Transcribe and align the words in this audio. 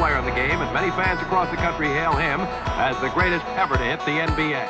player 0.00 0.16
in 0.16 0.24
the 0.24 0.30
game, 0.30 0.62
and 0.62 0.72
many 0.72 0.90
fans 0.92 1.20
across 1.20 1.50
the 1.50 1.56
country 1.58 1.86
hail 1.88 2.16
him 2.16 2.40
as 2.80 2.98
the 3.02 3.10
greatest 3.10 3.44
ever 3.60 3.76
to 3.76 3.84
hit 3.84 4.00
the 4.06 4.16
NBA. 4.16 4.64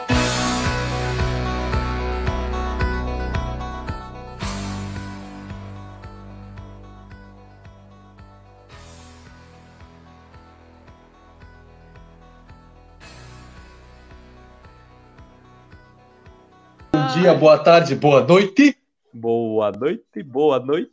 Bom 16.91 17.07
dia, 17.15 17.35
boa 17.39 17.57
tarde, 17.63 17.95
boa 17.95 18.27
noite. 18.27 18.77
Boa 19.15 19.71
noite, 19.71 20.25
boa 20.25 20.59
noite. 20.59 20.91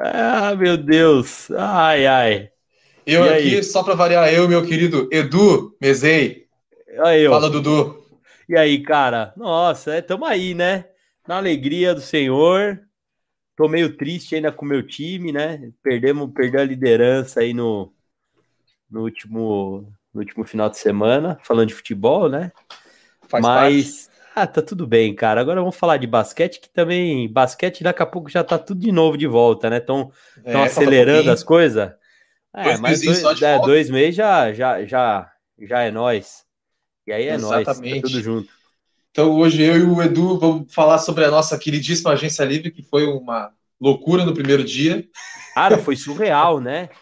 Ah, 0.00 0.54
meu 0.56 0.78
Deus. 0.78 1.50
Ai, 1.50 2.06
ai. 2.06 2.57
Eu 3.08 3.24
E 3.24 3.28
aqui, 3.28 3.62
aí? 3.62 3.62
só 3.62 3.82
para 3.82 3.94
variar, 3.94 4.32
eu, 4.32 4.48
meu 4.48 4.64
querido 4.66 5.08
Edu 5.10 5.76
Mezei. 5.80 6.46
Aí, 7.04 7.22
eu. 7.24 7.32
Fala, 7.32 7.48
Dudu. 7.50 8.04
E 8.48 8.56
aí, 8.56 8.82
cara? 8.82 9.32
Nossa, 9.36 9.94
é, 9.94 10.02
tamo 10.02 10.24
aí, 10.24 10.54
né? 10.54 10.86
Na 11.26 11.36
alegria 11.36 11.94
do 11.94 12.00
Senhor. 12.00 12.80
Tô 13.56 13.68
meio 13.68 13.96
triste 13.96 14.36
ainda 14.36 14.52
com 14.52 14.64
o 14.66 14.68
meu 14.68 14.86
time, 14.86 15.32
né? 15.32 15.72
Perdemos, 15.82 16.32
perdeu 16.34 16.60
a 16.60 16.64
liderança 16.64 17.40
aí 17.40 17.54
no, 17.54 17.94
no, 18.90 19.02
último, 19.02 19.92
no 20.14 20.20
último 20.20 20.44
final 20.46 20.70
de 20.70 20.78
semana, 20.78 21.38
falando 21.44 21.68
de 21.68 21.74
futebol, 21.74 22.28
né? 22.28 22.52
Faz 23.28 23.48
parte. 23.48 23.76
Mas, 23.76 24.10
ah, 24.34 24.46
tá 24.46 24.62
tudo 24.62 24.86
bem, 24.86 25.14
cara. 25.14 25.40
Agora 25.40 25.60
vamos 25.60 25.76
falar 25.76 25.96
de 25.98 26.06
basquete, 26.06 26.60
que 26.60 26.70
também, 26.70 27.32
basquete 27.32 27.82
daqui 27.84 28.02
a 28.02 28.06
pouco 28.06 28.30
já 28.30 28.44
tá 28.44 28.58
tudo 28.58 28.80
de 28.80 28.92
novo 28.92 29.16
de 29.18 29.26
volta, 29.26 29.70
né? 29.70 29.78
Estão 29.78 30.12
É, 30.44 30.64
acelerando 30.64 31.30
pouquinho. 31.30 31.32
as 31.32 31.44
coisas? 31.44 31.92
É, 32.54 32.64
Dois 32.64 32.80
mas 32.80 33.00
dois, 33.02 33.42
é, 33.42 33.58
dois 33.60 33.90
meses 33.90 34.16
já, 34.16 34.52
já, 34.52 34.84
já, 34.84 35.30
já 35.60 35.80
é 35.82 35.90
nós. 35.90 36.44
E 37.06 37.12
aí 37.12 37.26
é 37.28 37.38
nós, 37.38 37.64
tá 37.64 37.74
tudo 37.74 38.20
junto. 38.20 38.48
Então, 39.10 39.32
hoje 39.36 39.62
eu 39.62 39.76
e 39.76 39.82
o 39.82 40.02
Edu 40.02 40.38
vamos 40.38 40.72
falar 40.72 40.98
sobre 40.98 41.24
a 41.24 41.30
nossa 41.30 41.58
queridíssima 41.58 42.12
agência 42.12 42.44
livre, 42.44 42.70
que 42.70 42.82
foi 42.82 43.06
uma 43.06 43.52
loucura 43.80 44.24
no 44.24 44.34
primeiro 44.34 44.62
dia. 44.64 45.04
Cara, 45.54 45.78
foi 45.78 45.96
surreal, 45.96 46.60
né? 46.60 46.88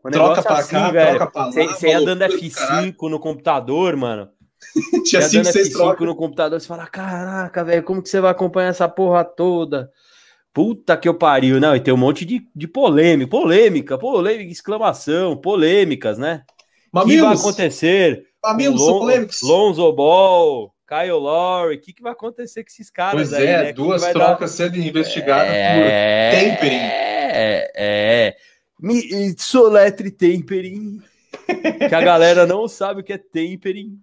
O 0.00 0.10
Troca 0.10 0.28
negócio 0.28 0.42
pra 0.44 0.58
assim, 0.58 0.70
cá, 0.70 0.90
velho. 0.92 1.16
troca 1.16 1.32
pra 1.32 1.46
lá. 1.46 1.50
Você 1.52 1.88
ia 1.88 2.00
dando 2.00 2.20
loucura 2.20 2.38
do 2.38 2.50
caralho. 2.54 2.92
F5 2.92 3.10
no 3.10 3.18
computador, 3.18 3.96
mano. 3.96 4.30
Tinha 5.04 5.20
Você 5.20 5.38
ia 5.38 5.42
cinco, 5.42 5.42
dando 5.44 5.52
seis 5.52 5.68
F5 5.70 5.72
trocas. 5.72 6.06
no 6.06 6.16
computador, 6.16 6.60
você 6.60 6.66
fala, 6.68 6.86
caraca, 6.86 7.64
velho, 7.64 7.82
como 7.82 8.00
que 8.00 8.08
você 8.08 8.20
vai 8.20 8.30
acompanhar 8.30 8.68
essa 8.68 8.88
porra 8.88 9.24
toda? 9.24 9.90
Puta 10.52 10.96
que 10.96 11.08
eu 11.08 11.14
pariu. 11.14 11.60
Não, 11.60 11.76
e 11.76 11.80
tem 11.80 11.92
um 11.94 11.96
monte 11.96 12.24
de, 12.24 12.46
de 12.54 12.66
polêmica, 12.66 13.30
polêmica, 13.30 13.98
polêmica, 13.98 14.50
exclamação, 14.50 15.36
polêmicas, 15.36 16.18
né? 16.18 16.42
O 16.92 17.04
que 17.04 17.20
vai 17.20 17.34
acontecer? 17.34 18.26
mamilos 18.42 18.80
Lon- 18.80 18.98
polêmicos. 19.00 19.42
Lonzo 19.42 19.92
Ball, 19.92 20.72
Kyle 20.88 21.10
Lowry, 21.12 21.76
o 21.76 21.80
que, 21.80 21.92
que 21.92 22.02
vai 22.02 22.12
acontecer 22.12 22.62
com 22.64 22.68
esses 22.70 22.90
caras 22.90 23.28
Pois 23.28 23.32
aí, 23.34 23.46
é, 23.46 23.58
né? 23.58 23.66
Que 23.66 23.74
que 23.74 23.74
duas 23.74 24.00
vai 24.02 24.14
dar- 24.14 24.26
trocas 24.26 24.50
sendo 24.52 24.78
investigadas 24.78 25.52
É, 25.52 26.30
tempering. 26.30 26.76
É, 26.76 27.72
é. 27.76 28.36
Me, 28.80 29.34
soletre 29.38 30.10
tempering. 30.10 31.00
que 31.88 31.94
a 31.94 32.00
galera 32.00 32.46
não 32.46 32.66
sabe 32.68 33.00
o 33.00 33.04
que 33.04 33.12
é 33.12 33.18
tempering. 33.18 33.98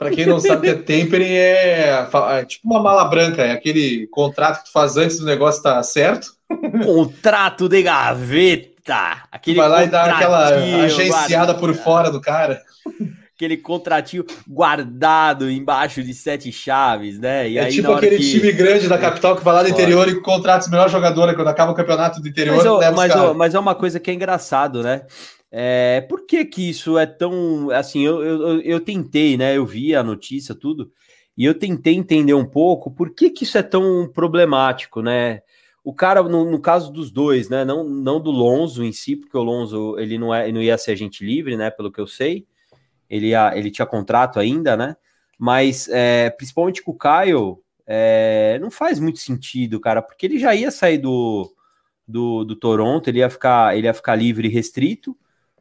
Para 0.00 0.10
quem 0.12 0.24
não 0.24 0.40
sabe 0.40 0.66
é 0.66 0.74
tempering, 0.74 1.26
é, 1.30 2.08
é 2.30 2.44
tipo 2.46 2.66
uma 2.66 2.80
mala 2.80 3.04
branca, 3.04 3.42
é 3.42 3.52
aquele 3.52 4.06
contrato 4.06 4.60
que 4.60 4.64
tu 4.64 4.72
faz 4.72 4.96
antes 4.96 5.18
do 5.18 5.26
negócio 5.26 5.58
estar 5.58 5.82
certo. 5.82 6.28
Contrato 6.82 7.68
de 7.68 7.82
gaveta. 7.82 9.24
Aquele 9.30 9.58
vai 9.58 9.68
lá 9.68 9.84
e 9.84 9.88
dá 9.88 10.04
aquela 10.04 10.48
agenciada 10.86 11.54
por 11.54 11.74
fora 11.74 12.10
do 12.10 12.18
cara. 12.18 12.62
Aquele 13.36 13.58
contratinho 13.58 14.24
guardado 14.48 15.50
embaixo 15.50 16.02
de 16.02 16.14
sete 16.14 16.50
chaves, 16.50 17.18
né? 17.18 17.50
E 17.50 17.58
é 17.58 17.64
aí, 17.64 17.70
tipo 17.72 17.92
aquele 17.92 18.16
que- 18.16 18.32
time 18.32 18.52
grande 18.52 18.88
da 18.88 18.96
capital 18.96 19.36
que 19.36 19.44
vai 19.44 19.52
lá 19.52 19.62
do 19.62 19.68
interior 19.68 20.08
e 20.08 20.18
contrata 20.22 20.64
os 20.64 20.70
melhores 20.70 20.92
jogadores 20.92 21.34
quando 21.34 21.48
acaba 21.48 21.72
o 21.72 21.74
campeonato 21.74 22.22
do 22.22 22.28
interior. 22.28 22.56
Mas, 22.56 22.64
ó, 22.66 22.92
mas, 22.92 23.16
ó, 23.16 23.34
mas 23.34 23.54
é 23.54 23.58
uma 23.58 23.74
coisa 23.74 24.00
que 24.00 24.10
é 24.10 24.14
engraçado, 24.14 24.82
né? 24.82 25.02
É, 25.50 26.02
por 26.02 26.26
que 26.26 26.44
que 26.44 26.68
isso 26.70 26.96
é 26.98 27.06
tão... 27.06 27.70
Assim, 27.70 28.02
eu, 28.04 28.22
eu, 28.22 28.60
eu- 28.60 28.80
tentei, 28.80 29.36
né? 29.36 29.56
Eu 29.56 29.66
vi 29.66 29.94
a 29.94 30.02
notícia, 30.02 30.54
tudo, 30.54 30.92
e 31.36 31.44
eu 31.44 31.54
tentei 31.58 31.94
entender 31.94 32.34
um 32.34 32.44
pouco 32.46 32.90
por 32.90 33.10
que 33.14 33.30
que 33.30 33.44
isso 33.44 33.58
é 33.58 33.62
tão 33.62 34.08
problemático, 34.12 35.02
né? 35.02 35.42
O 35.82 35.94
cara, 35.94 36.22
no, 36.22 36.48
no 36.50 36.60
caso 36.60 36.92
dos 36.92 37.10
dois, 37.10 37.48
né? 37.48 37.64
Não, 37.64 37.82
não 37.84 38.20
do 38.20 38.30
Lonzo 38.30 38.84
em 38.84 38.92
si, 38.92 39.16
porque 39.16 39.36
o 39.36 39.42
Lonzo, 39.42 39.98
ele 39.98 40.18
não, 40.18 40.32
é, 40.34 40.50
não 40.52 40.62
ia 40.62 40.78
ser 40.78 40.92
agente 40.92 41.24
livre, 41.24 41.56
né? 41.56 41.70
Pelo 41.70 41.90
que 41.90 42.00
eu 42.00 42.06
sei. 42.06 42.46
Ele, 43.08 43.28
ia, 43.28 43.56
ele 43.56 43.70
tinha 43.70 43.86
contrato 43.86 44.38
ainda, 44.38 44.76
né? 44.76 44.96
Mas, 45.38 45.88
é, 45.88 46.30
principalmente 46.30 46.82
com 46.82 46.92
o 46.92 46.98
Kyle, 46.98 47.56
é, 47.86 48.58
não 48.60 48.70
faz 48.70 49.00
muito 49.00 49.18
sentido, 49.18 49.80
cara, 49.80 50.02
porque 50.02 50.26
ele 50.26 50.38
já 50.38 50.54
ia 50.54 50.70
sair 50.70 50.98
do 50.98 51.50
do, 52.06 52.44
do 52.44 52.56
Toronto, 52.56 53.08
ele 53.08 53.20
ia 53.20 53.30
ficar, 53.30 53.76
ele 53.76 53.86
ia 53.86 53.94
ficar 53.94 54.16
livre 54.16 54.48
e 54.48 54.50
restrito. 54.50 55.16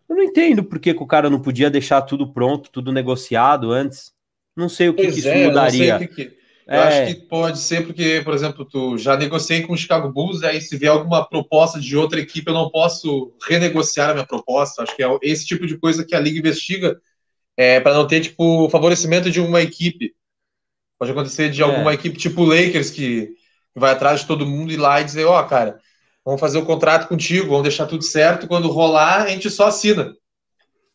Eu 0.09 0.15
não 0.15 0.23
entendo 0.23 0.63
por 0.63 0.79
que, 0.79 0.93
que 0.93 1.03
o 1.03 1.07
cara 1.07 1.29
não 1.29 1.41
podia 1.41 1.69
deixar 1.69 2.01
tudo 2.01 2.31
pronto, 2.33 2.69
tudo 2.71 2.91
negociado 2.91 3.71
antes. 3.71 4.11
Não 4.57 4.67
sei 4.67 4.89
o 4.89 4.93
que, 4.93 5.03
que 5.03 5.19
isso 5.19 5.27
é, 5.27 5.45
mudaria. 5.45 5.99
que 5.99 6.07
que- 6.07 6.39
Eu 6.67 6.75
É, 6.75 6.87
acho 7.03 7.15
que 7.15 7.21
pode 7.27 7.57
ser 7.59 7.85
porque, 7.85 8.21
por 8.23 8.33
exemplo, 8.33 8.63
tu 8.63 8.95
já 8.97 9.17
negociei 9.17 9.63
com 9.63 9.73
o 9.73 9.77
Chicago 9.77 10.11
Bulls, 10.11 10.43
aí 10.43 10.61
se 10.61 10.77
vier 10.77 10.91
alguma 10.91 11.27
proposta 11.27 11.79
de 11.79 11.97
outra 11.97 12.19
equipe, 12.19 12.47
eu 12.47 12.53
não 12.53 12.69
posso 12.69 13.33
renegociar 13.47 14.11
a 14.11 14.13
minha 14.13 14.25
proposta. 14.27 14.83
Acho 14.83 14.95
que 14.95 15.03
é 15.03 15.07
esse 15.23 15.45
tipo 15.47 15.65
de 15.65 15.77
coisa 15.79 16.05
que 16.05 16.13
a 16.15 16.19
liga 16.19 16.37
investiga 16.37 16.99
é, 17.57 17.79
para 17.79 17.93
não 17.95 18.07
ter 18.07 18.21
tipo 18.21 18.69
favorecimento 18.69 19.31
de 19.31 19.41
uma 19.41 19.61
equipe. 19.61 20.13
Pode 20.99 21.11
acontecer 21.11 21.49
de 21.49 21.61
É. 21.61 21.65
alguma 21.65 21.93
equipe 21.93 22.17
tipo 22.17 22.41
o 22.41 22.45
Lakers 22.45 22.89
que 22.91 23.31
vai 23.75 23.91
atrás 23.91 24.21
de 24.21 24.27
todo 24.27 24.45
mundo 24.45 24.71
e 24.71 24.77
lá 24.77 25.01
e 25.01 25.05
dizer, 25.05 25.25
ó, 25.25 25.41
cara, 25.43 25.79
vamos 26.25 26.39
fazer 26.39 26.57
o 26.57 26.65
contrato 26.65 27.07
contigo, 27.07 27.47
vamos 27.47 27.63
deixar 27.63 27.85
tudo 27.85 28.03
certo, 28.03 28.47
quando 28.47 28.69
rolar, 28.69 29.23
a 29.23 29.27
gente 29.27 29.49
só 29.49 29.67
assina. 29.67 30.13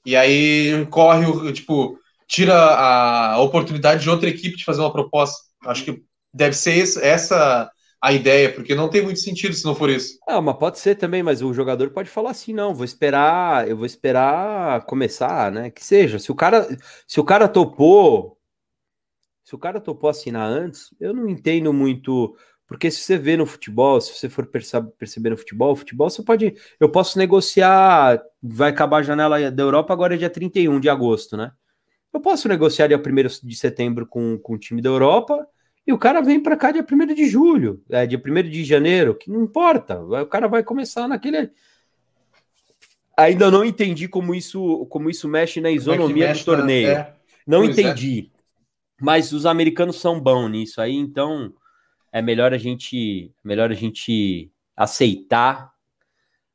E 0.05 0.15
aí 0.15 0.87
corre 0.91 1.27
o, 1.27 1.53
tipo, 1.53 1.99
tira 2.27 2.55
a 2.55 3.41
oportunidade 3.41 4.03
de 4.03 4.11
outra 4.11 4.29
equipe 4.29 4.57
de 4.57 4.65
fazer 4.65 4.81
uma 4.81 4.93
proposta. 4.93 5.37
Acho 5.67 5.84
que 5.84 6.03
deve 6.33 6.55
ser 6.55 6.83
essa 7.03 7.71
a 8.05 8.13
ideia, 8.13 8.53
porque 8.53 8.75
não 8.75 8.91
tem 8.91 9.03
muito 9.03 9.19
sentido 9.19 9.55
se 9.55 9.65
não 9.65 9.75
for 9.75 9.89
isso. 9.89 10.19
ah, 10.29 10.39
mas 10.39 10.59
pode 10.59 10.79
ser 10.79 10.95
também, 10.95 11.23
mas 11.23 11.41
o 11.41 11.55
jogador 11.55 11.89
pode 11.89 12.11
falar 12.11 12.33
assim, 12.33 12.53
não, 12.53 12.75
vou 12.75 12.84
esperar, 12.84 13.67
eu 13.67 13.79
vou 13.79 13.87
esperar 13.87 14.84
começar, 14.84 15.51
né? 15.51 15.71
Que 15.71 15.83
seja. 15.83 16.19
Se 16.19 16.31
o 16.31 16.34
cara, 16.34 16.69
se 17.09 17.19
o 17.19 17.25
cara 17.25 17.49
topou, 17.49 18.37
se 19.43 19.55
o 19.55 19.59
cara 19.59 19.81
topou 19.81 20.11
assinar 20.11 20.47
antes, 20.47 20.91
eu 21.01 21.15
não 21.15 21.27
entendo 21.27 21.73
muito, 21.73 22.37
porque 22.67 22.91
se 22.91 23.01
você 23.01 23.19
vê 23.19 23.37
no 23.37 23.45
futebol, 23.47 24.01
se 24.01 24.15
você 24.15 24.29
for 24.29 24.47
perce- 24.47 24.81
perceber 24.99 25.31
no 25.31 25.37
futebol, 25.37 25.73
o 25.73 25.77
futebol 25.77 26.09
você 26.09 26.23
pode, 26.23 26.55
eu 26.81 26.89
posso 26.89 27.19
negociar, 27.19 28.23
vai 28.43 28.71
acabar 28.71 28.99
a 28.99 29.03
janela 29.03 29.51
da 29.51 29.63
Europa 29.63 29.93
agora 29.93 30.15
é 30.15 30.19
dia 30.19 30.31
31 30.31 30.81
de 30.81 30.89
agosto, 30.89 31.37
né? 31.37 31.53
Eu 32.13 32.21
posso 32.21 32.49
negociar 32.49 32.87
dia 32.87 32.97
1 32.99 33.47
de 33.47 33.57
setembro 33.57 34.07
com, 34.07 34.39
com 34.39 34.55
o 34.55 34.59
time 34.59 34.81
da 34.81 34.89
Europa 34.89 35.47
e 35.87 35.93
o 35.93 35.99
cara 35.99 36.23
vem 36.23 36.41
para 36.41 36.57
cá 36.57 36.71
dia 36.71 36.83
1 36.91 37.15
de 37.15 37.27
julho, 37.29 37.83
é, 37.91 38.07
dia 38.07 38.19
1 38.25 38.49
de 38.49 38.65
janeiro, 38.65 39.15
que 39.15 39.31
não 39.31 39.43
importa, 39.43 40.01
o 40.01 40.27
cara 40.27 40.47
vai 40.49 40.63
começar 40.63 41.07
naquele. 41.09 41.51
Ainda 43.17 43.51
não 43.51 43.65
entendi 43.65 44.09
como 44.09 44.34
isso, 44.34 44.87
como 44.87 45.09
isso 45.09 45.28
mexe 45.28 45.60
na 45.60 45.69
é 45.69 45.72
isonomia 45.72 46.28
mexe 46.28 46.45
do 46.45 46.53
na- 46.53 46.59
torneio. 46.59 46.89
é. 46.89 47.15
Não 47.47 47.63
Pois 47.63 47.77
é. 47.78 47.83
entendi. 47.83 48.31
Mas 49.01 49.33
os 49.33 49.45
americanos 49.45 50.01
são 50.01 50.19
bons 50.21 50.49
nisso 50.49 50.81
aí, 50.81 50.95
então 50.95 51.53
é 52.15 52.22
melhor 52.22 52.55
a 52.55 52.59
gente, 52.59 53.33
melhor 53.45 53.71
a 53.72 53.75
gente 53.75 54.49
aceitar, 54.77 55.72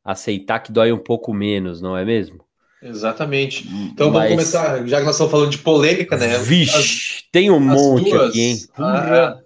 aceitar 0.04 0.60
que 0.62 0.72
dói 0.72 0.92
um 0.94 0.98
pouco 0.98 1.34
menos, 1.34 1.82
não 1.82 1.98
é 1.98 2.06
mesmo? 2.06 2.46
Exatamente. 2.82 3.68
Então 3.68 4.08
vamos 4.10 4.22
Mas- 4.22 4.32
começar, 4.32 4.88
já 4.88 5.00
que 5.00 5.06
nós 5.06 5.16
estamos 5.16 5.32
falando 5.32 5.52
de 5.52 5.58
polêmica, 5.58 6.16
né? 6.18 6.38
Vixe, 6.40 7.26
tem 7.32 7.52
um 7.52 7.58
As 7.58 7.62
monte 7.82 8.10
duas, 8.10 8.30
aqui, 8.30 8.40
hein? 8.42 8.58
a- 8.78 9.38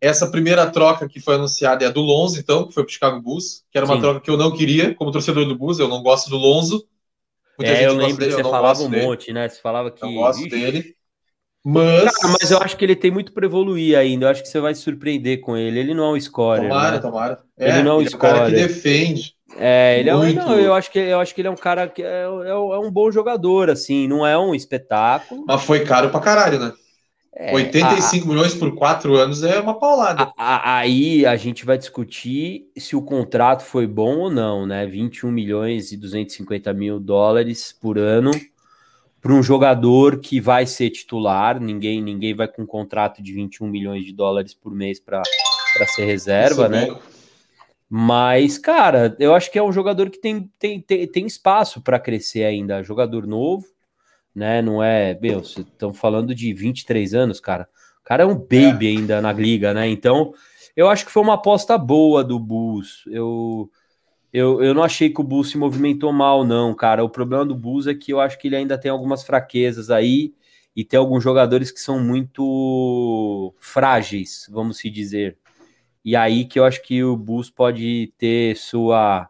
essa 0.00 0.30
primeira 0.30 0.70
troca 0.70 1.08
que 1.08 1.18
foi 1.18 1.34
anunciada 1.34 1.84
é 1.84 1.88
a 1.88 1.90
do 1.90 2.00
Lonzo, 2.00 2.38
então, 2.38 2.68
que 2.68 2.72
foi 2.74 2.84
para 2.84 2.90
o 2.90 2.92
Chicago 2.92 3.20
Bulls, 3.20 3.64
que 3.72 3.76
era 3.78 3.84
uma 3.86 3.96
Sim. 3.96 4.02
troca 4.02 4.20
que 4.20 4.30
eu 4.30 4.36
não 4.36 4.52
queria, 4.56 4.94
como 4.94 5.10
torcedor 5.10 5.44
do 5.46 5.56
Bulls, 5.58 5.80
eu 5.80 5.88
não 5.88 6.00
gosto 6.02 6.30
do 6.30 6.36
Lonzo. 6.36 6.86
Muita 7.58 7.72
É, 7.72 7.76
gente 7.76 7.84
eu 7.86 7.94
gosta 7.94 8.06
lembro 8.06 8.18
dele, 8.20 8.28
que 8.28 8.34
eu 8.34 8.36
você 8.38 8.42
não 8.44 8.50
falava 8.50 8.74
gosto 8.78 8.86
um 8.86 8.90
dele. 8.90 9.06
monte, 9.06 9.32
né? 9.32 9.48
Você 9.48 9.60
falava 9.60 9.90
que. 9.90 10.02
Não 10.02 10.14
gosto 10.14 10.40
Ixi, 10.40 10.48
dele. 10.50 10.96
Mas, 11.68 12.16
Cara, 12.16 12.36
mas 12.40 12.50
eu 12.52 12.58
acho 12.58 12.76
que 12.76 12.84
ele 12.84 12.94
tem 12.94 13.10
muito 13.10 13.32
para 13.32 13.44
evoluir 13.44 13.98
ainda. 13.98 14.26
Eu 14.26 14.30
acho 14.30 14.40
que 14.40 14.48
você 14.48 14.60
vai 14.60 14.72
se 14.72 14.82
surpreender 14.82 15.40
com 15.40 15.56
ele. 15.56 15.80
Ele 15.80 15.94
não 15.94 16.04
é 16.04 16.12
um 16.12 16.20
scorer. 16.20 16.68
tomara, 16.68 16.92
né? 16.92 16.98
tomara. 17.00 17.38
Ele 17.58 17.82
não 17.82 18.00
é 18.00 18.04
um 18.04 18.10
cara 18.10 18.46
que 18.46 18.52
defende. 18.52 19.34
É, 19.58 19.98
ele 19.98 20.08
é 20.08 20.14
um, 20.14 20.18
Muito. 20.18 20.36
não, 20.36 20.60
eu 20.60 20.72
acho 20.74 20.92
que 20.92 20.98
eu 20.98 21.18
acho 21.18 21.34
que 21.34 21.40
ele 21.40 21.48
é 21.48 21.50
um 21.50 21.56
cara 21.56 21.88
que 21.88 22.02
é, 22.02 22.06
é- 22.06 22.50
é 22.50 22.78
um 22.78 22.90
bom 22.90 23.10
jogador, 23.10 23.68
assim, 23.68 24.06
não 24.06 24.24
é 24.24 24.38
um 24.38 24.54
espetáculo. 24.54 25.44
Mas 25.46 25.64
foi 25.64 25.84
caro 25.84 26.10
pra 26.10 26.20
caralho, 26.20 26.60
né? 26.60 26.72
É, 27.34 27.52
85 27.52 28.24
a, 28.24 28.28
milhões 28.28 28.54
por 28.54 28.74
quatro 28.74 29.16
anos 29.16 29.42
é 29.42 29.58
uma 29.58 29.78
paulada. 29.78 30.22
A, 30.22 30.32
a, 30.36 30.78
aí 30.78 31.26
a 31.26 31.36
gente 31.36 31.66
vai 31.66 31.76
discutir 31.76 32.66
se 32.78 32.94
o 32.94 33.02
contrato 33.02 33.62
foi 33.62 33.86
bom 33.86 34.18
ou 34.18 34.30
não, 34.30 34.66
né? 34.66 34.86
21 34.86 35.32
milhões 35.32 35.90
e 35.90 35.96
250 35.96 36.72
mil 36.72 37.00
dólares 37.00 37.76
por 37.78 37.98
ano 37.98 38.30
para 39.26 39.34
um 39.34 39.42
jogador 39.42 40.20
que 40.20 40.40
vai 40.40 40.66
ser 40.66 40.88
titular. 40.90 41.58
Ninguém, 41.58 42.00
ninguém 42.00 42.32
vai 42.32 42.46
com 42.46 42.62
um 42.62 42.66
contrato 42.66 43.20
de 43.20 43.32
21 43.32 43.66
milhões 43.66 44.04
de 44.04 44.12
dólares 44.12 44.54
por 44.54 44.72
mês 44.72 45.00
para 45.00 45.24
ser 45.96 46.04
reserva, 46.04 46.66
é 46.66 46.68
né? 46.68 46.96
Mas, 47.90 48.56
cara, 48.56 49.16
eu 49.18 49.34
acho 49.34 49.50
que 49.50 49.58
é 49.58 49.62
um 49.62 49.72
jogador 49.72 50.10
que 50.10 50.18
tem, 50.20 50.48
tem, 50.60 50.80
tem, 50.80 51.08
tem 51.08 51.26
espaço 51.26 51.80
para 51.80 51.98
crescer 51.98 52.44
ainda. 52.44 52.84
Jogador 52.84 53.26
novo, 53.26 53.66
né? 54.32 54.62
Não 54.62 54.80
é, 54.80 55.18
meu, 55.20 55.40
estão 55.40 55.92
falando 55.92 56.32
de 56.32 56.54
23 56.54 57.12
anos, 57.12 57.40
cara. 57.40 57.68
O 58.02 58.04
cara 58.04 58.22
é 58.22 58.26
um 58.26 58.38
baby 58.38 58.86
é. 58.86 58.90
ainda 58.90 59.20
na 59.20 59.32
liga, 59.32 59.74
né? 59.74 59.88
Então, 59.88 60.34
eu 60.76 60.88
acho 60.88 61.04
que 61.04 61.10
foi 61.10 61.24
uma 61.24 61.34
aposta 61.34 61.76
boa 61.76 62.22
do 62.22 62.38
Bulls. 62.38 63.02
Eu, 63.08 63.68
eu, 64.36 64.62
eu 64.62 64.74
não 64.74 64.82
achei 64.82 65.08
que 65.08 65.18
o 65.18 65.24
Bulls 65.24 65.48
se 65.48 65.56
movimentou 65.56 66.12
mal, 66.12 66.44
não, 66.44 66.74
cara. 66.74 67.02
O 67.02 67.08
problema 67.08 67.42
do 67.46 67.54
Bulls 67.54 67.86
é 67.86 67.94
que 67.94 68.12
eu 68.12 68.20
acho 68.20 68.38
que 68.38 68.48
ele 68.48 68.56
ainda 68.56 68.76
tem 68.76 68.90
algumas 68.90 69.24
fraquezas 69.24 69.90
aí 69.90 70.34
e 70.76 70.84
tem 70.84 70.98
alguns 70.98 71.24
jogadores 71.24 71.70
que 71.70 71.80
são 71.80 71.98
muito 71.98 73.54
frágeis, 73.58 74.46
vamos 74.52 74.76
se 74.76 74.90
dizer. 74.90 75.38
E 76.04 76.14
aí 76.14 76.44
que 76.44 76.58
eu 76.58 76.64
acho 76.66 76.82
que 76.82 77.02
o 77.02 77.16
Bulls 77.16 77.48
pode 77.48 78.12
ter 78.18 78.56
sua 78.58 79.26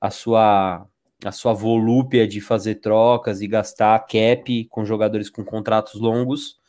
a 0.00 0.10
sua 0.10 0.88
a 1.24 1.32
sua 1.32 1.52
volúpia 1.52 2.26
de 2.26 2.40
fazer 2.40 2.76
trocas 2.76 3.42
e 3.42 3.46
gastar 3.46 4.00
cap 4.00 4.64
com 4.66 4.84
jogadores 4.84 5.30
com 5.30 5.44
contratos 5.44 6.00
longos, 6.00 6.60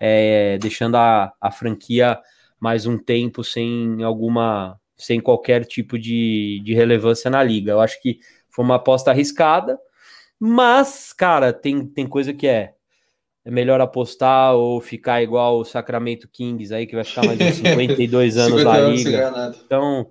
é, 0.00 0.58
deixando 0.58 0.96
a, 0.96 1.32
a 1.40 1.50
franquia 1.52 2.20
mais 2.58 2.86
um 2.86 2.98
tempo 2.98 3.44
sem 3.44 4.02
alguma, 4.02 4.80
sem 5.00 5.20
qualquer 5.20 5.64
tipo 5.64 5.98
de, 5.98 6.60
de 6.64 6.74
relevância 6.74 7.30
na 7.30 7.42
liga. 7.42 7.72
Eu 7.72 7.80
acho 7.80 8.00
que 8.00 8.18
foi 8.50 8.64
uma 8.64 8.76
aposta 8.76 9.10
arriscada, 9.10 9.78
mas, 10.38 11.12
cara, 11.12 11.52
tem, 11.52 11.86
tem 11.86 12.06
coisa 12.06 12.32
que 12.32 12.46
é. 12.46 12.74
É 13.42 13.50
melhor 13.50 13.80
apostar 13.80 14.54
ou 14.54 14.80
ficar 14.82 15.22
igual 15.22 15.58
o 15.58 15.64
Sacramento 15.64 16.28
Kings 16.28 16.74
aí, 16.74 16.86
que 16.86 16.94
vai 16.94 17.04
ficar 17.04 17.24
mais 17.24 17.38
de 17.38 17.52
52 17.56 18.36
anos 18.36 18.62
na 18.62 18.78
liga. 18.80 19.54
Então, 19.64 20.10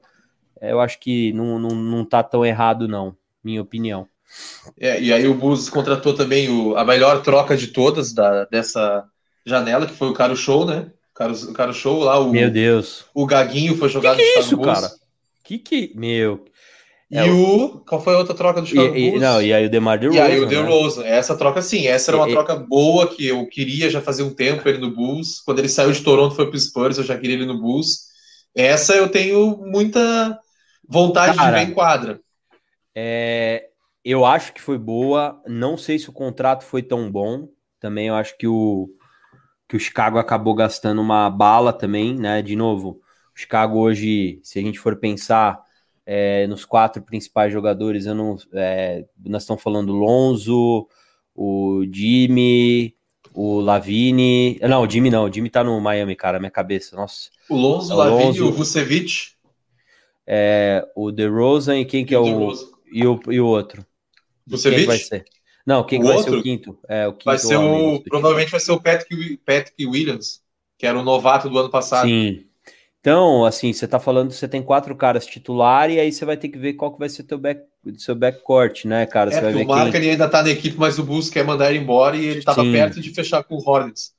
eu 0.59 0.79
acho 0.79 0.99
que 0.99 1.31
não, 1.33 1.59
não, 1.59 1.69
não 1.69 2.03
tá 2.03 2.23
tão 2.23 2.43
errado, 2.43 2.87
não 2.87 3.15
minha 3.43 3.61
opinião. 3.61 4.07
É, 4.79 5.01
e 5.01 5.11
aí 5.11 5.27
o 5.27 5.33
Bulls 5.33 5.69
contratou 5.69 6.13
também 6.13 6.49
o, 6.49 6.77
a 6.77 6.85
melhor 6.85 7.21
troca 7.23 7.57
de 7.57 7.67
todas 7.67 8.13
da, 8.13 8.45
dessa 8.45 9.05
janela, 9.45 9.87
que 9.87 9.93
foi 9.93 10.09
o 10.09 10.13
Caro 10.13 10.35
Show, 10.35 10.65
né? 10.65 10.91
O 11.19 11.21
Caro, 11.21 11.33
o 11.33 11.53
Caro 11.53 11.73
Show 11.73 11.99
lá, 11.99 12.17
o, 12.17 12.31
Meu 12.31 12.49
Deus. 12.49 13.05
O 13.13 13.25
Gaguinho 13.25 13.75
foi 13.75 13.89
jogado 13.89 14.15
que 14.15 14.23
que 14.23 14.37
é 14.37 14.39
isso, 14.39 14.57
cara? 14.57 14.89
Que 15.43 15.59
que, 15.59 15.91
meu... 15.93 16.45
E 17.11 17.17
é 17.17 17.23
o... 17.23 17.83
Qual 17.87 18.01
foi 18.01 18.13
a 18.13 18.19
outra 18.19 18.35
troca 18.35 18.61
do 18.61 18.67
Chicago 18.67 18.95
e, 18.95 19.09
Bulls? 19.09 19.21
Não, 19.21 19.41
e 19.41 19.51
aí 19.51 19.65
o 19.65 19.69
DeMar 19.69 19.99
DeRozan. 19.99 20.19
E 20.19 20.21
aí 20.21 20.39
o 20.39 20.45
DeRozan. 20.45 21.01
Né? 21.01 21.09
Essa 21.09 21.35
troca, 21.35 21.59
sim. 21.59 21.87
Essa 21.87 22.11
era 22.11 22.17
uma 22.17 22.29
e, 22.29 22.31
troca 22.31 22.55
boa 22.55 23.07
que 23.07 23.25
eu 23.25 23.47
queria 23.47 23.89
já 23.89 23.99
fazer 23.99 24.21
um 24.21 24.33
tempo 24.33 24.69
ele 24.69 24.77
no 24.77 24.93
Bulls. 24.93 25.41
Quando 25.41 25.57
ele 25.57 25.67
saiu 25.67 25.91
de 25.91 26.03
Toronto 26.03 26.35
foi 26.35 26.47
pro 26.47 26.59
Spurs, 26.59 26.99
eu 26.99 27.03
já 27.03 27.17
queria 27.17 27.35
ele 27.35 27.47
no 27.47 27.59
Bulls. 27.59 28.09
Essa 28.55 28.95
eu 28.95 29.09
tenho 29.09 29.57
muita 29.57 30.39
vontade 30.87 31.35
cara, 31.35 31.57
de 31.57 31.65
ver 31.65 31.71
em 31.71 31.73
quadra. 31.73 32.21
É, 32.95 33.69
eu 34.05 34.23
acho 34.23 34.53
que 34.53 34.61
foi 34.61 34.77
boa. 34.77 35.41
Não 35.47 35.77
sei 35.77 35.97
se 35.97 36.09
o 36.09 36.13
contrato 36.13 36.63
foi 36.63 36.83
tão 36.83 37.11
bom. 37.11 37.49
Também 37.79 38.07
eu 38.07 38.13
acho 38.13 38.37
que 38.37 38.45
o, 38.45 38.87
que 39.69 39.77
o 39.77 39.79
Chicago 39.79 40.17
acabou 40.17 40.55
gastando 40.55 40.99
uma 40.99 41.29
bala 41.29 41.71
também, 41.71 42.15
né? 42.15 42.41
De 42.41 42.55
novo, 42.55 42.99
o 43.35 43.39
Chicago 43.39 43.77
hoje, 43.77 44.39
se 44.41 44.57
a 44.57 44.61
gente 44.63 44.79
for 44.79 44.95
pensar 44.95 45.61
é, 46.03 46.47
nos 46.47 46.65
quatro 46.65 47.03
principais 47.03 47.53
jogadores, 47.53 48.07
eu 48.07 48.15
não, 48.15 48.35
é, 48.51 49.05
nós 49.23 49.43
estamos 49.43 49.61
falando 49.61 49.93
Lonzo, 49.93 50.87
o 51.35 51.85
Jimmy, 51.93 52.95
o 53.31 53.59
Lavine. 53.59 54.57
Não, 54.59 54.81
o 54.81 54.89
Jimmy 54.89 55.11
não, 55.11 55.25
o 55.25 55.31
Jimmy 55.31 55.51
tá 55.51 55.63
no 55.63 55.79
Miami, 55.79 56.15
cara, 56.15 56.39
minha 56.39 56.49
cabeça. 56.49 56.95
Nossa. 56.95 57.29
O 57.47 57.55
Lonzo, 57.55 57.93
o 57.93 57.97
Lavine 57.97 58.37
e 58.37 58.41
o 58.41 58.51
Vucevic. 58.51 59.33
É, 60.25 60.83
o 60.95 61.11
DeRozan 61.11 61.77
e 61.77 61.85
quem 61.85 62.03
que 62.03 62.15
é 62.15 62.19
o. 62.19 62.53
E 62.91 63.05
o, 63.05 63.19
e 63.29 63.39
o 63.39 63.45
outro? 63.45 63.85
Você 64.47 64.71
quem 64.71 64.87
vai 64.87 64.97
ser? 64.97 65.25
Não, 65.65 65.83
quem 65.83 66.01
o 66.01 66.07
vai 66.07 66.17
ser 66.23 66.33
o 66.33 66.41
quinto? 66.41 66.77
É, 66.87 67.07
o 67.07 67.13
quinto 67.13 67.25
vai 67.25 67.37
ser 67.37 67.57
o, 67.57 68.01
provavelmente 68.01 68.51
vai 68.51 68.59
ser 68.59 68.71
o 68.71 68.81
Patrick, 68.81 69.37
Patrick 69.45 69.85
Williams, 69.85 70.41
que 70.77 70.85
era 70.85 70.97
o 70.97 71.03
novato 71.03 71.49
do 71.49 71.59
ano 71.59 71.69
passado. 71.69 72.07
Sim. 72.07 72.45
Então, 72.99 73.45
assim, 73.45 73.71
você 73.71 73.87
tá 73.87 73.97
falando, 73.97 74.31
você 74.31 74.47
tem 74.47 74.61
quatro 74.61 74.93
caras 74.95 75.25
titular 75.25 75.89
e 75.89 75.99
aí 75.99 76.11
você 76.11 76.25
vai 76.25 76.35
ter 76.35 76.49
que 76.49 76.57
ver 76.57 76.73
qual 76.73 76.91
que 76.91 76.99
vai 76.99 77.07
ser 77.07 77.23
teu 77.23 77.37
back, 77.37 77.61
seu 77.97 78.13
backcourt, 78.13 78.83
né, 78.85 79.05
cara? 79.05 79.31
Você 79.31 79.37
é, 79.37 79.41
vai 79.41 79.53
ver 79.53 79.63
o 79.63 79.67
Marca 79.67 79.91
quem... 79.91 80.01
ele 80.01 80.11
ainda 80.11 80.27
tá 80.27 80.43
na 80.43 80.49
equipe, 80.49 80.77
mas 80.77 80.99
o 80.99 81.03
Bulls 81.03 81.29
quer 81.29 81.45
mandar 81.45 81.69
ele 81.69 81.79
embora 81.79 82.17
e 82.17 82.25
ele 82.25 82.43
tava 82.43 82.61
Sim. 82.61 82.73
perto 82.73 82.99
de 82.99 83.09
fechar 83.11 83.43
com 83.43 83.55
o 83.55 83.63
Hornets. 83.65 84.13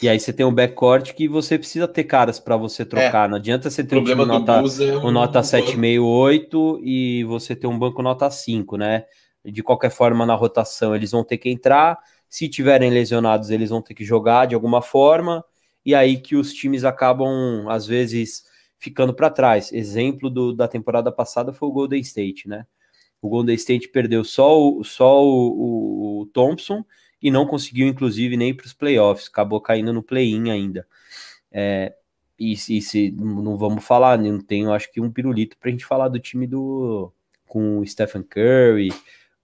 E 0.00 0.08
aí 0.08 0.18
você 0.18 0.32
tem 0.32 0.46
um 0.46 0.54
backcourt 0.54 1.12
que 1.12 1.28
você 1.28 1.58
precisa 1.58 1.86
ter 1.86 2.04
caras 2.04 2.38
para 2.38 2.56
você 2.56 2.84
trocar. 2.84 3.26
É. 3.26 3.28
Não 3.28 3.36
adianta 3.36 3.68
você 3.68 3.82
ter 3.84 3.96
um 3.96 4.04
time 4.04 4.24
nota, 4.24 4.52
é 4.52 4.96
um, 4.98 5.08
um 5.08 5.10
nota 5.10 5.40
7,5, 5.40 6.80
e 6.82 7.24
você 7.24 7.54
ter 7.54 7.66
um 7.66 7.78
banco 7.78 8.00
nota 8.00 8.30
5, 8.30 8.76
né? 8.76 9.04
De 9.44 9.62
qualquer 9.62 9.90
forma, 9.90 10.24
na 10.24 10.34
rotação, 10.34 10.94
eles 10.94 11.10
vão 11.10 11.24
ter 11.24 11.38
que 11.38 11.50
entrar. 11.50 11.98
Se 12.28 12.48
tiverem 12.48 12.90
lesionados, 12.90 13.50
eles 13.50 13.70
vão 13.70 13.82
ter 13.82 13.94
que 13.94 14.04
jogar 14.04 14.46
de 14.46 14.54
alguma 14.54 14.80
forma. 14.80 15.44
E 15.84 15.94
aí 15.94 16.18
que 16.18 16.36
os 16.36 16.52
times 16.52 16.84
acabam, 16.84 17.68
às 17.68 17.86
vezes, 17.86 18.44
ficando 18.78 19.14
para 19.14 19.30
trás. 19.30 19.72
Exemplo 19.72 20.30
do, 20.30 20.52
da 20.52 20.66
temporada 20.68 21.10
passada 21.12 21.52
foi 21.52 21.68
o 21.68 21.72
Golden 21.72 22.00
State, 22.00 22.48
né? 22.48 22.66
O 23.20 23.28
Golden 23.28 23.54
State 23.54 23.88
perdeu 23.88 24.24
só 24.24 24.60
o, 24.60 24.82
só 24.82 25.24
o, 25.24 26.22
o, 26.22 26.26
Thompson 26.26 26.84
e 27.22 27.30
não 27.30 27.46
conseguiu, 27.46 27.86
inclusive, 27.86 28.36
nem 28.36 28.52
para 28.52 28.66
os 28.66 28.72
playoffs, 28.72 29.28
acabou 29.28 29.60
caindo 29.60 29.92
no 29.92 30.02
play-in 30.02 30.50
ainda. 30.50 30.84
É, 31.52 31.94
e, 32.36 32.52
e, 32.54 32.82
se 32.82 33.12
não 33.12 33.56
vamos 33.56 33.84
falar, 33.84 34.18
não 34.18 34.40
tenho 34.40 34.72
acho 34.72 34.90
que 34.90 35.00
um 35.00 35.12
pirulito 35.12 35.56
para 35.56 35.68
a 35.68 35.70
gente 35.70 35.84
falar 35.84 36.08
do 36.08 36.18
time 36.18 36.46
do 36.48 37.12
com 37.46 37.84
Stephen 37.86 38.22
Curry, 38.24 38.88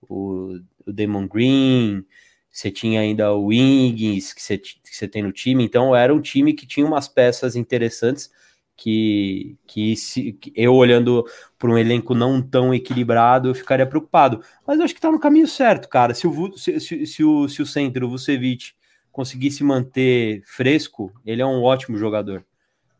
o, 0.09 0.59
o 0.87 0.93
Damon 0.93 1.27
Green, 1.27 2.05
você 2.51 2.71
tinha 2.71 3.01
ainda 3.01 3.33
o 3.33 3.47
Wings 3.47 4.33
que 4.33 4.43
você, 4.43 4.59
que 4.59 4.79
você 4.85 5.07
tem 5.07 5.23
no 5.23 5.33
time, 5.33 5.65
então 5.65 5.95
era 5.95 6.15
um 6.15 6.21
time 6.21 6.53
que 6.53 6.67
tinha 6.67 6.87
umas 6.87 7.09
peças 7.09 7.57
interessantes 7.57 8.31
que, 8.77 9.57
que, 9.67 9.97
se, 9.97 10.33
que 10.33 10.53
eu 10.55 10.73
olhando 10.73 11.27
para 11.59 11.69
um 11.69 11.77
elenco 11.77 12.15
não 12.15 12.41
tão 12.41 12.73
equilibrado, 12.73 13.49
eu 13.49 13.55
ficaria 13.55 13.85
preocupado. 13.85 14.41
Mas 14.65 14.79
eu 14.79 14.85
acho 14.85 14.95
que 14.95 14.99
está 14.99 15.11
no 15.11 15.19
caminho 15.19 15.49
certo, 15.49 15.89
cara. 15.89 16.15
Se 16.15 16.29
o, 16.29 16.57
se, 16.57 16.79
se, 16.79 17.05
se, 17.05 17.25
o, 17.25 17.49
se 17.49 17.61
o 17.61 17.67
centro, 17.67 18.07
o 18.07 18.11
Vucevic, 18.11 18.73
conseguisse 19.11 19.65
manter 19.65 20.43
fresco, 20.47 21.13
ele 21.27 21.43
é 21.43 21.47
um 21.47 21.61
ótimo 21.61 21.99
jogador. 21.99 22.45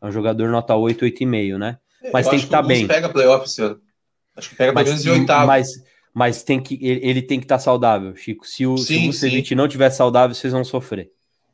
É 0.01 0.05
um 0.05 0.11
jogador 0.11 0.49
nota 0.49 0.75
8, 0.75 1.05
8,5, 1.05 1.57
né? 1.57 1.77
Mas 2.11 2.25
eu 2.25 2.31
tem 2.31 2.39
que 2.39 2.45
estar 2.45 2.61
tá 2.61 2.67
bem. 2.67 2.85
pega 2.85 3.07
playoff 3.07 3.45
esse 3.45 3.61
ano. 3.61 3.79
Acho 4.35 4.49
que 4.49 4.55
pega 4.55 4.73
mais 4.73 4.87
menos 4.87 5.01
de 5.01 5.09
oitavo. 5.09 5.47
Mas, 5.47 5.81
mas 6.13 6.43
tem 6.43 6.59
que, 6.59 6.77
ele, 6.81 7.21
tem 7.21 7.39
que 7.39 7.45
estar 7.45 7.55
tá 7.55 7.59
saudável, 7.59 8.15
Chico. 8.15 8.45
Se 8.45 8.65
o, 8.65 8.77
sim, 8.77 8.85
se 8.85 8.97
o 8.97 9.05
Vucevic 9.07 9.55
não 9.55 9.67
tiver 9.67 9.89
saudável, 9.89 10.35
vocês 10.35 10.53
vão 10.53 10.63
sofrer. 10.63 11.11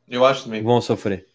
Eu 0.08 0.24
acho 0.24 0.44
também. 0.44 0.62
Vão 0.62 0.80
sofrer. 0.80 1.26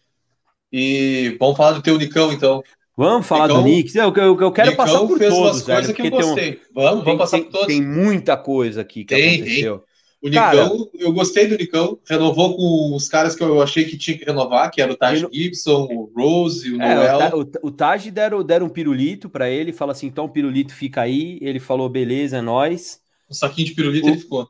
E 0.72 1.36
vamos 1.38 1.56
falar 1.56 1.72
do 1.72 1.82
teu 1.82 1.94
Unicão, 1.94 2.32
então. 2.32 2.62
Vamos 2.96 3.26
falar 3.26 3.48
Nicão, 3.48 3.62
do 3.62 3.68
Knicks. 3.68 3.94
Eu, 3.94 4.14
eu, 4.14 4.40
eu 4.40 4.52
quero 4.52 4.76
passar 4.76 5.00
por 5.00 5.18
todos, 5.18 5.62
velho, 5.62 5.94
que 5.94 6.02
eu 6.02 6.10
gostei. 6.10 6.60
Um, 6.74 6.82
vamos, 6.82 7.04
vamos 7.04 7.18
passar 7.18 7.36
tem, 7.38 7.44
por 7.44 7.52
todos. 7.52 7.66
Tem 7.66 7.82
muita 7.82 8.36
coisa 8.36 8.80
aqui 8.82 9.04
que 9.04 9.14
tem, 9.14 9.34
aconteceu. 9.36 9.78
Tem. 9.78 9.92
O 10.22 10.28
Nicão, 10.28 10.88
eu 10.94 11.12
gostei 11.12 11.48
do 11.48 11.56
Nicão, 11.56 11.98
renovou 12.08 12.54
com 12.56 12.94
os 12.94 13.08
caras 13.08 13.34
que 13.34 13.42
eu 13.42 13.60
achei 13.60 13.84
que 13.84 13.98
tinha 13.98 14.16
que 14.16 14.24
renovar, 14.24 14.70
que 14.70 14.80
era 14.80 14.92
o 14.92 14.96
Taj 14.96 15.26
Gibson, 15.32 15.88
o 15.90 16.12
Rose, 16.14 16.72
o 16.72 16.80
é, 16.80 16.94
Noel. 16.94 17.38
O, 17.38 17.40
o, 17.40 17.66
o 17.66 17.70
Taj 17.72 18.08
deram, 18.08 18.44
deram 18.44 18.66
um 18.66 18.70
pirulito 18.70 19.28
para 19.28 19.50
ele, 19.50 19.72
fala 19.72 19.90
assim, 19.90 20.06
então 20.06 20.26
o 20.26 20.28
pirulito 20.28 20.72
fica 20.72 21.00
aí. 21.00 21.38
Ele 21.42 21.58
falou, 21.58 21.88
beleza, 21.88 22.36
é 22.36 22.40
nóis. 22.40 23.01
Um 23.32 23.34
saquinho 23.34 23.66
de 23.66 23.74
pirulito 23.74 24.06
o, 24.06 24.10
ele 24.10 24.18
ficou. 24.18 24.48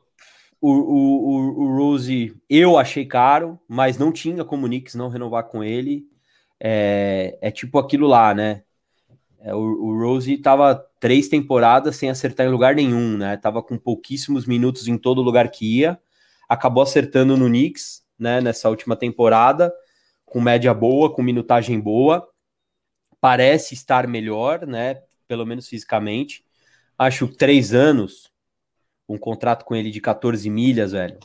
O, 0.59 0.69
o, 0.69 1.63
o, 1.63 1.77
Rose 1.77 2.35
eu 2.49 2.77
achei 2.77 3.05
caro, 3.05 3.59
mas 3.67 3.97
não 3.97 4.11
tinha 4.11 4.43
como 4.43 4.65
o 4.65 4.69
Knicks 4.69 4.95
não 4.95 5.09
renovar 5.09 5.45
com 5.45 5.63
ele 5.63 6.05
é, 6.59 7.37
é 7.41 7.51
tipo 7.51 7.77
aquilo 7.77 8.07
lá, 8.07 8.33
né? 8.33 8.63
É, 9.39 9.53
o, 9.53 9.59
o 9.59 9.99
Rose 9.99 10.37
tava 10.37 10.75
três 11.01 11.27
temporadas 11.27 11.97
sem 11.97 12.09
acertar 12.09 12.45
em 12.45 12.49
lugar 12.49 12.75
nenhum, 12.75 13.17
né? 13.17 13.35
Tava 13.35 13.61
com 13.61 13.77
pouquíssimos 13.77 14.45
minutos 14.45 14.87
em 14.87 14.97
todo 14.97 15.21
lugar 15.21 15.49
que 15.49 15.79
ia. 15.79 15.99
Acabou 16.47 16.83
acertando 16.83 17.35
no 17.35 17.47
Knicks, 17.47 18.03
né? 18.17 18.39
Nessa 18.39 18.69
última 18.69 18.95
temporada, 18.95 19.73
com 20.25 20.39
média 20.39 20.73
boa, 20.73 21.13
com 21.13 21.21
minutagem 21.21 21.79
boa. 21.79 22.25
Parece 23.19 23.73
estar 23.73 24.07
melhor, 24.07 24.65
né? 24.65 25.01
Pelo 25.27 25.45
menos 25.45 25.67
fisicamente. 25.67 26.45
Acho 26.97 27.27
três 27.27 27.73
anos, 27.73 28.31
um 29.07 29.17
contrato 29.17 29.65
com 29.65 29.75
ele 29.75 29.91
de 29.91 30.01
14 30.01 30.49
milhas, 30.49 30.91
velho. 30.91 31.17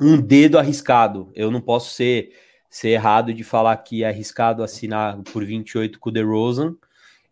Um 0.00 0.20
dedo 0.20 0.58
arriscado. 0.58 1.30
Eu 1.34 1.50
não 1.50 1.60
posso 1.60 1.94
ser 1.94 2.32
ser 2.68 2.90
errado 2.90 3.32
de 3.32 3.42
falar 3.42 3.76
que 3.78 4.04
é 4.04 4.08
arriscado 4.08 4.62
assinar 4.62 5.16
por 5.32 5.44
28 5.44 5.98
com 5.98 6.10
o 6.10 6.12
DeRozan 6.12 6.74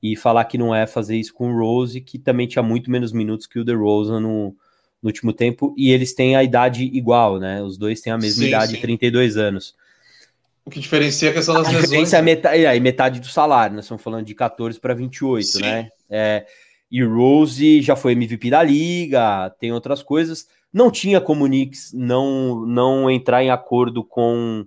e 0.02 0.16
falar 0.16 0.44
que 0.44 0.56
não 0.56 0.74
é 0.74 0.86
fazer 0.86 1.16
isso 1.16 1.34
com 1.34 1.52
o 1.52 1.58
Rose, 1.58 2.00
que 2.00 2.18
também 2.18 2.46
tinha 2.46 2.62
muito 2.62 2.90
menos 2.90 3.12
minutos 3.12 3.46
que 3.46 3.58
o 3.58 3.64
DeRozan 3.64 4.20
no, 4.20 4.56
no 5.02 5.08
último 5.08 5.32
tempo, 5.32 5.74
e 5.76 5.90
eles 5.90 6.14
têm 6.14 6.36
a 6.36 6.42
idade 6.42 6.84
igual, 6.84 7.38
né? 7.38 7.62
Os 7.62 7.76
dois 7.76 8.00
têm 8.00 8.12
a 8.12 8.18
mesma 8.18 8.42
sim, 8.42 8.48
idade, 8.48 8.72
sim. 8.72 8.80
32 8.80 9.36
anos. 9.36 9.74
O 10.64 10.70
que 10.70 10.80
diferencia 10.80 11.30
a 11.30 11.32
questão 11.32 11.54
das 11.54 11.66
a 11.66 11.68
lesões. 11.68 11.84
Diferença 11.84 12.16
é 12.16 12.20
né? 12.20 12.24
metade, 12.24 12.64
é, 12.64 12.80
metade 12.80 13.20
do 13.20 13.26
salário, 13.26 13.76
nós 13.76 13.84
estamos 13.84 14.02
falando 14.02 14.24
de 14.24 14.34
14 14.34 14.80
para 14.80 14.94
28, 14.94 15.46
sim. 15.46 15.62
né? 15.62 15.90
É, 16.08 16.46
e 16.94 17.02
Rose 17.02 17.82
já 17.82 17.96
foi 17.96 18.12
MVP 18.12 18.50
da 18.50 18.62
liga, 18.62 19.50
tem 19.58 19.72
outras 19.72 20.00
coisas. 20.00 20.46
Não 20.72 20.92
tinha 20.92 21.20
como 21.20 21.44
o 21.44 21.48
Knicks 21.48 21.92
não, 21.92 22.64
não 22.64 23.10
entrar 23.10 23.42
em 23.42 23.50
acordo 23.50 24.04
com 24.04 24.64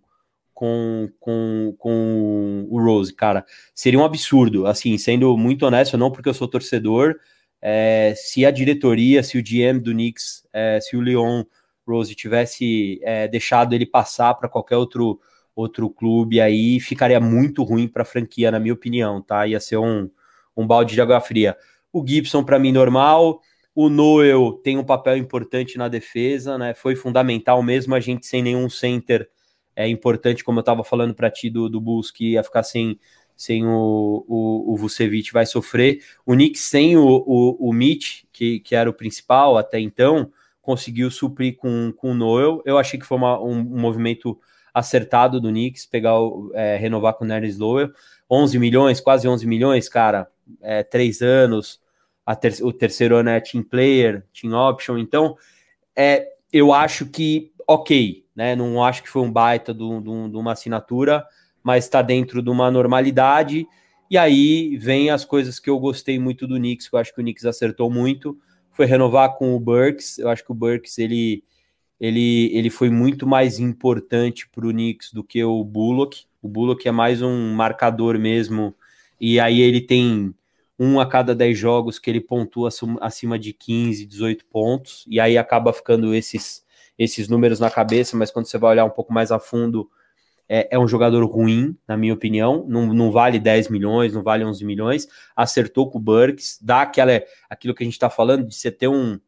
com, 0.54 1.08
com, 1.22 1.74
com 1.78 2.68
o 2.70 2.84
Rose, 2.84 3.14
cara. 3.14 3.46
Seria 3.74 3.98
um 3.98 4.04
absurdo, 4.04 4.68
assim, 4.68 4.98
sendo 4.98 5.38
muito 5.38 5.66
honesto, 5.66 5.98
não 5.98 6.12
porque 6.12 6.28
eu 6.28 6.34
sou 6.34 6.50
torcedor, 6.50 7.16
é, 7.62 8.14
se 8.18 8.46
a 8.46 8.52
diretoria, 8.52 9.24
se 9.24 9.38
o 9.38 9.42
GM 9.42 9.80
do 9.80 9.94
Knicks, 9.94 10.46
é, 10.52 10.82
se 10.82 10.98
o 10.98 11.02
Leon 11.02 11.46
Rose 11.88 12.14
tivesse 12.14 13.00
é, 13.04 13.26
deixado 13.30 13.74
ele 13.74 13.86
passar 13.86 14.34
para 14.34 14.50
qualquer 14.50 14.76
outro, 14.76 15.22
outro 15.56 15.90
clube, 15.90 16.42
aí 16.42 16.78
ficaria 16.82 17.22
muito 17.22 17.64
ruim 17.64 17.88
para 17.88 18.02
a 18.02 18.06
franquia, 18.06 18.52
na 18.52 18.60
minha 18.60 18.74
opinião, 18.74 19.22
tá? 19.22 19.48
Ia 19.48 19.62
ser 19.62 19.78
um, 19.78 20.10
um 20.58 20.68
balde 20.68 20.94
de 20.94 21.00
água 21.00 21.22
fria. 21.22 21.56
O 21.98 22.08
Gibson, 22.08 22.44
para 22.44 22.60
mim, 22.60 22.72
normal. 22.72 23.42
O 23.74 23.90
Noel 23.90 24.54
tem 24.64 24.78
um 24.78 24.84
papel 24.84 25.18
importante 25.18 25.78
na 25.78 25.88
defesa, 25.88 26.58
né? 26.58 26.74
Foi 26.74 26.96
fundamental 26.96 27.62
mesmo 27.62 27.94
a 27.94 28.00
gente 28.00 28.26
sem 28.26 28.42
nenhum 28.42 28.70
center 28.70 29.30
é 29.76 29.88
importante, 29.88 30.44
como 30.44 30.58
eu 30.58 30.62
estava 30.62 30.84
falando 30.84 31.14
para 31.14 31.30
ti 31.30 31.52
do, 31.52 31.70
do 31.70 31.80
Bulls, 31.80 32.10
que 32.10 32.32
ia 32.32 32.44
ficar 32.44 32.64
sem, 32.64 33.00
sem 33.36 33.64
o, 33.64 34.26
o, 34.28 34.74
o 34.74 34.76
Vucevic, 34.76 35.32
vai 35.32 35.46
sofrer. 35.46 36.04
O 36.26 36.34
Knicks 36.34 36.62
sem 36.62 36.98
o, 36.98 37.06
o, 37.06 37.70
o 37.70 37.72
Mitch, 37.72 38.24
que, 38.34 38.60
que 38.60 38.76
era 38.76 38.90
o 38.90 38.94
principal 38.94 39.56
até 39.56 39.80
então, 39.80 40.32
conseguiu 40.64 41.12
suprir 41.12 41.56
com, 41.58 41.94
com 41.96 42.12
o 42.12 42.16
Noel. 42.16 42.64
Eu 42.66 42.80
achei 42.80 43.00
que 43.00 43.06
foi 43.06 43.20
uma, 43.20 43.40
um, 43.40 43.60
um 43.60 43.80
movimento 43.80 44.40
acertado 44.74 45.40
do 45.40 45.50
Knicks, 45.50 45.86
pegar 45.86 46.20
o, 46.20 46.52
é, 46.56 46.76
renovar 46.78 47.14
com 47.14 47.24
o 47.24 47.28
Nerys 47.28 47.60
Lowell. 47.60 47.92
11 48.28 48.58
milhões, 48.58 49.00
quase 49.00 49.28
11 49.28 49.46
milhões, 49.46 49.88
cara, 49.88 50.28
é, 50.60 50.82
três 50.82 51.22
anos, 51.22 51.80
ter, 52.36 52.54
o 52.62 52.74
terceiro 52.74 53.16
ano 53.16 53.30
é 53.30 53.40
team 53.40 53.64
player, 53.64 54.26
team 54.34 54.54
option, 54.54 54.98
então 54.98 55.38
é, 55.96 56.28
eu 56.52 56.74
acho 56.74 57.06
que 57.06 57.52
ok, 57.68 58.24
né? 58.36 58.56
Não 58.56 58.84
acho 58.84 59.04
que 59.04 59.10
foi 59.10 59.22
um 59.22 59.32
baita 59.32 59.74
de, 59.74 59.84
uma 59.84 60.54
assinatura, 60.54 61.26
mas 61.62 61.84
está 61.84 62.02
dentro 62.02 62.42
de 62.42 62.50
uma 62.50 62.72
normalidade. 62.72 63.68
E 64.10 64.18
aí 64.18 64.78
vem 64.78 65.10
as 65.10 65.26
coisas 65.26 65.60
que 65.60 65.70
eu 65.70 65.78
gostei 65.78 66.18
muito 66.18 66.48
do 66.48 66.56
Knicks, 66.56 66.88
que 66.88 66.96
eu 66.96 67.00
acho 67.00 67.14
que 67.14 67.20
o 67.20 67.24
Knicks 67.24 67.46
acertou 67.46 67.92
muito, 67.92 68.38
foi 68.72 68.86
renovar 68.86 69.36
com 69.36 69.54
o 69.54 69.60
Burks. 69.60 70.18
Eu 70.18 70.30
acho 70.30 70.46
que 70.46 70.52
o 70.52 70.56
Burks 70.56 70.98
ele, 70.98 71.44
ele, 72.00 72.50
ele 72.54 72.70
foi 72.70 72.90
muito 72.90 73.28
mais 73.28 73.60
importante 73.60 74.48
para 74.50 74.66
o 74.66 74.72
Knicks 74.72 75.12
do 75.12 75.24
que 75.24 75.44
o 75.44 75.62
Bullock. 75.64 76.26
O 76.42 76.48
Bullock 76.48 76.88
é 76.88 76.92
mais 76.92 77.22
um 77.22 77.54
marcador 77.54 78.18
mesmo, 78.18 78.74
e 79.20 79.40
aí 79.40 79.60
ele 79.60 79.82
tem 79.82 80.34
um 80.80 81.00
a 81.00 81.06
cada 81.06 81.34
10 81.34 81.58
jogos 81.58 82.00
que 82.00 82.10
ele 82.10 82.22
pontua 82.22 82.70
acima 83.02 83.40
de 83.40 83.54
15, 83.54 84.06
18 84.06 84.46
pontos, 84.46 85.06
e 85.08 85.20
aí 85.20 85.38
acaba 85.38 85.74
ficando 85.74 86.14
esses 86.14 86.66
esses 86.98 87.28
números 87.28 87.60
na 87.60 87.70
cabeça, 87.70 88.18
mas 88.18 88.32
quando 88.32 88.48
você 88.48 88.58
vai 88.58 88.72
olhar 88.72 88.86
um 88.86 88.90
pouco 88.90 89.14
mais 89.14 89.32
a 89.32 89.38
fundo, 89.38 89.88
é, 90.50 90.76
é 90.76 90.80
um 90.80 90.88
jogador 90.88 91.24
ruim, 91.26 91.78
na 91.88 91.96
minha 91.98 92.14
opinião. 92.14 92.66
Não, 92.68 92.94
não, 92.94 93.12
vale 93.12 93.40
10 93.40 93.70
milhões, 93.70 94.14
não 94.14 94.24
vale 94.24 94.44
11 94.44 94.66
milhões. 94.66 95.08
Acertou 95.36 95.90
com 95.90 96.00
o 96.00 96.02
Burks, 96.02 96.58
dá 96.62 96.82
aquela, 96.82 97.22
aquilo 97.50 97.76
que 97.76 97.84
a 97.84 97.86
gente 97.86 97.94
está 97.94 98.10
falando 98.10 98.48
de 98.48 98.56
você 98.56 98.72
ter 98.72 98.88
um, 98.88 99.20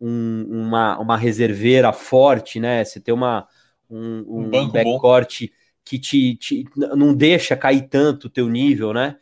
um, 0.00 0.46
uma, 0.50 0.98
uma 0.98 1.16
reserveira 1.16 1.92
forte, 1.92 2.60
né? 2.60 2.84
Você 2.84 3.00
ter 3.00 3.12
uma, 3.12 3.46
um, 3.88 4.24
um, 4.28 4.58
um 4.58 4.68
backcourt 4.68 5.48
que 5.84 5.98
te, 5.98 6.34
te, 6.36 6.64
não 6.74 7.14
deixa 7.14 7.56
cair 7.56 7.88
tanto 7.88 8.26
o 8.26 8.30
teu 8.30 8.48
nível, 8.48 8.92
né? 8.92 9.16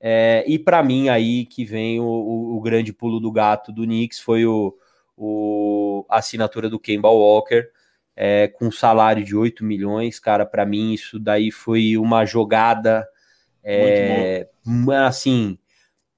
É, 0.00 0.44
e 0.46 0.58
para 0.58 0.82
mim 0.82 1.08
aí 1.08 1.46
que 1.46 1.64
vem 1.64 1.98
o, 2.00 2.04
o, 2.04 2.56
o, 2.56 2.60
grande 2.60 2.92
pulo 2.92 3.18
do 3.18 3.32
gato 3.32 3.72
do 3.72 3.84
Knicks 3.84 4.20
foi 4.20 4.44
o, 4.44 4.76
o, 5.16 6.04
a 6.08 6.18
assinatura 6.18 6.68
do 6.68 6.78
Kemba 6.78 7.08
Walker, 7.08 7.66
é, 8.14 8.48
com 8.48 8.66
um 8.66 8.72
salário 8.72 9.24
de 9.24 9.34
8 9.34 9.64
milhões, 9.64 10.20
cara, 10.20 10.44
para 10.44 10.66
mim 10.66 10.92
isso 10.92 11.18
daí 11.18 11.50
foi 11.50 11.96
uma 11.96 12.26
jogada 12.26 13.08
é, 13.64 14.48
assim, 15.06 15.58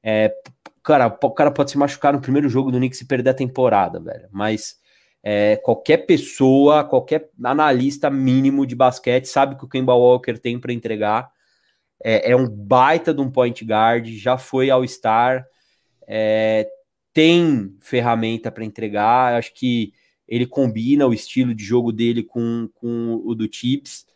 é, 0.03 0.35
cara, 0.83 1.07
o 1.07 1.31
cara 1.31 1.51
pode 1.51 1.71
se 1.71 1.79
machucar 1.79 2.13
no 2.13 2.21
primeiro 2.21 2.49
jogo 2.49 2.71
do 2.71 2.79
Knicks 2.79 3.01
e 3.01 3.07
perder 3.07 3.31
a 3.31 3.35
temporada, 3.35 4.01
velho, 4.01 4.29
mas 4.33 4.77
é, 5.23 5.57
qualquer 5.57 5.99
pessoa, 5.99 6.85
qualquer 6.85 7.31
analista 7.43 8.11
mínimo 8.11 8.67
de 8.67 8.75
basquete 8.75 9.27
sabe 9.27 9.57
que 9.57 9.65
o 9.65 9.69
Kemba 9.69 9.95
Walker 9.95 10.37
tem 10.39 10.59
para 10.59 10.73
entregar, 10.73 11.31
é, 12.03 12.33
é, 12.33 12.37
um 12.37 12.49
baita 12.49 13.13
de 13.13 13.21
um 13.21 13.31
point 13.31 13.65
guard, 13.65 14.07
já 14.09 14.37
foi 14.37 14.71
ao 14.71 14.87
Star, 14.87 15.47
é, 16.07 16.69
tem 17.13 17.77
ferramenta 17.81 18.51
para 18.51 18.65
entregar. 18.65 19.35
Acho 19.35 19.53
que 19.55 19.93
ele 20.27 20.47
combina 20.47 21.07
o 21.07 21.15
estilo 21.15 21.55
de 21.55 21.65
jogo 21.65 21.93
dele 21.93 22.23
com, 22.23 22.69
com 22.75 23.21
o 23.25 23.35
do 23.35 23.49
Chips. 23.51 24.07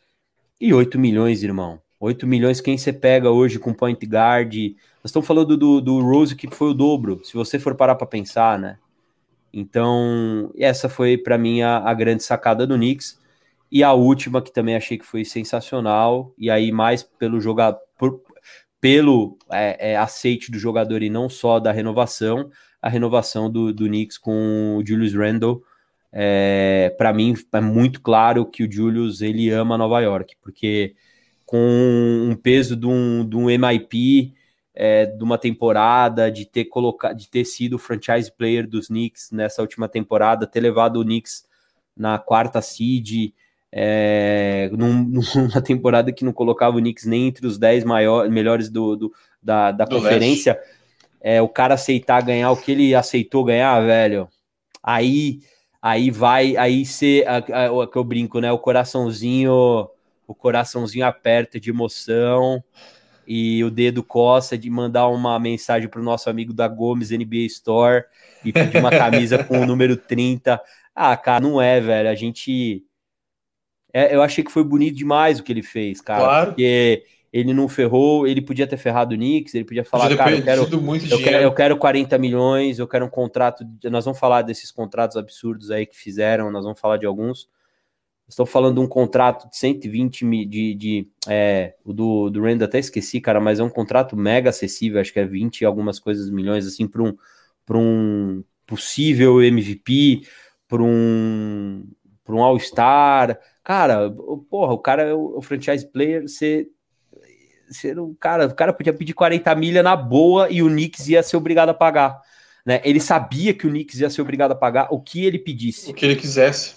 E 0.61 0.73
8 0.73 0.99
milhões, 0.99 1.43
irmão. 1.43 1.81
8 1.99 2.27
milhões, 2.27 2.61
quem 2.61 2.77
você 2.77 2.93
pega 2.93 3.31
hoje 3.31 3.59
com 3.59 3.73
point 3.73 4.05
guard? 4.07 4.55
Nós 4.55 5.07
estamos 5.07 5.27
falando 5.27 5.57
do, 5.57 5.81
do 5.81 6.01
Rose, 6.01 6.35
que 6.35 6.49
foi 6.53 6.71
o 6.71 6.75
dobro, 6.75 7.21
se 7.25 7.35
você 7.35 7.59
for 7.59 7.75
parar 7.75 7.95
para 7.95 8.07
pensar, 8.07 8.59
né? 8.59 8.79
Então, 9.53 10.53
essa 10.57 10.89
foi 10.89 11.19
para 11.19 11.37
mim 11.37 11.61
a, 11.61 11.79
a, 11.79 11.93
grande 11.93 12.23
sacada 12.23 12.67
do 12.67 12.77
Knicks. 12.77 13.21
E 13.73 13.83
a 13.83 13.95
última, 13.95 14.43
que 14.43 14.53
também 14.53 14.77
achei 14.77 14.99
que 14.99 15.07
foi 15.07 15.25
sensacional, 15.25 16.35
e 16.37 16.51
aí 16.51 16.71
mais 16.71 17.03
pelo 17.03 17.41
jogar 17.41 17.75
pelo 18.79 19.39
é, 19.51 19.93
é, 19.93 19.97
aceite 19.97 20.51
do 20.51 20.59
jogador 20.59 21.03
e 21.03 21.09
não 21.09 21.27
só 21.31 21.59
da 21.59 21.73
renovação, 21.73 22.51
a 22.83 22.91
renovação 22.91 23.51
do, 23.51 23.73
do 23.73 23.87
Knicks 23.87 24.19
com 24.19 24.77
o 24.77 24.87
Julius 24.87 25.15
Randle. 25.15 25.63
É, 26.13 26.95
para 26.99 27.15
mim 27.15 27.35
é 27.51 27.61
muito 27.63 28.03
claro 28.03 28.45
que 28.45 28.63
o 28.63 28.71
Julius 28.71 29.23
ele 29.23 29.49
ama 29.49 29.79
Nova 29.79 30.01
York, 30.01 30.37
porque 30.43 30.95
com 31.47 31.59
um 32.29 32.37
peso 32.37 32.77
de 32.77 32.87
um, 32.87 33.27
de 33.27 33.37
um 33.37 33.47
MIP 33.47 34.35
é, 34.75 35.07
de 35.07 35.25
uma 35.25 35.39
temporada, 35.39 36.31
de 36.31 36.45
ter 36.45 36.67
colocado, 36.67 37.17
de 37.17 37.27
ter 37.27 37.47
sido 37.47 37.77
o 37.77 37.79
franchise 37.79 38.31
player 38.31 38.69
dos 38.69 38.89
Knicks 38.89 39.31
nessa 39.31 39.63
última 39.63 39.89
temporada, 39.89 40.47
ter 40.47 40.61
levado 40.61 41.01
o 41.01 41.05
Knicks 41.05 41.47
na 41.97 42.19
quarta 42.19 42.61
seed, 42.61 43.33
é, 43.73 44.69
num, 44.73 45.03
numa 45.35 45.63
temporada 45.63 46.13
que 46.13 46.25
não 46.25 46.33
colocava 46.33 46.77
o 46.77 46.81
Knicks 46.81 47.07
nem 47.07 47.29
entre 47.29 47.47
os 47.47 47.59
10 47.59 47.85
maiores, 47.85 48.31
melhores 48.31 48.69
do, 48.69 48.97
do 48.97 49.13
da, 49.43 49.73
da 49.73 49.85
do 49.85 49.97
conferência. 49.97 50.61
É, 51.21 51.41
o 51.41 51.49
cara 51.49 51.75
aceitar 51.75 52.23
ganhar 52.23 52.51
o 52.51 52.57
que 52.57 52.73
ele 52.73 52.95
aceitou 52.95 53.45
ganhar, 53.45 53.81
velho, 53.81 54.29
aí 54.83 55.41
aí 55.81 56.11
vai, 56.11 56.57
aí 56.57 56.87
ser 56.87 57.25
o 57.73 57.87
que 57.89 57.97
eu 57.97 58.05
brinco, 58.05 58.39
né? 58.41 58.53
O 58.53 58.59
coraçãozinho, 58.59 59.89
o 60.27 60.35
coraçãozinho 60.35 61.05
aperta 61.05 61.59
de 61.59 61.71
emoção 61.71 62.63
e 63.27 63.63
o 63.65 63.71
dedo 63.71 64.03
coça 64.03 64.57
de 64.57 64.71
mandar 64.71 65.09
uma 65.09 65.39
mensagem 65.39 65.89
para 65.89 66.01
o 66.01 66.05
nosso 66.05 66.31
amigo 66.31 66.53
da 66.53 66.69
Gomes 66.69 67.11
NBA 67.11 67.47
Store 67.47 68.05
e 68.45 68.53
pedir 68.53 68.79
uma 68.79 68.91
camisa 68.91 69.43
com 69.43 69.61
o 69.61 69.67
número 69.67 69.97
30. 69.97 70.61
Ah, 70.95 71.17
cara, 71.17 71.41
não 71.41 71.61
é, 71.61 71.81
velho. 71.81 72.09
A 72.09 72.15
gente. 72.15 72.85
É, 73.93 74.15
eu 74.15 74.23
achei 74.23 74.43
que 74.43 74.51
foi 74.51 74.65
bonito 74.65 74.97
demais 74.97 75.39
o 75.39 75.43
que 75.43 75.53
ele 75.53 75.63
fez, 75.63 76.01
cara. 76.01 76.23
Claro. 76.23 76.47
Porque 76.49 77.05
ele 77.33 77.55
não 77.55 77.69
ferrou, 77.69 78.27
ele 78.27 78.43
podia 78.43 78.67
ter 78.67 78.77
ferrado 78.77 79.15
o 79.15 79.19
Knicks, 79.19 79.55
ele 79.55 79.65
podia 79.65 79.85
falar, 79.85 80.15
cara, 80.17 80.37
eu 80.37 80.43
quero, 80.43 80.63
eu 80.63 81.19
quero, 81.19 81.43
eu, 81.43 81.55
quero, 81.55 81.77
40 81.79 82.19
milhões, 82.19 82.79
eu 82.79 82.87
quero 82.87 83.07
um 83.07 83.11
contrato, 83.11 83.65
nós 83.85 84.05
vamos 84.05 84.21
falar 84.21 84.43
desses 84.43 84.71
contratos 84.71 85.17
absurdos 85.17 85.71
aí 85.71 85.87
que 85.87 85.97
fizeram, 85.97 86.51
nós 86.51 86.65
vamos 86.65 86.79
falar 86.79 86.99
de 86.99 87.07
alguns, 87.07 87.49
estou 88.29 88.45
falando 88.45 88.75
de 88.75 88.81
um 88.81 88.87
contrato 88.87 89.49
de 89.49 89.57
120 89.57 90.29
de, 90.29 90.45
de, 90.45 90.75
de 90.75 91.09
é, 91.27 91.75
o 91.83 91.95
do, 91.95 92.29
do 92.29 92.43
Rand 92.43 92.61
até 92.63 92.79
esqueci, 92.79 93.19
cara, 93.19 93.41
mas 93.41 93.61
é 93.61 93.63
um 93.63 93.71
contrato 93.71 94.15
mega 94.15 94.51
acessível, 94.51 95.01
acho 95.01 95.13
que 95.13 95.21
é 95.21 95.25
20 95.25 95.65
algumas 95.65 95.99
coisas 95.99 96.29
milhões, 96.29 96.67
assim, 96.67 96.87
para 96.87 97.03
um, 97.03 97.17
um 97.71 98.45
possível 98.67 99.43
MVP, 99.43 100.23
para 100.69 100.83
um, 100.83 101.83
um 102.29 102.43
All-Star, 102.43 103.39
cara, 103.63 104.11
porra, 104.51 104.73
o 104.73 104.79
cara 104.79 105.03
é 105.03 105.15
o, 105.15 105.39
o 105.39 105.43
franchise 105.43 105.87
player, 105.87 106.23
você 106.23 106.69
ser 107.73 107.99
o 107.99 108.15
cara, 108.15 108.47
o 108.47 108.55
cara 108.55 108.73
podia 108.73 108.93
pedir 108.93 109.15
40 109.15 109.55
milha 109.55 109.83
na 109.83 109.97
boa 109.97 110.51
e 110.51 110.63
o 110.63 110.69
Knicks 110.69 111.09
ia 111.09 111.23
ser 111.23 111.37
obrigado 111.37 111.71
a 111.71 111.75
pagar. 111.75 112.21
Né? 112.65 112.81
Ele 112.85 113.01
sabia 113.01 113.55
que 113.55 113.67
o 113.67 113.71
Knicks 113.71 113.99
ia 113.99 114.11
ser 114.11 114.23
obrigado 114.23 114.53
a 114.53 114.55
pagar 114.55 114.89
o 114.91 115.01
que 115.01 115.25
ele 115.25 115.39
pedisse. 115.39 115.91
O 115.91 115.95
que 115.95 116.05
ele 116.05 116.17
quisesse. 116.17 116.75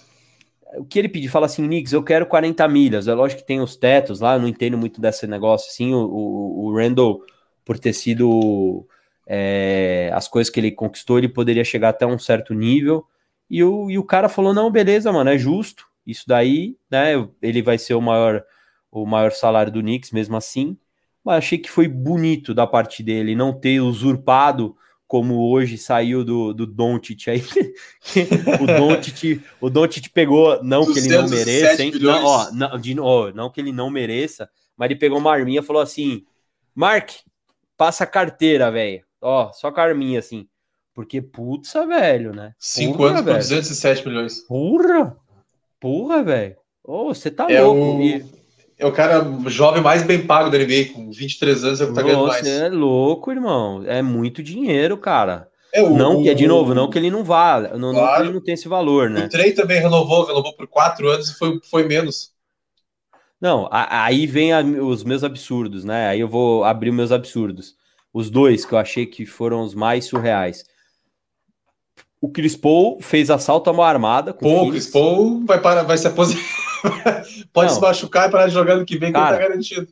o 0.76 0.84
que 0.84 0.98
ele 0.98 1.08
pedir, 1.08 1.28
fala 1.28 1.46
assim, 1.46 1.64
Knicks, 1.64 1.92
eu 1.92 2.02
quero 2.02 2.26
40 2.26 2.66
milhas. 2.68 3.06
É 3.08 3.14
lógico 3.14 3.42
que 3.42 3.46
tem 3.46 3.60
os 3.60 3.76
tetos 3.76 4.20
lá, 4.20 4.34
eu 4.34 4.40
não 4.40 4.48
entendo 4.48 4.76
muito 4.76 5.00
desse 5.00 5.26
negócio 5.26 5.70
assim. 5.70 5.94
O, 5.94 5.98
o, 5.98 6.66
o 6.66 6.76
Randall, 6.76 7.22
por 7.64 7.78
ter 7.78 7.92
sido 7.92 8.86
é, 9.26 10.10
as 10.12 10.26
coisas 10.26 10.50
que 10.50 10.58
ele 10.58 10.72
conquistou, 10.72 11.18
ele 11.18 11.28
poderia 11.28 11.64
chegar 11.64 11.90
até 11.90 12.06
um 12.06 12.18
certo 12.18 12.54
nível. 12.54 13.04
E 13.48 13.62
o, 13.62 13.90
e 13.90 13.98
o 13.98 14.04
cara 14.04 14.28
falou: 14.28 14.52
não, 14.52 14.70
beleza, 14.70 15.12
mano, 15.12 15.30
é 15.30 15.38
justo. 15.38 15.86
Isso 16.06 16.24
daí, 16.26 16.76
né? 16.90 17.12
Ele 17.42 17.62
vai 17.62 17.78
ser 17.78 17.94
o 17.94 18.00
maior, 18.00 18.44
o 18.90 19.04
maior 19.04 19.32
salário 19.32 19.72
do 19.72 19.80
Knicks, 19.80 20.12
mesmo 20.12 20.36
assim. 20.36 20.76
Mas 21.24 21.38
achei 21.38 21.58
que 21.58 21.70
foi 21.70 21.88
bonito 21.88 22.54
da 22.54 22.66
parte 22.66 23.02
dele 23.02 23.34
não 23.34 23.52
ter 23.52 23.80
usurpado 23.80 24.76
como 25.06 25.50
hoje 25.50 25.78
saiu 25.78 26.24
do, 26.24 26.52
do 26.52 26.66
Doncic 26.66 27.28
aí. 27.28 27.42
o 28.60 28.66
Doncic, 28.66 29.42
o 29.60 29.70
Doncic 29.70 30.08
pegou, 30.10 30.62
não 30.62 30.84
que 30.92 30.98
ele 30.98 31.08
não 31.08 31.28
mereça, 31.28 31.82
hein? 31.82 31.92
Não, 32.00 32.24
ó, 32.24 32.50
não, 32.52 32.78
de, 32.78 32.98
ó, 32.98 33.32
não 33.32 33.50
que 33.50 33.60
ele 33.60 33.72
não 33.72 33.90
mereça, 33.90 34.48
mas 34.76 34.90
ele 34.90 34.98
pegou 34.98 35.18
uma 35.18 35.32
arminha 35.32 35.60
e 35.60 35.64
falou 35.64 35.82
assim: 35.82 36.24
Mark, 36.74 37.10
passa 37.76 38.04
a 38.04 38.06
carteira, 38.06 38.70
velho. 38.70 39.04
Ó, 39.20 39.52
só 39.52 39.70
com 39.70 39.80
a 39.80 39.84
arminha 39.84 40.18
assim. 40.18 40.48
Porque, 40.94 41.20
putz, 41.20 41.72
velho, 41.72 42.32
né? 42.32 42.54
Cinco 42.58 42.98
Porra, 42.98 43.10
anos 43.10 43.24
velho. 43.24 43.36
por 43.36 43.42
207 43.42 44.08
milhões. 44.08 44.40
Porra! 44.46 45.16
Porra, 45.80 46.22
velho. 46.22 46.56
Oh, 46.82 47.06
você 47.06 47.30
tá 47.30 47.46
é 47.50 47.60
louco. 47.60 48.02
E 48.02 48.24
é 48.78 48.86
o 48.86 48.92
cara 48.92 49.24
jovem 49.46 49.82
mais 49.82 50.02
bem 50.02 50.26
pago 50.26 50.50
da 50.50 50.58
NBA, 50.58 50.92
com 50.94 51.10
23 51.10 51.64
anos 51.64 51.80
é 51.80 51.84
o 51.84 51.88
que 51.88 51.94
tá 51.94 52.02
ganhando 52.02 52.26
mais. 52.26 52.46
Você 52.46 52.64
é 52.64 52.68
louco, 52.68 53.30
irmão. 53.32 53.82
É 53.86 54.02
muito 54.02 54.42
dinheiro, 54.42 54.96
cara. 54.98 55.48
É, 55.72 55.82
o, 55.82 55.90
não 55.90 56.22
que 56.22 56.28
é 56.28 56.34
de 56.34 56.46
novo, 56.46 56.74
não 56.74 56.88
que 56.88 56.98
ele 56.98 57.10
não 57.10 57.24
vá, 57.24 57.60
não, 57.76 57.92
claro. 57.92 57.92
não 57.92 58.14
que 58.14 58.22
ele 58.22 58.32
não 58.34 58.40
tem 58.40 58.54
esse 58.54 58.68
valor, 58.68 59.10
né? 59.10 59.26
O 59.26 59.28
Trey 59.28 59.52
também 59.52 59.80
renovou, 59.80 60.26
renovou 60.26 60.54
por 60.54 60.66
quatro 60.66 61.08
anos 61.08 61.28
e 61.28 61.38
foi, 61.38 61.60
foi 61.70 61.84
menos. 61.84 62.30
Não, 63.40 63.68
aí 63.70 64.26
vem 64.26 64.52
a, 64.52 64.60
os 64.60 65.04
meus 65.04 65.22
absurdos, 65.22 65.84
né? 65.84 66.08
Aí 66.08 66.20
eu 66.20 66.28
vou 66.28 66.64
abrir 66.64 66.90
os 66.90 66.96
meus 66.96 67.12
absurdos. 67.12 67.74
Os 68.12 68.30
dois 68.30 68.64
que 68.64 68.72
eu 68.72 68.78
achei 68.78 69.04
que 69.04 69.26
foram 69.26 69.60
os 69.62 69.74
mais 69.74 70.06
surreais. 70.06 70.64
O 72.26 72.28
Chris 72.28 72.56
Paul 72.56 73.00
fez 73.00 73.30
assalto 73.30 73.70
à 73.70 73.72
mão 73.72 73.84
armada. 73.84 74.34
Pô, 74.34 74.64
o 74.64 74.70
Chris 74.70 74.88
Paul 74.88 75.44
vai, 75.46 75.60
para, 75.60 75.84
vai 75.84 75.96
se 75.96 76.08
aposentar. 76.08 76.42
Pode 77.54 77.68
não. 77.68 77.76
se 77.76 77.80
machucar 77.80 78.28
e 78.28 78.32
parar 78.32 78.48
de 78.48 78.52
jogar 78.52 78.74
no 78.74 78.84
que 78.84 78.98
vem, 78.98 79.12
Cara, 79.12 79.36
que 79.36 79.42
tá 79.42 79.48
garantido. 79.48 79.86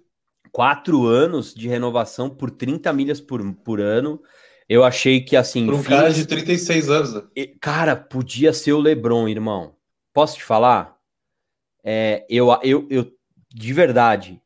Quatro 0.50 1.06
anos 1.06 1.54
de 1.54 1.68
renovação 1.68 2.28
por 2.28 2.50
30 2.50 2.92
milhas 2.92 3.20
por, 3.20 3.40
por 3.62 3.80
ano. 3.80 4.20
Eu 4.68 4.82
achei 4.82 5.20
que 5.20 5.36
assim. 5.36 5.64
Por 5.66 5.76
um 5.76 5.82
cara 5.84 6.12
de 6.12 6.26
36 6.26 6.90
anos. 6.90 7.14
Né? 7.14 7.22
Cara, 7.60 7.94
podia 7.94 8.52
ser 8.52 8.72
o 8.72 8.80
Lebron, 8.80 9.28
irmão. 9.28 9.76
Posso 10.12 10.36
te 10.36 10.42
falar? 10.42 10.96
É, 11.84 12.26
eu, 12.28 12.48
eu, 12.64 12.84
eu, 12.90 13.12
de 13.48 13.72
verdade. 13.72 14.42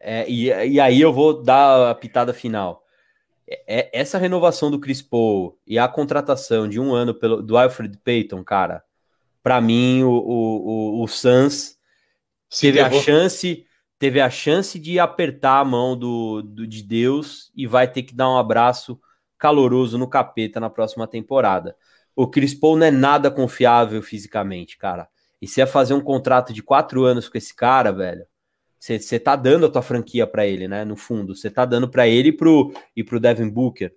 É, 0.00 0.24
e, 0.26 0.46
e 0.46 0.80
aí 0.80 0.98
eu 0.98 1.12
vou 1.12 1.42
dar 1.42 1.90
a 1.90 1.94
pitada 1.94 2.32
final. 2.32 2.82
É, 3.48 3.78
é 3.78 3.90
essa 3.92 4.18
renovação 4.18 4.70
do 4.70 4.78
Chris 4.78 5.00
Paul 5.00 5.58
e 5.66 5.78
a 5.78 5.88
contratação 5.88 6.68
de 6.68 6.78
um 6.78 6.92
ano 6.92 7.14
pelo, 7.14 7.42
do 7.42 7.56
Alfred 7.56 7.96
Payton, 8.04 8.44
cara, 8.44 8.84
para 9.42 9.60
mim, 9.60 10.02
o, 10.02 10.10
o, 10.10 11.00
o, 11.00 11.04
o 11.04 11.08
Suns 11.08 11.78
teve 12.60 12.80
a 12.80 12.90
chance 12.90 13.64
teve 13.98 14.20
a 14.20 14.30
chance 14.30 14.78
de 14.78 14.98
apertar 14.98 15.58
a 15.58 15.64
mão 15.64 15.96
do, 15.96 16.40
do, 16.42 16.66
de 16.66 16.82
Deus 16.82 17.50
e 17.54 17.66
vai 17.66 17.90
ter 17.90 18.04
que 18.04 18.14
dar 18.14 18.30
um 18.30 18.38
abraço 18.38 19.00
caloroso 19.36 19.98
no 19.98 20.08
capeta 20.08 20.60
na 20.60 20.70
próxima 20.70 21.06
temporada. 21.06 21.76
O 22.14 22.28
Chris 22.28 22.54
Paul 22.54 22.76
não 22.76 22.86
é 22.86 22.90
nada 22.90 23.30
confiável 23.30 24.00
fisicamente, 24.02 24.78
cara. 24.78 25.08
E 25.40 25.46
se 25.46 25.60
é 25.60 25.66
fazer 25.66 25.94
um 25.94 26.00
contrato 26.00 26.52
de 26.52 26.62
quatro 26.62 27.04
anos 27.04 27.28
com 27.28 27.38
esse 27.38 27.54
cara, 27.54 27.92
velho, 27.92 28.26
você 28.78 29.18
tá 29.18 29.34
dando 29.36 29.66
a 29.66 29.70
tua 29.70 29.82
franquia 29.82 30.26
para 30.26 30.46
ele, 30.46 30.68
né? 30.68 30.84
No 30.84 30.96
fundo, 30.96 31.34
você 31.34 31.50
tá 31.50 31.64
dando 31.64 31.88
para 31.88 32.06
ele 32.06 32.28
e 32.28 32.32
pro, 32.32 32.72
e 32.96 33.02
pro 33.02 33.20
Devin 33.20 33.48
Booker. 33.48 33.92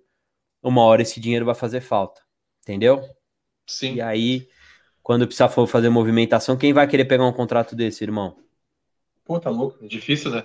Uma 0.62 0.82
hora 0.82 1.02
esse 1.02 1.20
dinheiro 1.20 1.44
vai 1.44 1.54
fazer 1.54 1.80
falta, 1.80 2.20
entendeu? 2.62 3.02
Sim. 3.66 3.94
E 3.94 4.00
aí 4.00 4.48
quando 5.02 5.26
precisar 5.26 5.48
for 5.48 5.66
fazer 5.66 5.88
movimentação, 5.88 6.56
quem 6.56 6.72
vai 6.72 6.86
querer 6.86 7.04
pegar 7.06 7.26
um 7.26 7.32
contrato 7.32 7.74
desse, 7.74 8.04
irmão? 8.04 8.36
Pô, 9.24 9.40
tá 9.40 9.50
louco, 9.50 9.86
difícil, 9.86 10.30
né? 10.30 10.44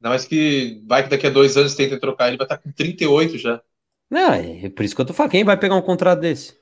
Não, 0.00 0.10
mas 0.10 0.24
que 0.24 0.80
vai 0.86 1.02
que 1.02 1.10
daqui 1.10 1.26
a 1.26 1.30
dois 1.30 1.56
anos 1.56 1.74
tenta 1.74 1.98
trocar, 1.98 2.28
ele 2.28 2.36
vai 2.36 2.44
estar 2.44 2.58
com 2.58 2.70
38 2.70 3.36
já. 3.36 3.60
Não, 4.08 4.32
é 4.32 4.70
por 4.70 4.84
isso 4.84 4.94
que 4.94 5.00
eu 5.00 5.04
tô 5.04 5.12
falando. 5.12 5.32
Quem 5.32 5.44
vai 5.44 5.56
pegar 5.56 5.74
um 5.74 5.82
contrato 5.82 6.20
desse? 6.20 6.56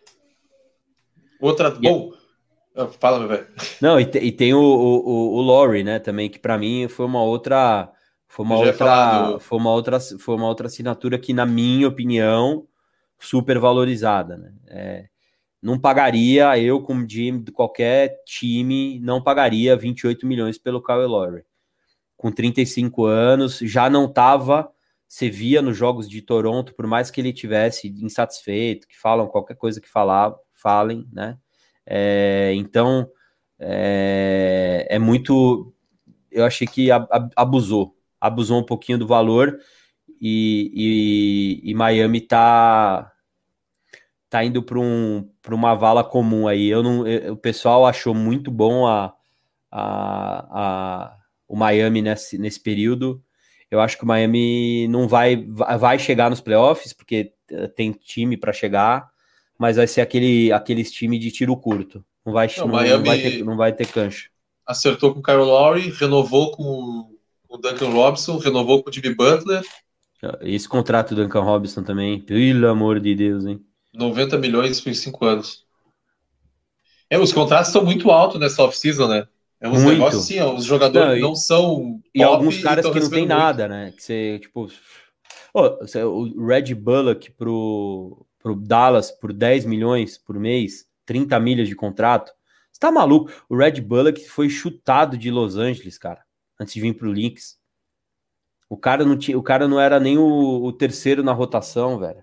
Outra. 1.38 1.68
E... 1.68 1.82
Bom, 1.82 2.12
fala, 3.00 3.18
meu 3.18 3.28
velho. 3.28 3.46
Não, 3.80 3.98
e, 3.98 4.04
te, 4.04 4.18
e 4.18 4.30
tem 4.30 4.52
o, 4.52 4.60
o, 4.60 5.36
o 5.36 5.42
Laurie, 5.42 5.82
né, 5.82 5.98
também, 5.98 6.28
que 6.28 6.38
para 6.38 6.58
mim 6.58 6.88
foi 6.88 7.06
uma 7.06 7.22
outra. 7.22 7.90
Foi 8.28 8.44
uma 8.44 8.56
outra, 8.56 9.30
do... 9.30 9.40
foi 9.40 9.58
uma 9.58 9.70
outra. 9.70 10.00
Foi 10.00 10.34
uma 10.34 10.46
outra 10.46 10.66
assinatura 10.66 11.18
que, 11.18 11.32
na 11.32 11.46
minha 11.46 11.88
opinião, 11.88 12.66
super 13.18 13.58
valorizada, 13.58 14.36
né? 14.36 14.52
É, 14.68 15.08
não 15.62 15.78
pagaria, 15.78 16.58
eu 16.58 16.80
como 16.80 17.06
GM 17.06 17.42
de 17.42 17.50
qualquer 17.50 18.22
time, 18.24 19.00
não 19.00 19.22
pagaria 19.22 19.76
28 19.76 20.26
milhões 20.26 20.58
pelo 20.58 20.82
Kyle 20.82 21.06
Lowry. 21.06 21.44
Com 22.16 22.30
35 22.30 23.04
anos, 23.04 23.58
já 23.58 23.90
não 23.90 24.04
estava, 24.06 24.70
você 25.08 25.28
via 25.28 25.62
nos 25.62 25.76
jogos 25.76 26.08
de 26.08 26.22
Toronto, 26.22 26.74
por 26.74 26.86
mais 26.86 27.10
que 27.10 27.20
ele 27.20 27.32
tivesse 27.32 27.88
insatisfeito, 27.88 28.86
que 28.86 28.98
falam 28.98 29.26
qualquer 29.26 29.56
coisa 29.56 29.80
que 29.80 29.88
falar, 29.88 30.34
falem, 30.52 31.06
né? 31.12 31.38
É, 31.86 32.52
então, 32.54 33.08
é, 33.58 34.86
é, 34.90 34.98
muito, 34.98 35.72
eu 36.30 36.44
achei 36.44 36.66
que 36.66 36.88
abusou, 37.36 37.96
abusou 38.20 38.60
um 38.60 38.64
pouquinho 38.66 38.98
do 38.98 39.06
valor 39.06 39.58
e, 40.20 41.60
e, 41.64 41.70
e 41.70 41.74
Miami 41.74 42.20
tá 42.20 43.12
tá 44.28 44.44
indo 44.44 44.62
para 44.62 44.78
um, 44.78 45.28
uma 45.48 45.74
vala 45.74 46.04
comum 46.04 46.48
aí. 46.48 46.66
Eu 46.68 46.82
não, 46.82 47.06
eu, 47.06 47.34
o 47.34 47.36
pessoal 47.36 47.86
achou 47.86 48.14
muito 48.14 48.50
bom 48.50 48.86
a, 48.86 49.14
a, 49.70 51.06
a, 51.10 51.16
o 51.48 51.56
Miami 51.56 52.02
nesse, 52.02 52.38
nesse 52.38 52.60
período. 52.60 53.22
Eu 53.70 53.80
acho 53.80 53.96
que 53.96 54.04
o 54.04 54.06
Miami 54.06 54.86
não 54.88 55.08
vai, 55.08 55.44
vai 55.78 55.98
chegar 55.98 56.30
nos 56.30 56.40
playoffs, 56.40 56.92
porque 56.92 57.32
eh, 57.50 57.66
tem 57.68 57.92
time 57.92 58.36
para 58.36 58.52
chegar, 58.52 59.10
mas 59.58 59.76
vai 59.76 59.86
ser 59.86 60.00
aquele, 60.00 60.52
aqueles 60.52 60.90
time 60.90 61.18
de 61.18 61.30
tiro 61.30 61.56
curto. 61.56 62.04
Não 62.24 62.32
vai, 62.32 62.48
não, 62.56 62.66
não, 62.66 62.72
não 62.72 63.04
vai, 63.04 63.18
ter, 63.18 63.44
não 63.44 63.56
vai 63.56 63.72
ter 63.72 63.86
cancha. 63.86 64.28
Acertou 64.66 65.12
com 65.14 65.20
o 65.20 65.22
Kyle 65.22 65.36
Lowry, 65.36 65.90
renovou 65.90 66.50
com 66.50 67.08
o 67.48 67.56
Duncan 67.56 67.90
Robinson, 67.90 68.38
renovou 68.38 68.82
com 68.82 68.90
o 68.90 68.92
Jimmy 68.92 69.14
Butler. 69.14 69.62
Esse 70.40 70.68
contrato 70.68 71.14
do 71.14 71.22
Duncan 71.22 71.42
Robinson 71.42 71.82
também, 71.82 72.20
pelo 72.20 72.68
amor 72.68 72.98
de 72.98 73.14
Deus, 73.14 73.44
hein? 73.44 73.60
90 73.94 74.38
milhões 74.38 74.80
por 74.80 74.94
5 74.94 75.24
anos. 75.24 75.64
É, 77.08 77.18
os 77.18 77.32
contratos 77.32 77.68
estão 77.68 77.84
muito 77.84 78.10
altos 78.10 78.40
nessa 78.40 78.62
off-season, 78.62 79.06
né? 79.06 79.28
É 79.60 79.68
uns 79.68 79.82
muito. 79.82 79.98
negócios 79.98 80.24
assim, 80.24 80.40
ó, 80.40 80.54
os 80.54 80.64
jogadores 80.64 81.08
não, 81.08 81.16
e, 81.16 81.20
não 81.20 81.34
são. 81.34 82.00
E 82.14 82.22
alguns 82.22 82.62
caras 82.62 82.86
que 82.88 83.00
não 83.00 83.08
tem 83.08 83.26
nada, 83.26 83.68
né? 83.68 83.92
Que 83.92 84.02
você, 84.02 84.38
tipo. 84.40 84.68
Oh, 85.54 85.78
o 86.04 86.46
Red 86.46 86.74
Bullock 86.74 87.30
pro, 87.30 88.25
pro 88.46 88.54
Dallas 88.54 89.10
por 89.10 89.32
10 89.32 89.64
milhões 89.64 90.16
por 90.16 90.38
mês, 90.38 90.86
30 91.04 91.40
milhas 91.40 91.66
de 91.66 91.74
contrato. 91.74 92.30
Você 92.70 92.78
tá 92.78 92.92
maluco? 92.92 93.32
O 93.48 93.56
Red 93.56 93.80
Bullock 93.80 94.24
foi 94.28 94.48
chutado 94.48 95.18
de 95.18 95.32
Los 95.32 95.56
Angeles, 95.56 95.98
cara, 95.98 96.22
antes 96.60 96.72
de 96.72 96.80
vir 96.80 96.94
pro 96.94 97.10
Lynx. 97.10 97.58
O 98.70 98.76
cara 98.76 99.04
não, 99.04 99.18
tinha, 99.18 99.36
o 99.36 99.42
cara 99.42 99.66
não 99.66 99.80
era 99.80 99.98
nem 99.98 100.16
o, 100.16 100.62
o 100.62 100.72
terceiro 100.72 101.24
na 101.24 101.32
rotação, 101.32 101.98
velho. 101.98 102.22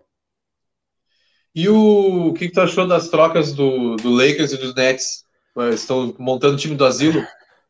E 1.53 1.67
o, 1.67 2.29
o 2.29 2.33
que, 2.33 2.47
que 2.47 2.53
tu 2.53 2.61
achou 2.61 2.87
das 2.87 3.09
trocas 3.09 3.51
do, 3.51 3.97
do 3.97 4.09
Lakers 4.09 4.53
e 4.53 4.57
dos 4.57 4.73
Nets? 4.73 5.25
Estão 5.73 6.15
montando 6.17 6.55
o 6.55 6.57
time 6.57 6.75
do 6.75 6.85
asilo. 6.85 7.21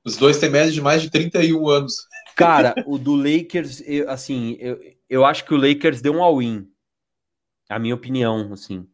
Os 0.06 0.16
dois 0.16 0.38
têm 0.38 0.52
média 0.52 0.72
de 0.72 0.80
mais 0.80 1.02
de 1.02 1.10
31 1.10 1.68
anos. 1.70 2.08
Cara, 2.36 2.76
o 2.86 3.00
do 3.00 3.16
Lakers, 3.16 3.82
eu, 3.84 4.08
assim, 4.12 4.56
eu, 4.60 4.80
eu 5.10 5.26
acho 5.26 5.44
que 5.44 5.56
o 5.56 5.58
Lakers 5.58 6.02
deu 6.04 6.14
um 6.14 6.22
all-in. 6.22 6.72
A 7.76 7.80
minha 7.80 7.96
opinião, 7.96 8.52
assim. 8.54 8.88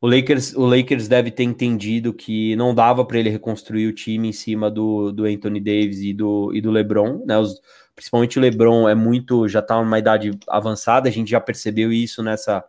O 0.00 0.06
Lakers, 0.08 0.54
o 0.54 0.64
Lakers 0.64 1.08
deve 1.08 1.30
ter 1.30 1.44
entendido 1.44 2.14
que 2.14 2.56
não 2.56 2.74
dava 2.74 3.04
para 3.04 3.18
ele 3.18 3.28
reconstruir 3.28 3.86
o 3.86 3.92
time 3.92 4.28
em 4.28 4.32
cima 4.32 4.70
do, 4.70 5.12
do 5.12 5.24
Anthony 5.26 5.60
Davis 5.60 6.00
e 6.00 6.14
do, 6.14 6.54
e 6.54 6.60
do 6.60 6.70
LeBron, 6.70 7.22
né? 7.26 7.38
Os, 7.38 7.60
principalmente 7.94 8.38
o 8.38 8.42
LeBron 8.42 8.88
é 8.88 8.94
muito, 8.94 9.46
já 9.46 9.60
tá 9.60 9.76
numa 9.76 9.98
idade 9.98 10.30
avançada, 10.48 11.08
a 11.08 11.12
gente 11.12 11.30
já 11.30 11.40
percebeu 11.40 11.92
isso 11.92 12.22
nessa 12.22 12.64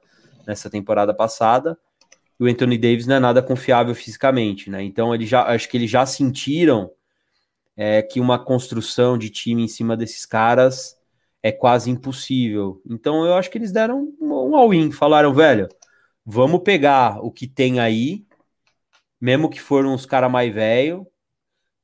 nessa 0.45 0.69
temporada 0.69 1.13
passada. 1.13 1.77
E 2.39 2.43
o 2.43 2.47
Anthony 2.47 2.77
Davis 2.77 3.07
não 3.07 3.15
é 3.15 3.19
nada 3.19 3.41
confiável 3.41 3.93
fisicamente, 3.93 4.69
né? 4.69 4.83
Então 4.83 5.13
ele 5.13 5.25
já 5.25 5.43
acho 5.43 5.69
que 5.69 5.77
eles 5.77 5.89
já 5.89 6.05
sentiram 6.05 6.91
é, 7.77 8.01
que 8.01 8.19
uma 8.19 8.43
construção 8.43 9.17
de 9.17 9.29
time 9.29 9.63
em 9.63 9.67
cima 9.67 9.95
desses 9.95 10.25
caras 10.25 10.97
é 11.43 11.51
quase 11.51 11.89
impossível. 11.89 12.81
Então 12.89 13.25
eu 13.25 13.35
acho 13.35 13.49
que 13.49 13.57
eles 13.57 13.71
deram 13.71 14.13
um 14.19 14.30
all-in, 14.55 14.91
falaram, 14.91 15.33
velho, 15.33 15.67
vamos 16.25 16.61
pegar 16.63 17.19
o 17.23 17.31
que 17.31 17.47
tem 17.47 17.79
aí, 17.79 18.25
mesmo 19.19 19.49
que 19.49 19.61
foram 19.61 19.93
uns 19.93 20.05
caras 20.05 20.31
mais 20.31 20.53
velho, 20.53 21.07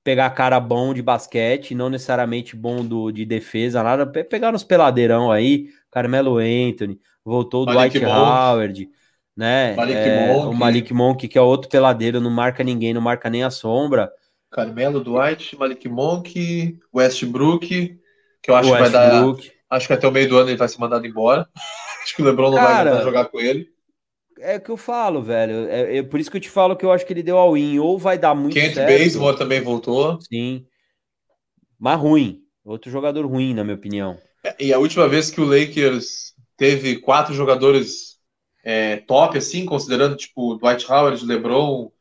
pegar 0.03 0.29
cara 0.29 0.57
bom 0.59 0.93
de 0.93 1.01
basquete, 1.01 1.75
não 1.75 1.89
necessariamente 1.89 2.55
bom 2.55 2.85
do, 2.85 3.11
de 3.11 3.25
defesa, 3.25 3.83
nada. 3.83 4.05
Pegar 4.05 4.53
nos 4.53 4.63
peladeirão 4.63 5.29
aí, 5.29 5.67
Carmelo 5.91 6.37
Anthony, 6.37 6.97
voltou 7.25 7.65
do 7.65 7.73
Dwight 7.73 8.03
Howard, 8.05 8.89
né? 9.35 9.75
Malik 9.75 9.97
é, 9.97 10.33
Monk. 10.33 10.47
O 10.47 10.53
Malik 10.53 10.93
Monk, 10.93 11.27
que 11.27 11.37
é 11.37 11.41
outro 11.41 11.69
peladeiro, 11.69 12.21
não 12.21 12.31
marca 12.31 12.63
ninguém, 12.63 12.93
não 12.93 13.01
marca 13.01 13.29
nem 13.29 13.43
a 13.43 13.49
sombra. 13.49 14.09
Carmelo, 14.49 15.03
Dwight, 15.03 15.57
Malik 15.57 15.89
Monk, 15.89 16.79
Westbrook, 16.95 17.99
que 18.41 18.49
eu 18.49 18.55
acho 18.55 18.71
que 18.71 18.79
vai 18.79 18.89
dar. 18.89 19.25
Acho 19.69 19.87
que 19.87 19.93
até 19.93 20.07
o 20.07 20.11
meio 20.11 20.29
do 20.29 20.37
ano 20.37 20.49
ele 20.49 20.57
vai 20.57 20.69
ser 20.69 20.79
mandado 20.79 21.05
embora. 21.05 21.45
acho 22.07 22.15
que 22.15 22.21
o 22.21 22.25
Lebron 22.25 22.51
não 22.51 22.57
Cara, 22.57 22.95
vai 22.95 23.03
jogar 23.03 23.25
com 23.25 23.39
ele. 23.39 23.69
É 24.39 24.55
o 24.55 24.61
que 24.61 24.69
eu 24.69 24.77
falo, 24.77 25.21
velho. 25.21 25.67
É, 25.67 25.97
é, 25.97 26.03
por 26.03 26.19
isso 26.19 26.31
que 26.31 26.37
eu 26.37 26.41
te 26.41 26.49
falo 26.49 26.75
que 26.75 26.85
eu 26.85 26.91
acho 26.91 27.05
que 27.05 27.11
ele 27.11 27.23
deu 27.23 27.37
all-in. 27.37 27.79
Ou 27.79 27.97
vai 27.97 28.17
dar 28.17 28.33
muito 28.33 28.53
Kent 28.53 28.75
certo. 28.75 28.89
Baseball 28.89 29.35
também 29.35 29.61
voltou. 29.61 30.19
Sim. 30.21 30.65
Mas 31.77 31.99
ruim. 31.99 32.41
Outro 32.63 32.89
jogador 32.89 33.25
ruim, 33.25 33.53
na 33.53 33.63
minha 33.63 33.75
opinião. 33.75 34.17
É, 34.43 34.55
e 34.59 34.73
a 34.73 34.79
última 34.79 35.07
vez 35.07 35.29
que 35.29 35.41
o 35.41 35.45
Lakers 35.45 36.33
teve 36.55 36.97
quatro 36.97 37.33
jogadores 37.33 38.17
é, 38.63 38.97
top, 38.97 39.37
assim, 39.37 39.65
considerando, 39.65 40.15
tipo, 40.15 40.55
Dwight 40.55 40.89
Howard, 40.89 41.25
LeBron, 41.25 41.91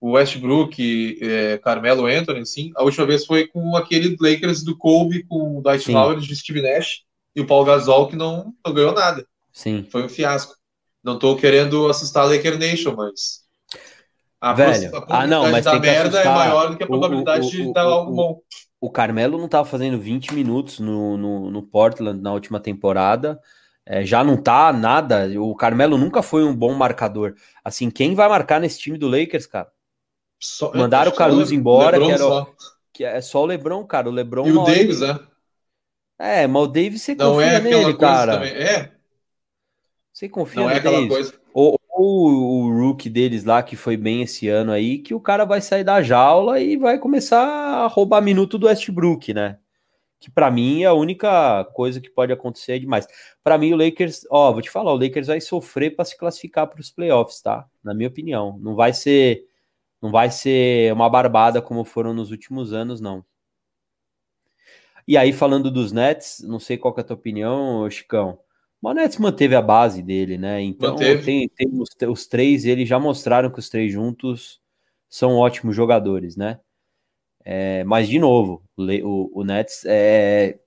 o 0.00 0.12
Westbrook, 0.12 1.18
é, 1.22 1.58
Carmelo 1.58 2.06
Anthony, 2.06 2.40
assim, 2.40 2.72
a 2.74 2.82
última 2.82 3.06
vez 3.06 3.24
foi 3.26 3.46
com 3.46 3.76
aquele 3.76 4.16
Lakers 4.20 4.62
do 4.62 4.76
Kobe, 4.76 5.24
com 5.24 5.58
o 5.58 5.62
Dwight 5.62 5.84
Sim. 5.84 5.94
Howard, 5.94 6.34
Steve 6.34 6.62
Nash 6.62 7.02
e 7.34 7.40
o 7.40 7.46
Paul 7.46 7.64
Gasol, 7.64 8.08
que 8.08 8.16
não, 8.16 8.52
não 8.64 8.74
ganhou 8.74 8.92
nada. 8.92 9.26
Sim. 9.52 9.86
Foi 9.90 10.04
um 10.04 10.08
fiasco. 10.08 10.54
Não 11.02 11.18
tô 11.18 11.36
querendo 11.36 11.88
assustar 11.88 12.24
a 12.24 12.26
Laker 12.26 12.58
Nation, 12.58 12.94
mas. 12.94 13.40
A 14.40 14.54
Velho, 14.54 14.96
a 14.96 15.22
ah, 15.22 15.26
não, 15.26 15.50
mas 15.50 15.66
da 15.66 15.78
merda 15.78 16.18
é 16.18 16.24
maior 16.24 16.70
do 16.70 16.76
que 16.76 16.82
a 16.82 16.86
probabilidade 16.86 17.44
o, 17.44 17.44
o, 17.44 17.48
o, 17.48 17.66
de 17.66 17.72
dar 17.74 17.82
algo 17.82 18.12
bom. 18.12 18.40
O 18.80 18.90
Carmelo 18.90 19.36
não 19.36 19.44
estava 19.44 19.68
fazendo 19.68 19.98
20 19.98 20.32
minutos 20.32 20.78
no, 20.78 21.18
no, 21.18 21.50
no, 21.50 21.62
Portland 21.62 22.22
na 22.22 22.32
última 22.32 22.58
temporada. 22.58 23.38
É, 23.84 24.02
já 24.02 24.24
não 24.24 24.38
tá 24.38 24.72
nada. 24.72 25.28
O 25.38 25.54
Carmelo 25.54 25.98
nunca 25.98 26.22
foi 26.22 26.42
um 26.44 26.56
bom 26.56 26.72
marcador. 26.72 27.34
Assim, 27.62 27.90
quem 27.90 28.14
vai 28.14 28.28
marcar 28.30 28.60
nesse 28.60 28.78
time 28.78 28.96
do 28.96 29.08
Lakers, 29.08 29.46
cara? 29.46 29.68
Só, 30.38 30.72
Mandaram 30.74 31.12
o 31.12 31.14
Caruso 31.14 31.54
embora, 31.54 31.98
que, 31.98 32.10
era, 32.10 32.18
só. 32.18 32.54
que 32.94 33.04
é 33.04 33.20
só 33.20 33.42
o 33.42 33.46
Lebron, 33.46 33.84
cara. 33.84 34.08
O 34.08 34.12
Lebron. 34.12 34.46
E 34.46 34.52
o 34.52 34.64
Davis, 34.64 35.00
né? 35.00 35.18
É, 36.18 36.46
mas 36.46 36.62
o 36.62 36.66
Davis 36.66 37.02
você 37.02 37.14
não 37.14 37.32
confia 37.32 37.46
é 37.46 37.60
nele, 37.60 37.96
cara. 37.98 38.34
Também. 38.34 38.52
É, 38.52 38.92
você 40.20 40.28
confia 40.28 40.60
Não 40.60 40.70
é 40.70 40.76
aquela 40.76 41.08
coisa. 41.08 41.32
Ou, 41.54 41.80
ou, 41.88 42.28
o 42.28 42.78
Rook 42.78 43.08
deles 43.08 43.44
lá, 43.44 43.62
que 43.62 43.74
foi 43.74 43.96
bem 43.96 44.22
esse 44.22 44.48
ano 44.48 44.70
aí, 44.70 44.98
que 44.98 45.14
o 45.14 45.20
cara 45.20 45.46
vai 45.46 45.62
sair 45.62 45.82
da 45.82 46.02
jaula 46.02 46.60
e 46.60 46.76
vai 46.76 46.98
começar 46.98 47.42
a 47.42 47.86
roubar 47.86 48.20
minuto 48.20 48.58
do 48.58 48.66
Westbrook, 48.66 49.32
né? 49.32 49.58
Que 50.20 50.30
para 50.30 50.50
mim 50.50 50.82
é 50.82 50.86
a 50.86 50.92
única 50.92 51.64
coisa 51.72 51.98
que 51.98 52.10
pode 52.10 52.30
acontecer 52.30 52.72
é 52.72 52.78
demais. 52.78 53.06
Para 53.42 53.56
mim, 53.56 53.72
o 53.72 53.76
Lakers, 53.76 54.26
ó, 54.30 54.52
vou 54.52 54.60
te 54.60 54.70
falar, 54.70 54.92
o 54.92 54.98
Lakers 54.98 55.28
vai 55.28 55.40
sofrer 55.40 55.96
para 55.96 56.04
se 56.04 56.18
classificar 56.18 56.66
para 56.66 56.80
os 56.80 56.90
playoffs, 56.90 57.40
tá? 57.40 57.66
Na 57.82 57.94
minha 57.94 58.08
opinião. 58.08 58.58
Não 58.60 58.74
vai 58.74 58.92
ser. 58.92 59.46
Não 60.02 60.10
vai 60.10 60.30
ser 60.30 60.92
uma 60.92 61.08
barbada 61.08 61.62
como 61.62 61.84
foram 61.84 62.12
nos 62.12 62.30
últimos 62.30 62.74
anos, 62.74 63.00
não. 63.00 63.24
E 65.08 65.16
aí, 65.16 65.32
falando 65.32 65.70
dos 65.70 65.92
Nets, 65.92 66.42
não 66.46 66.58
sei 66.58 66.76
qual 66.76 66.94
é 66.96 67.00
a 67.00 67.04
tua 67.04 67.16
opinião, 67.16 67.88
Chicão. 67.90 68.38
O 68.82 68.94
Nets 68.94 69.18
manteve 69.18 69.54
a 69.54 69.60
base 69.60 70.02
dele, 70.02 70.38
né? 70.38 70.62
Então 70.62 70.96
tem, 70.96 71.48
tem 71.48 71.68
os, 71.74 71.90
os, 72.08 72.26
três, 72.26 72.64
eles 72.64 72.88
já 72.88 72.98
mostraram 72.98 73.50
que 73.50 73.58
os 73.58 73.68
três 73.68 73.92
juntos 73.92 74.60
são 75.08 75.36
ótimos 75.36 75.76
jogadores, 75.76 76.36
né? 76.36 76.60
É, 77.44 77.84
mas 77.84 78.08
de 78.08 78.18
novo, 78.18 78.62
o, 78.76 79.40
o 79.40 79.44
Nets 79.44 79.84
é, 79.84 80.58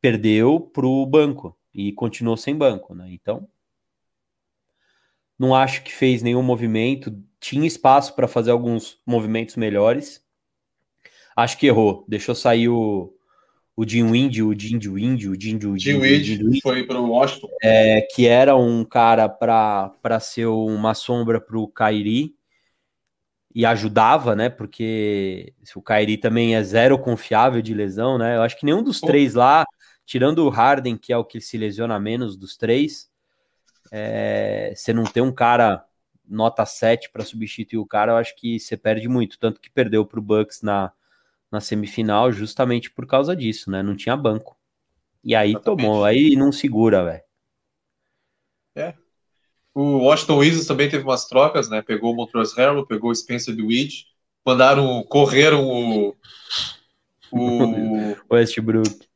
perdeu 0.00 0.60
para 0.60 0.86
o 0.86 1.06
banco 1.06 1.56
e 1.72 1.92
continuou 1.92 2.36
sem 2.36 2.54
banco, 2.54 2.94
né? 2.94 3.08
Então 3.10 3.48
não 5.38 5.54
acho 5.54 5.82
que 5.82 5.92
fez 5.92 6.22
nenhum 6.22 6.42
movimento. 6.42 7.12
Tinha 7.40 7.66
espaço 7.66 8.14
para 8.14 8.28
fazer 8.28 8.50
alguns 8.50 9.00
movimentos 9.06 9.56
melhores. 9.56 10.24
Acho 11.34 11.58
que 11.58 11.66
errou. 11.66 12.04
Deixou 12.08 12.34
sair 12.34 12.68
o, 12.68 13.15
o 13.76 13.86
Jim 13.86 14.10
Wind, 14.10 14.38
o 14.38 14.58
Jim 14.58 14.78
Wind, 14.78 15.24
o 15.24 15.38
Jim 15.38 15.98
Wind 15.98 16.60
foi 16.62 16.84
para 16.84 16.98
o 16.98 17.10
Washington. 17.10 17.48
É, 17.62 18.00
que 18.00 18.26
era 18.26 18.56
um 18.56 18.82
cara 18.84 19.28
para 19.28 20.18
ser 20.18 20.46
uma 20.46 20.94
sombra 20.94 21.38
para 21.38 21.58
o 21.58 21.68
Kairi 21.68 22.34
e 23.54 23.66
ajudava, 23.66 24.34
né? 24.34 24.48
Porque 24.48 25.52
o 25.74 25.82
Kairi 25.82 26.16
também 26.16 26.56
é 26.56 26.62
zero 26.62 26.98
confiável 26.98 27.60
de 27.60 27.74
lesão, 27.74 28.16
né? 28.16 28.36
Eu 28.36 28.42
acho 28.42 28.58
que 28.58 28.64
nenhum 28.64 28.82
dos 28.82 28.98
Pô. 28.98 29.08
três 29.08 29.34
lá, 29.34 29.66
tirando 30.06 30.46
o 30.46 30.48
Harden, 30.48 30.96
que 30.96 31.12
é 31.12 31.16
o 31.18 31.24
que 31.24 31.38
se 31.38 31.58
lesiona 31.58 32.00
menos 32.00 32.34
dos 32.34 32.56
três, 32.56 33.10
é, 33.92 34.72
você 34.74 34.94
não 34.94 35.04
tem 35.04 35.22
um 35.22 35.32
cara 35.32 35.84
nota 36.26 36.64
7 36.64 37.10
para 37.10 37.24
substituir 37.24 37.78
o 37.78 37.86
cara, 37.86 38.12
eu 38.12 38.16
acho 38.16 38.34
que 38.36 38.58
você 38.58 38.74
perde 38.76 39.06
muito. 39.06 39.38
Tanto 39.38 39.60
que 39.60 39.70
perdeu 39.70 40.04
para 40.06 40.18
o 40.18 40.22
Bucks 40.22 40.62
na 40.62 40.92
na 41.56 41.60
semifinal 41.60 42.30
justamente 42.30 42.90
por 42.90 43.06
causa 43.06 43.34
disso, 43.34 43.70
né? 43.70 43.82
Não 43.82 43.96
tinha 43.96 44.16
banco. 44.16 44.56
E 45.24 45.34
aí 45.34 45.52
Exatamente. 45.52 45.82
tomou, 45.82 46.04
aí 46.04 46.36
não 46.36 46.52
segura, 46.52 47.04
velho. 47.04 47.22
É. 48.76 48.94
O 49.74 49.98
Washington 50.04 50.36
Wizards 50.38 50.66
também 50.66 50.88
teve 50.88 51.04
umas 51.04 51.26
trocas, 51.26 51.68
né? 51.68 51.82
Pegou 51.82 52.12
o 52.12 52.16
Montrezl 52.16 52.56
Harrell, 52.56 52.86
pegou 52.86 53.10
o 53.10 53.14
Spencer 53.14 53.54
DeWitt, 53.54 54.06
mandaram, 54.44 55.02
correram 55.04 55.66
o 55.66 56.16
o 57.32 58.16
Westbrook. 58.30 59.06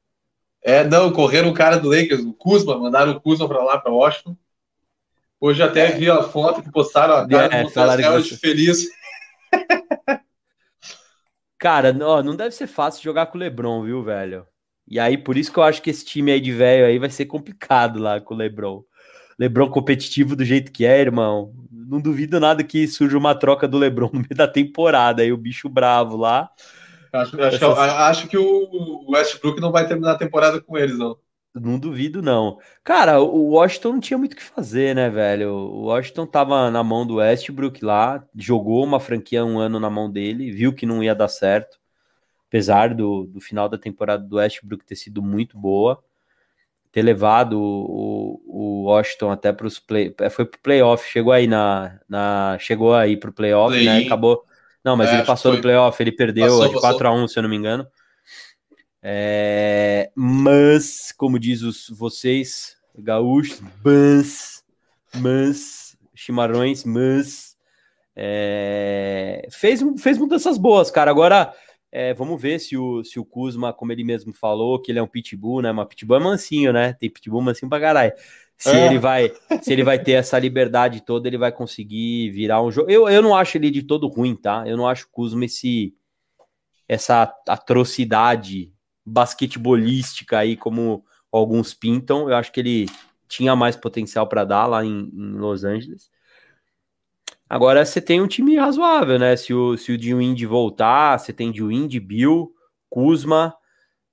É, 0.63 0.85
não, 0.85 1.13
correram 1.13 1.51
o 1.51 1.55
cara 1.55 1.79
do 1.79 1.89
Lakers, 1.89 2.21
o 2.21 2.33
Kuzma, 2.33 2.79
mandaram 2.79 3.13
o 3.13 3.21
Kuzma 3.21 3.47
para 3.47 3.63
lá, 3.63 3.79
para 3.79 3.93
Washington. 3.93 4.37
Hoje 5.41 5.63
até 5.63 5.89
é. 5.89 5.93
vi 5.93 6.11
a 6.11 6.23
foto 6.23 6.63
que 6.63 6.71
postaram 6.71 7.15
a 7.15 7.29
cara 7.29 7.45
é, 7.45 7.49
do 7.49 7.65
Montrezl 7.65 8.03
Harrell 8.03 8.25
feliz. 8.39 8.87
Cara, 11.61 11.95
ó, 12.03 12.23
não 12.23 12.35
deve 12.35 12.53
ser 12.53 12.67
fácil 12.67 13.03
jogar 13.03 13.27
com 13.27 13.37
o 13.37 13.41
LeBron, 13.41 13.83
viu, 13.85 14.03
velho? 14.03 14.47
E 14.89 14.99
aí, 14.99 15.19
por 15.19 15.37
isso 15.37 15.53
que 15.53 15.59
eu 15.59 15.63
acho 15.63 15.83
que 15.83 15.91
esse 15.91 16.05
time 16.07 16.33
aí 16.33 16.41
de 16.41 16.51
velho 16.51 16.87
aí 16.87 16.99
vai 16.99 17.11
ser 17.11 17.27
complicado 17.27 17.99
lá 17.99 18.19
com 18.19 18.35
o 18.35 18.37
LeBron. 18.37 18.83
LeBron 19.39 19.69
competitivo 19.69 20.35
do 20.35 20.43
jeito 20.43 20.73
que 20.73 20.87
é, 20.87 20.99
irmão. 20.99 21.53
Não 21.71 22.01
duvido 22.01 22.41
nada 22.41 22.65
que 22.65 22.89
surja 22.89 23.17
uma 23.19 23.35
troca 23.35 23.69
do 23.69 23.77
LeBron 23.77 24.09
no 24.13 24.21
meio 24.21 24.35
da 24.35 24.49
temporada. 24.49 25.23
Aí 25.23 25.31
o 25.33 25.37
bicho 25.37 25.69
bravo 25.69 26.17
lá. 26.17 26.51
Acho, 27.13 27.41
acho, 27.43 27.57
Essas... 27.57 27.75
que, 27.75 27.81
acho 27.81 28.29
que 28.29 28.39
o 28.39 29.11
Westbrook 29.11 29.61
não 29.61 29.71
vai 29.71 29.87
terminar 29.87 30.13
a 30.13 30.19
temporada 30.19 30.63
com 30.63 30.79
eles, 30.79 30.97
não. 30.97 31.19
Não 31.55 31.79
duvido, 31.79 32.23
não. 32.23 32.59
Cara, 32.85 33.21
o 33.21 33.51
Washington 33.51 33.93
não 33.95 34.01
tinha 34.01 34.17
muito 34.17 34.35
o 34.35 34.37
que 34.37 34.43
fazer, 34.43 34.95
né, 34.95 35.11
velho? 35.11 35.53
O 35.53 35.83
Washington 35.87 36.25
tava 36.25 36.71
na 36.71 36.85
mão 36.85 37.05
do 37.05 37.17
Westbrook 37.17 37.85
lá, 37.85 38.25
jogou 38.37 38.85
uma 38.85 39.01
franquia 39.01 39.45
um 39.45 39.59
ano 39.59 39.81
na 39.81 39.91
mão 39.91 40.09
dele, 40.11 40.53
viu 40.53 40.73
que 40.73 40.87
não 40.87 41.03
ia 41.03 41.15
dar 41.15 41.27
certo, 41.27 41.79
apesar 42.47 42.95
do, 42.95 43.25
do 43.25 43.41
final 43.41 43.69
da 43.69 43.77
temporada 43.77 44.23
do 44.23 44.37
Westbrook 44.37 44.85
ter 44.85 44.95
sido 44.95 45.21
muito 45.21 45.59
boa, 45.59 46.01
ter 46.93 47.03
levado 47.03 47.61
o, 47.61 48.41
o 48.47 48.83
Washington 48.85 49.33
até 49.33 49.53
para 49.53 49.67
os 49.67 49.81
play, 49.81 50.15
é, 50.21 50.31
foi 50.31 50.45
pro 50.45 50.61
playoff, 50.61 51.09
chegou 51.11 51.33
aí 51.33 51.49
na, 51.49 51.99
na 52.09 52.57
chegou 52.61 52.95
aí 52.95 53.17
pro 53.17 53.33
playoff, 53.33 53.73
play 53.73 53.87
né? 53.87 53.99
Acabou. 54.07 54.45
Não, 54.85 54.97
mas 54.97 55.11
é, 55.11 55.15
ele 55.15 55.25
passou 55.25 55.53
no 55.53 55.61
playoff, 55.61 56.01
ele 56.01 56.13
perdeu 56.13 56.47
passou, 56.47 56.69
de 56.69 56.81
4 56.81 57.09
a 57.09 57.13
1, 57.13 57.29
se 57.29 57.39
eu 57.39 57.43
não 57.43 57.51
me 57.51 57.57
engano. 57.57 57.87
É, 59.03 60.11
mas, 60.15 61.13
como 61.13 61.39
diz 61.39 61.63
os, 61.63 61.89
vocês, 61.89 62.77
gaúchos, 62.97 63.63
mas, 63.85 64.65
mas, 65.15 65.97
chimarrões, 66.15 66.85
mas, 66.85 67.57
é, 68.15 69.49
fez, 69.51 69.83
fez 69.99 70.19
mudanças 70.19 70.59
boas, 70.59 70.91
cara. 70.91 71.11
Agora, 71.11 71.55
é, 71.91 72.13
vamos 72.15 72.41
ver 72.41 72.59
se 72.61 72.77
o, 72.77 73.03
se 73.03 73.19
o 73.19 73.25
Kuzma, 73.25 73.73
como 73.73 73.91
ele 73.91 74.05
mesmo 74.05 74.33
falou, 74.33 74.81
que 74.81 74.93
ele 74.93 74.99
é 74.99 75.03
um 75.03 75.09
pitbull, 75.09 75.63
né? 75.63 75.73
Mas 75.73 75.89
pitbull 75.89 76.17
é 76.17 76.21
mansinho, 76.21 76.73
né? 76.73 76.93
Tem 76.93 77.11
pitbull 77.11 77.43
mansinho 77.43 77.71
pra 77.71 77.81
caralho. 77.81 78.13
Se 78.57 78.69
é. 78.69 78.87
ele 78.87 78.99
vai, 78.99 79.33
se 79.63 79.73
ele 79.73 79.83
vai 79.83 79.99
ter 79.99 80.13
essa 80.13 80.39
liberdade 80.39 81.01
toda, 81.01 81.27
ele 81.27 81.39
vai 81.39 81.51
conseguir 81.51 82.31
virar 82.31 82.63
um 82.63 82.71
jogo. 82.71 82.91
Eu, 82.91 83.09
eu 83.09 83.23
não 83.23 83.35
acho 83.35 83.57
ele 83.57 83.71
de 83.71 83.83
todo 83.83 84.07
ruim, 84.07 84.37
tá? 84.37 84.65
Eu 84.67 84.77
não 84.77 84.87
acho 84.87 85.07
o 85.07 85.11
Kuzma 85.11 85.47
esse 85.47 85.95
essa 86.87 87.33
atrocidade 87.49 88.71
basquetebolística 89.05 90.39
aí, 90.39 90.57
como 90.57 91.05
alguns 91.33 91.75
pintam. 91.75 92.29
Eu 92.29 92.37
acho 92.37 92.53
que 92.53 92.61
ele 92.61 92.87
tinha 93.29 93.55
mais 93.55 93.77
potencial 93.77 94.27
para 94.27 94.45
dar 94.45 94.67
lá 94.67 94.85
em, 94.85 95.11
em, 95.13 95.33
Los 95.39 95.65
Angeles. 95.65 96.11
Agora 97.49 97.85
você 97.85 98.01
tem 98.01 98.21
um 98.21 98.27
time 98.27 98.57
razoável, 98.57 99.19
né? 99.19 99.37
Se 99.37 99.53
o, 99.53 99.77
se 99.77 99.93
o 99.93 99.99
Dewey 99.99 100.47
voltar, 100.47 101.19
você 101.19 101.33
tem 101.33 101.51
Dewey, 101.51 101.99
Bill, 102.01 102.53
Kuzma, 102.89 103.55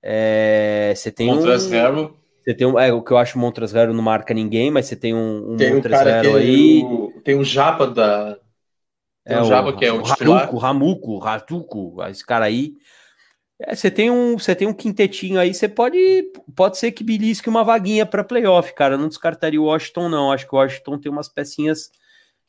é, 0.01 0.93
você 0.95 1.11
tem 1.11 1.27
Montrezl 1.27 1.75
um... 1.75 2.17
Você 2.43 2.53
tem 2.53 2.65
um, 2.65 2.79
é, 2.79 2.93
o 2.93 3.03
que 3.03 3.11
eu 3.11 3.17
acho 3.17 3.37
o 3.37 3.41
Montrezl 3.41 3.91
não 3.93 4.01
marca 4.01 4.33
ninguém, 4.33 4.71
mas 4.71 4.85
você 4.85 4.95
tem 4.95 5.13
um, 5.13 5.51
um 5.51 5.57
tem 5.57 5.75
um 5.75 5.81
cara 5.81 6.21
que 6.21 6.27
aí. 6.27 6.81
O, 6.81 7.11
tem 7.21 7.35
um 7.35 7.43
japa 7.43 7.85
da 7.85 8.39
É 9.25 9.41
o 9.41 9.43
Jaba, 9.43 9.75
que 9.75 9.85
é 9.85 9.91
o, 9.91 9.97
o 9.97 10.03
titular. 10.03 10.43
Haruko, 10.43 10.57
Ramuco, 10.57 11.17
Ratuco, 11.17 12.03
esse 12.05 12.25
cara 12.25 12.45
aí. 12.45 12.75
É, 13.59 13.75
você 13.75 13.89
tem 13.89 14.11
um, 14.11 14.37
você 14.37 14.55
tem 14.55 14.67
um 14.67 14.73
quintetinho 14.73 15.39
aí, 15.39 15.53
você 15.53 15.67
pode, 15.67 16.31
pode 16.55 16.77
ser 16.77 16.91
que 16.91 17.03
belisque 17.03 17.49
uma 17.49 17.63
vaguinha 17.63 18.05
para 18.05 18.23
playoff, 18.23 18.73
cara. 18.73 18.97
Não 18.97 19.07
descartaria 19.07 19.61
o 19.61 19.65
Washington 19.65 20.09
não. 20.09 20.31
Acho 20.31 20.47
que 20.47 20.55
o 20.55 20.57
Washington 20.57 20.99
tem 20.99 21.11
umas 21.11 21.27
pecinhas 21.27 21.91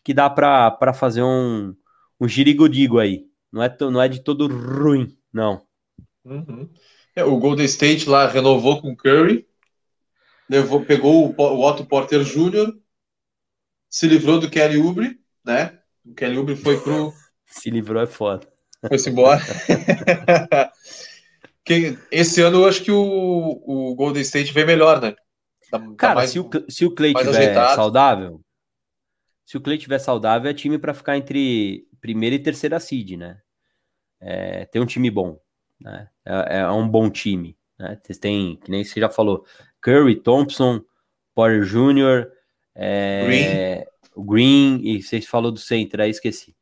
que 0.04 0.12
dá 0.12 0.28
para 0.28 0.92
fazer 0.92 1.22
um 1.22 1.74
um 2.20 2.28
girigodigo 2.28 2.98
aí. 2.98 3.26
Não 3.52 3.62
é, 3.62 3.76
não 3.80 4.02
é 4.02 4.08
de 4.08 4.20
todo 4.20 4.46
ruim, 4.46 5.16
não. 5.32 5.62
Uhum. 6.24 6.68
É, 7.14 7.24
o 7.24 7.38
Golden 7.38 7.64
State 7.64 8.08
lá 8.08 8.26
renovou 8.28 8.80
com 8.80 8.92
o 8.92 8.96
Curry, 8.96 9.46
levou, 10.48 10.84
pegou 10.84 11.28
o, 11.28 11.34
o 11.42 11.66
Otto 11.66 11.86
Porter 11.86 12.22
Jr., 12.22 12.76
se 13.88 14.06
livrou 14.06 14.38
do 14.38 14.50
Kelly 14.50 14.78
Oubre, 14.78 15.18
né? 15.44 15.78
O 16.04 16.14
Kelly 16.14 16.36
Oubre 16.36 16.56
foi 16.56 16.78
pro. 16.78 17.14
se 17.46 17.70
livrou 17.70 18.02
é 18.02 18.06
foda. 18.06 18.46
Foi-se 18.86 19.10
embora. 19.10 19.40
Esse 22.10 22.40
ano 22.40 22.62
eu 22.62 22.68
acho 22.68 22.82
que 22.82 22.90
o, 22.90 23.62
o 23.66 23.94
Golden 23.94 24.22
State 24.22 24.52
vem 24.52 24.64
melhor, 24.64 25.00
né? 25.00 25.14
Tá, 25.70 25.78
Cara, 25.78 25.96
tá 25.96 26.14
mais, 26.14 26.30
se, 26.30 26.38
o, 26.38 26.48
se 26.68 26.86
o 26.86 26.94
Clay 26.94 27.12
tiver 27.12 27.28
ajeitado. 27.28 27.74
saudável, 27.74 28.40
se 29.44 29.56
o 29.56 29.60
Clay 29.60 29.76
tiver 29.76 29.98
saudável, 29.98 30.50
é 30.50 30.54
time 30.54 30.78
para 30.78 30.94
ficar 30.94 31.16
entre 31.16 31.86
primeira 32.00 32.36
e 32.36 32.38
terceira 32.38 32.80
seed, 32.80 33.18
né? 33.18 33.38
É, 34.20 34.64
tem 34.64 34.80
um 34.80 34.86
time 34.86 35.10
bom, 35.10 35.38
né? 35.80 36.08
É, 36.24 36.58
é, 36.60 36.70
um 36.70 36.88
bom 36.88 37.10
time, 37.10 37.56
né? 37.78 37.98
Têm, 38.20 38.56
que 38.56 38.70
nem 38.70 38.82
você 38.82 38.98
já 39.00 39.10
falou, 39.10 39.44
Curry, 39.80 40.16
Thompson, 40.16 40.82
Porter 41.34 41.64
Jr., 41.64 42.30
é, 42.74 43.86
Green. 44.14 44.26
Green, 44.26 44.80
e 44.84 45.02
vocês 45.02 45.26
falou 45.26 45.52
do 45.52 45.58
center, 45.58 46.00
aí 46.00 46.10
esqueci. 46.10 46.56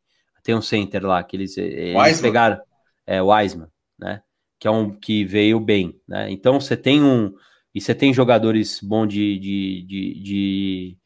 Tem 0.47 0.55
um 0.55 0.63
center 0.63 1.05
lá 1.05 1.21
que 1.25 1.37
eles, 1.37 1.59
eles 1.59 2.21
pegaram, 2.21 2.61
é 3.05 3.21
Wiseman, 3.21 3.67
né? 3.99 4.23
Que 4.61 4.69
é 4.69 4.71
um 4.71 4.97
que 4.97 5.25
veio 5.25 5.59
bem, 5.59 6.01
né? 6.07 6.31
Então 6.31 6.61
você 6.61 6.77
tem 6.77 7.03
um 7.03 7.35
e 7.75 7.81
você 7.81 7.93
tem 7.93 8.15
jogadores 8.15 8.81
bons 8.81 9.09
de, 9.09 9.39
de, 9.39 9.83
de, 9.83 10.23
de 10.23 10.99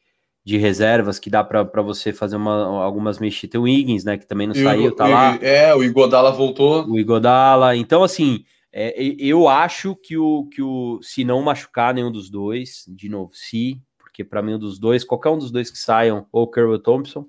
de 0.43 0.57
reservas 0.57 1.19
que 1.19 1.29
dá 1.29 1.43
para 1.43 1.81
você 1.81 2.11
fazer 2.11 2.35
uma, 2.35 2.83
algumas 2.83 3.19
mexidas. 3.19 3.51
Tem 3.51 3.61
o 3.61 3.67
Higgins, 3.67 4.03
né? 4.03 4.17
Que 4.17 4.27
também 4.27 4.47
não 4.47 4.55
e 4.55 4.63
saiu, 4.63 4.91
o, 4.91 4.95
tá 4.95 5.07
lá. 5.07 5.37
É, 5.41 5.73
o 5.73 5.83
Igodala 5.83 6.31
voltou. 6.31 6.85
O 6.87 6.99
Igodala. 6.99 7.75
Então, 7.75 8.03
assim, 8.03 8.43
é, 8.73 8.93
eu 9.19 9.47
acho 9.47 9.95
que 9.95 10.17
o, 10.17 10.47
que 10.51 10.61
o. 10.61 10.99
Se 11.01 11.23
não 11.23 11.41
machucar 11.41 11.93
nenhum 11.93 12.11
dos 12.11 12.29
dois, 12.29 12.85
de 12.87 13.07
novo, 13.07 13.31
se, 13.33 13.79
porque 13.99 14.23
para 14.23 14.41
mim, 14.41 14.55
um 14.55 14.59
dos 14.59 14.79
dois, 14.79 15.03
qualquer 15.03 15.29
um 15.29 15.37
dos 15.37 15.51
dois 15.51 15.69
que 15.69 15.77
saiam, 15.77 16.25
ou 16.31 16.49
Kerr 16.49 16.69
ou 16.69 16.79
Thompson, 16.79 17.25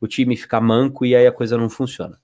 o 0.00 0.06
time 0.06 0.36
fica 0.36 0.60
manco 0.60 1.04
e 1.04 1.14
aí 1.14 1.26
a 1.26 1.32
coisa 1.32 1.56
não 1.56 1.68
funciona. 1.68 2.18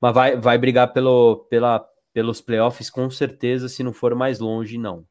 Mas 0.00 0.14
vai, 0.14 0.36
vai 0.36 0.58
brigar 0.58 0.92
pelo, 0.92 1.46
pela, 1.50 1.84
pelos 2.12 2.40
playoffs 2.40 2.90
com 2.90 3.10
certeza, 3.10 3.68
se 3.68 3.82
não 3.82 3.92
for 3.92 4.14
mais 4.14 4.38
longe, 4.38 4.78
não. 4.78 5.04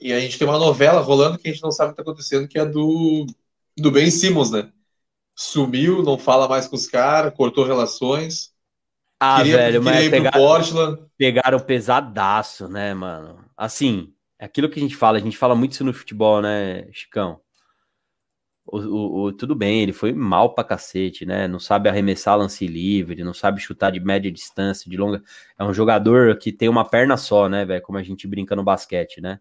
E 0.00 0.12
a 0.12 0.20
gente 0.20 0.38
tem 0.38 0.46
uma 0.46 0.58
novela 0.58 1.00
rolando 1.00 1.38
que 1.38 1.48
a 1.48 1.52
gente 1.52 1.62
não 1.62 1.72
sabe 1.72 1.90
o 1.90 1.94
que 1.94 2.00
está 2.00 2.10
acontecendo, 2.10 2.46
que 2.46 2.58
é 2.58 2.64
do, 2.64 3.26
do 3.76 3.90
Ben 3.90 4.10
Simmons, 4.10 4.50
né? 4.50 4.70
Sumiu, 5.34 6.02
não 6.02 6.18
fala 6.18 6.48
mais 6.48 6.68
com 6.68 6.76
os 6.76 6.86
caras, 6.86 7.34
cortou 7.34 7.64
relações. 7.64 8.52
Ah, 9.18 9.38
queria, 9.38 9.56
velho, 9.56 9.82
queria 9.82 10.00
mas 10.00 10.10
pegaram, 10.10 10.40
Portland. 10.40 11.02
pegaram 11.18 11.60
pesadaço, 11.60 12.68
né, 12.68 12.94
mano? 12.94 13.44
Assim, 13.56 14.14
é 14.38 14.44
aquilo 14.44 14.68
que 14.68 14.78
a 14.78 14.82
gente 14.82 14.96
fala, 14.96 15.18
a 15.18 15.20
gente 15.20 15.36
fala 15.36 15.54
muito 15.54 15.72
isso 15.72 15.84
no 15.84 15.92
futebol, 15.92 16.40
né, 16.40 16.90
Chicão? 16.92 17.40
O, 18.72 18.78
o, 18.78 19.22
o, 19.24 19.32
tudo 19.32 19.54
bem, 19.54 19.82
ele 19.82 19.92
foi 19.92 20.12
mal 20.12 20.54
pra 20.54 20.62
cacete, 20.62 21.26
né? 21.26 21.48
Não 21.48 21.58
sabe 21.58 21.88
arremessar 21.88 22.38
lance 22.38 22.66
livre, 22.66 23.24
não 23.24 23.34
sabe 23.34 23.60
chutar 23.60 23.90
de 23.90 23.98
média 24.00 24.30
distância, 24.30 24.88
de 24.88 24.96
longa. 24.96 25.22
É 25.58 25.64
um 25.64 25.74
jogador 25.74 26.38
que 26.38 26.52
tem 26.52 26.68
uma 26.68 26.88
perna 26.88 27.16
só, 27.16 27.48
né, 27.48 27.64
velho? 27.64 27.82
Como 27.82 27.98
a 27.98 28.02
gente 28.02 28.28
brinca 28.28 28.54
no 28.54 28.62
basquete, 28.62 29.20
né? 29.20 29.40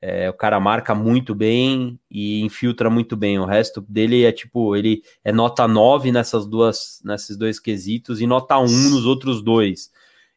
É, 0.00 0.28
o 0.28 0.34
cara 0.34 0.58
marca 0.58 0.94
muito 0.94 1.34
bem 1.34 1.98
e 2.10 2.40
infiltra 2.42 2.90
muito 2.90 3.16
bem. 3.16 3.38
O 3.38 3.44
resto 3.44 3.80
dele 3.80 4.24
é 4.24 4.32
tipo, 4.32 4.76
ele 4.76 5.02
é 5.24 5.32
nota 5.32 5.68
9 5.68 6.10
nessas 6.10 6.46
duas, 6.46 7.00
nesses 7.04 7.36
dois 7.36 7.60
quesitos 7.60 8.20
e 8.20 8.26
nota 8.26 8.58
1 8.58 8.66
nos 8.90 9.06
outros 9.06 9.42
dois. 9.42 9.92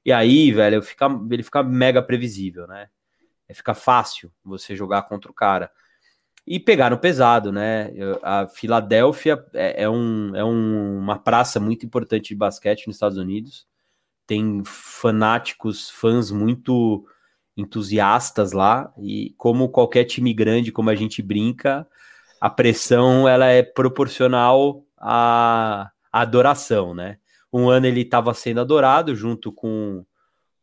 E 0.06 0.12
aí, 0.12 0.52
velho, 0.52 0.84
fica, 0.84 1.08
ele 1.32 1.42
fica 1.42 1.64
mega 1.64 2.02
previsível, 2.02 2.68
né? 2.68 2.90
É, 3.48 3.54
fica 3.54 3.74
fácil 3.74 4.32
você 4.44 4.76
jogar 4.76 5.04
contra 5.04 5.32
o 5.32 5.34
cara. 5.34 5.72
E 6.47 6.60
pegaram 6.60 6.97
pesado, 6.97 7.51
né? 7.51 7.91
A 8.21 8.47
Filadélfia 8.47 9.43
é, 9.53 9.84
é, 9.84 9.89
um, 9.89 10.36
é 10.36 10.43
um, 10.43 10.99
uma 10.99 11.17
praça 11.17 11.60
muito 11.60 11.86
importante 11.86 12.29
de 12.29 12.36
basquete 12.36 12.86
nos 12.86 12.97
Estados 12.97 13.17
Unidos. 13.17 13.65
Tem 14.27 14.62
fanáticos, 14.63 15.89
fãs 15.89 16.29
muito 16.29 17.05
entusiastas 17.58 18.51
lá 18.51 18.93
e 18.97 19.34
como 19.38 19.69
qualquer 19.69 20.03
time 20.03 20.34
grande, 20.34 20.71
como 20.71 20.89
a 20.89 20.95
gente 20.95 21.21
brinca, 21.21 21.88
a 22.39 22.49
pressão 22.49 23.27
ela 23.27 23.47
é 23.47 23.63
proporcional 23.63 24.86
à, 24.97 25.89
adoração, 26.12 26.93
né? 26.93 27.17
Um 27.51 27.69
ano 27.69 27.86
ele 27.86 28.01
estava 28.01 28.34
sendo 28.34 28.60
adorado 28.60 29.15
junto 29.15 29.51
com, 29.51 30.05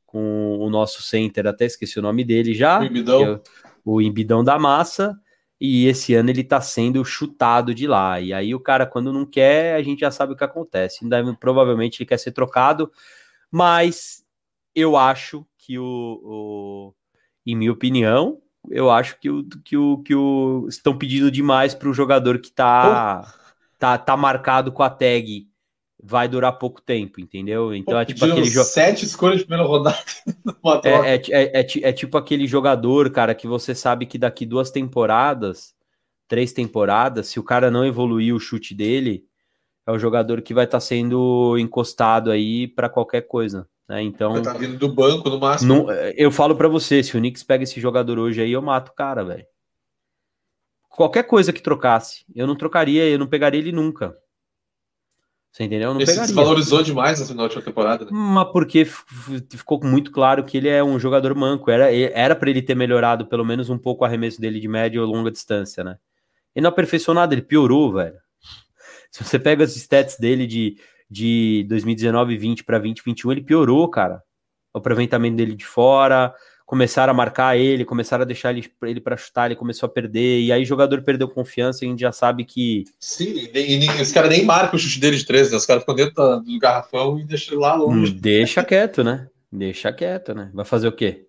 com 0.07 0.59
o 0.59 0.71
nosso 0.71 1.03
center, 1.03 1.47
até 1.47 1.65
esqueci 1.65 1.99
o 1.99 2.03
nome 2.03 2.25
dele 2.25 2.55
já, 2.55 2.81
o 2.81 2.85
Imbidão, 2.85 3.23
é 3.23 3.41
o 3.85 4.01
Imbidão 4.01 4.45
da 4.45 4.59
Massa, 4.59 5.19
e 5.65 5.87
esse 5.87 6.13
ano 6.13 6.29
ele 6.29 6.41
está 6.41 6.61
sendo 6.61 7.05
chutado 7.05 7.73
de 7.73 7.87
lá. 7.87 8.21
E 8.21 8.33
aí 8.33 8.53
o 8.53 8.59
cara, 8.59 8.85
quando 8.85 9.13
não 9.13 9.25
quer, 9.25 9.77
a 9.77 9.83
gente 9.83 10.01
já 10.01 10.11
sabe 10.11 10.33
o 10.33 10.37
que 10.37 10.43
acontece. 10.43 11.09
Provavelmente 11.39 12.01
ele 12.01 12.09
quer 12.09 12.19
ser 12.19 12.33
trocado, 12.33 12.91
mas 13.49 14.25
eu 14.75 14.97
acho 14.97 15.47
que 15.57 15.79
o, 15.79 15.85
o 16.25 16.95
em 17.47 17.55
minha 17.55 17.71
opinião, 17.71 18.43
eu 18.71 18.91
acho 18.91 19.21
que 19.21 19.31
o 19.31 19.45
que 19.65 19.77
o 19.77 19.99
que 19.99 20.15
o 20.17 20.67
estão 20.69 20.99
pedindo 20.99 21.31
demais 21.31 21.77
para 21.77 21.89
o 21.89 21.95
jogador 21.95 22.41
que 22.41 22.51
tá, 22.51 23.23
oh. 23.25 23.77
tá 23.79 23.97
tá 23.97 24.17
marcado 24.17 24.73
com 24.73 24.83
a 24.83 24.91
tag 24.91 25.49
vai 26.03 26.27
durar 26.27 26.59
pouco 26.59 26.83
tempo, 26.83 27.21
entendeu? 27.21 27.73
Então 27.73 27.95
Pô, 27.95 28.01
é 28.01 28.05
tipo 28.05 28.25
aquele 28.25 28.45
jogo 28.45 28.67
sete 28.67 29.05
escolhas 29.05 29.39
de 29.39 29.45
primeira 29.45 29.69
rodada. 29.69 29.99
é, 30.85 31.15
é, 31.15 31.23
é, 31.31 31.61
é, 31.61 31.67
é 31.83 31.93
tipo 31.93 32.19
aquele 32.19 32.47
jogador, 32.47 33.09
cara, 33.11 33.35
que 33.35 33.47
você 33.47 33.75
sabe 33.75 34.07
que 34.07 34.19
daqui 34.19 34.45
duas 34.45 34.71
temporadas, 34.71 35.75
três 36.27 36.53
temporadas, 36.53 37.29
se 37.29 37.39
o 37.39 37.45
cara 37.45 37.71
não 37.71 37.87
evoluir 37.87 38.35
o 38.35 38.41
chute 38.41 38.75
dele, 38.75 39.25
é 39.87 39.93
o 39.93 39.99
jogador 39.99 40.43
que 40.43 40.53
vai 40.53 40.65
estar 40.65 40.79
tá 40.79 40.81
sendo 40.81 41.57
encostado 41.57 42.31
aí 42.31 42.67
para 42.67 42.89
qualquer 42.89 43.23
coisa. 43.23 43.69
Né? 43.89 44.03
Então. 44.03 44.43
Tá 44.43 44.55
vindo 44.55 44.79
do 44.79 44.93
banco 44.93 45.31
no 45.31 45.39
máximo. 45.39 45.75
Não, 45.75 45.93
eu 45.93 46.33
falo 46.33 46.57
para 46.57 46.69
você, 46.69 47.03
se 47.03 47.17
o 47.17 47.21
Knicks 47.21 47.45
pega 47.45 47.63
esse 47.63 47.81
jogador 47.81 48.19
hoje 48.19 48.43
aí, 48.43 48.53
eu 48.53 48.63
mato 48.63 48.89
o 48.89 48.95
cara, 48.95 49.25
velho. 49.25 49.47
Qualquer 50.89 51.23
coisa 51.23 51.53
que 51.53 51.63
trocasse, 51.63 52.25
eu 52.35 52.47
não 52.47 52.57
trocaria, 52.57 53.09
eu 53.09 53.19
não 53.19 53.27
pegaria 53.27 53.61
ele 53.61 53.73
nunca. 53.73 54.15
Você 55.53 55.65
entendeu? 55.65 55.91
Eu 55.91 55.95
não 55.95 56.01
Esse 56.01 56.15
pegaria. 56.15 56.35
valorizou 56.35 56.83
demais 56.83 57.21
na 57.21 57.27
final 57.27 57.47
de 57.47 57.61
temporada, 57.61 58.07
né? 58.07 58.11
Mas 58.11 58.51
porque 58.51 58.87
ficou 58.87 59.79
muito 59.85 60.11
claro 60.11 60.43
que 60.45 60.57
ele 60.57 60.69
é 60.69 60.83
um 60.83 60.99
jogador 60.99 61.35
manco. 61.35 61.71
Era 61.71 61.95
era 61.95 62.35
para 62.35 62.49
ele 62.49 62.63
ter 62.63 62.75
melhorado 62.75 63.27
pelo 63.27 63.45
menos 63.45 63.69
um 63.69 63.77
pouco 63.77 64.03
o 64.03 64.07
arremesso 64.07 64.41
dele 64.41 64.59
de 64.59 64.67
média 64.67 64.99
ou 64.99 65.07
longa 65.07 65.31
distância, 65.31 65.85
né? 65.85 65.99
Ele 66.55 66.63
não 66.63 66.71
aperfeiçoou 66.71 67.15
nada, 67.15 67.35
ele 67.35 67.43
piorou, 67.43 67.93
velho. 67.93 68.17
Se 69.13 69.23
você 69.23 69.39
pega 69.39 69.63
as 69.63 69.77
stats 69.77 70.17
dele 70.19 70.47
de 70.47 70.77
de 71.11 71.67
2019 71.69 72.39
20 72.39 72.65
para 72.65 72.79
2021, 72.79 73.33
ele 73.33 73.43
piorou, 73.43 73.87
cara. 73.91 74.23
O 74.75 74.79
aproveitamento 74.79 75.37
dele 75.37 75.55
de 75.55 75.67
fora, 75.67 76.33
começaram 76.73 77.11
a 77.11 77.15
marcar 77.15 77.55
ele, 77.55 77.85
começaram 77.85 78.23
a 78.23 78.25
deixar 78.25 78.51
ele, 78.51 78.67
ele 78.85 78.99
para 78.99 79.15
chutar, 79.15 79.45
ele 79.45 79.57
começou 79.57 79.87
a 79.87 79.91
perder, 79.91 80.41
e 80.41 80.51
aí 80.51 80.63
o 80.63 80.65
jogador 80.65 81.03
perdeu 81.03 81.29
confiança 81.29 81.85
e 81.85 81.87
a 81.87 81.91
gente 81.91 82.01
já 82.01 82.13
sabe 82.13 82.47
que. 82.47 82.85
Sim, 82.99 83.51
e, 83.55 84.01
os 84.01 84.11
caras 84.11 84.31
nem 84.31 84.43
marcam 84.43 84.77
o 84.77 84.79
chute 84.79 84.99
dele 84.99 85.19
de 85.19 85.27
13, 85.27 85.51
né? 85.51 85.59
Os 85.59 85.67
caras 85.67 85.83
ficam 85.83 85.95
dentro 85.95 86.15
do 86.15 86.59
garrafão 86.59 87.21
e 87.21 87.25
deixam 87.25 87.59
lá 87.59 87.75
longe. 87.75 88.15
Hum, 88.15 88.19
deixa 88.19 88.65
quieto, 88.65 89.05
né? 89.05 89.29
Deixa 89.53 89.93
quieto, 89.93 90.33
né? 90.33 90.51
Vai 90.55 90.65
fazer 90.65 90.89
o 90.89 90.93
quê? 90.93 91.29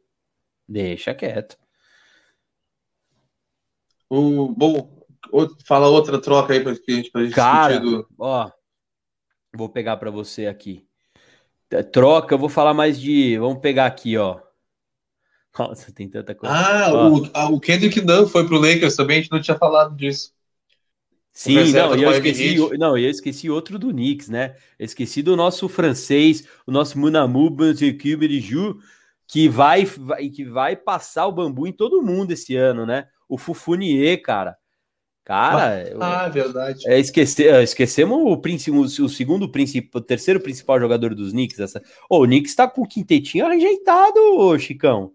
Deixa 0.66 1.14
quieto. 1.14 1.58
O, 4.10 4.48
bom, 4.48 4.98
fala 5.66 5.90
outra 5.90 6.22
troca 6.22 6.54
aí 6.54 6.62
pra 6.62 6.74
gente, 6.74 7.12
pra 7.12 7.22
gente 7.22 7.36
Cara, 7.36 7.82
do... 7.82 8.08
ó, 8.18 8.50
Vou 9.54 9.68
pegar 9.68 9.98
para 9.98 10.10
você 10.10 10.48
aqui. 10.48 10.88
Troca, 11.92 12.34
eu 12.34 12.40
vou 12.40 12.48
falar 12.48 12.74
mais 12.74 12.98
de. 12.98 13.38
Vamos 13.38 13.60
pegar 13.60 13.88
aqui, 13.88 14.16
ó. 14.18 14.40
Nossa, 15.58 15.92
tem 15.92 16.10
tanta 16.10 16.34
coisa. 16.34 16.56
Ah, 16.56 16.92
o, 16.94 17.56
o 17.56 17.60
Kendrick 17.60 18.02
Nunn 18.02 18.28
foi 18.28 18.48
pro 18.48 18.60
Lakers 18.60 18.96
também, 18.96 19.18
a 19.18 19.22
gente 19.22 19.32
não 19.32 19.42
tinha 19.42 19.58
falado 19.58 19.96
disso. 19.96 20.34
Sim, 21.32 21.72
não, 21.72 21.96
eu 21.96 22.12
esqueci, 22.12 22.78
não, 22.78 22.98
eu 22.98 23.10
esqueci 23.10 23.50
outro 23.50 23.80
do 23.80 23.90
Knicks, 23.90 24.30
né? 24.30 24.56
Eu 24.78 24.86
esqueci 24.86 25.24
do 25.24 25.36
nosso 25.36 25.68
francês, 25.68 26.44
o 26.66 26.72
nosso 26.72 26.98
Munamu 27.00 27.50
Bantekiberiju, 27.50 28.78
que 29.28 29.50
vai, 29.50 29.84
vai, 29.84 30.30
que 30.30 30.46
vai 30.46 30.76
passar 30.76 31.26
o 31.26 31.32
bambu 31.32 31.66
em 31.66 31.72
todo 31.72 32.04
mundo 32.04 32.32
esse 32.32 32.56
ano, 32.56 32.86
né? 32.86 33.08
O 33.28 33.36
Fufunier, 33.38 34.22
cara. 34.22 34.56
Cara, 35.26 35.96
ah, 36.02 36.28
verdade. 36.28 36.88
É, 36.88 37.00
esquece, 37.00 37.48
é, 37.48 37.64
esquecemos 37.64 38.20
o, 38.20 39.02
o, 39.02 39.06
o 39.06 39.10
segundo 39.10 39.50
principal, 39.50 40.02
o 40.02 40.04
terceiro 40.04 40.40
principal 40.40 40.80
jogador 40.80 41.16
dos 41.16 41.32
Knicks. 41.32 41.60
Essa... 41.60 41.82
Oh, 42.10 42.24
o 42.24 42.28
Knicks 42.28 42.54
tá 42.54 42.68
com 42.68 42.82
o 42.82 42.88
quintetinho 42.88 43.48
ajeitado, 43.48 44.60
Chicão. 44.60 45.14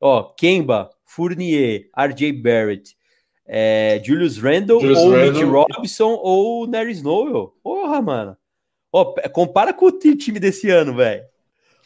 Ó, 0.00 0.22
Kemba, 0.34 0.90
Fournier, 1.04 1.88
RJ 1.96 2.32
Barrett, 2.32 2.96
é, 3.46 4.00
Julius 4.04 4.38
Randle, 4.38 4.80
Julius 4.80 4.98
ou. 4.98 5.10
Mitch 5.10 5.42
Robinson 5.42 6.18
ou 6.20 6.66
Nery 6.66 6.92
Snowell. 6.92 7.54
Porra, 7.62 8.00
mano. 8.02 8.36
Ó, 8.92 9.14
compara 9.32 9.72
com 9.72 9.86
o 9.86 9.92
time 9.92 10.38
desse 10.38 10.70
ano, 10.70 10.94
velho. 10.94 11.24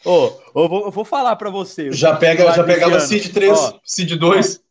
Ó, 0.05 0.37
eu, 0.55 0.67
vou, 0.67 0.85
eu 0.85 0.91
vou 0.91 1.05
falar 1.05 1.35
para 1.37 1.49
você. 1.49 1.91
Já 1.91 2.15
pega, 2.15 2.51
já 2.51 2.63
pegava 2.63 2.99
Seed 2.99 3.31
3, 3.31 3.51
ó, 3.51 3.79
Seed 3.83 4.17
2. 4.17 4.61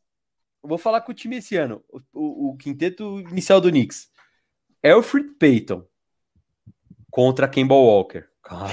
vou 0.63 0.77
falar 0.77 1.01
com 1.01 1.13
o 1.13 1.15
time 1.15 1.37
esse 1.39 1.57
ano. 1.57 1.83
O, 1.89 2.01
o, 2.13 2.51
o 2.51 2.57
quinteto 2.57 3.21
inicial 3.21 3.61
do 3.61 3.71
Knicks. 3.71 4.11
Alfred 4.85 5.31
Payton 5.39 5.85
contra 7.11 7.49
Kemba 7.49 7.75
Walker. 7.75 8.25
Cara. 8.43 8.73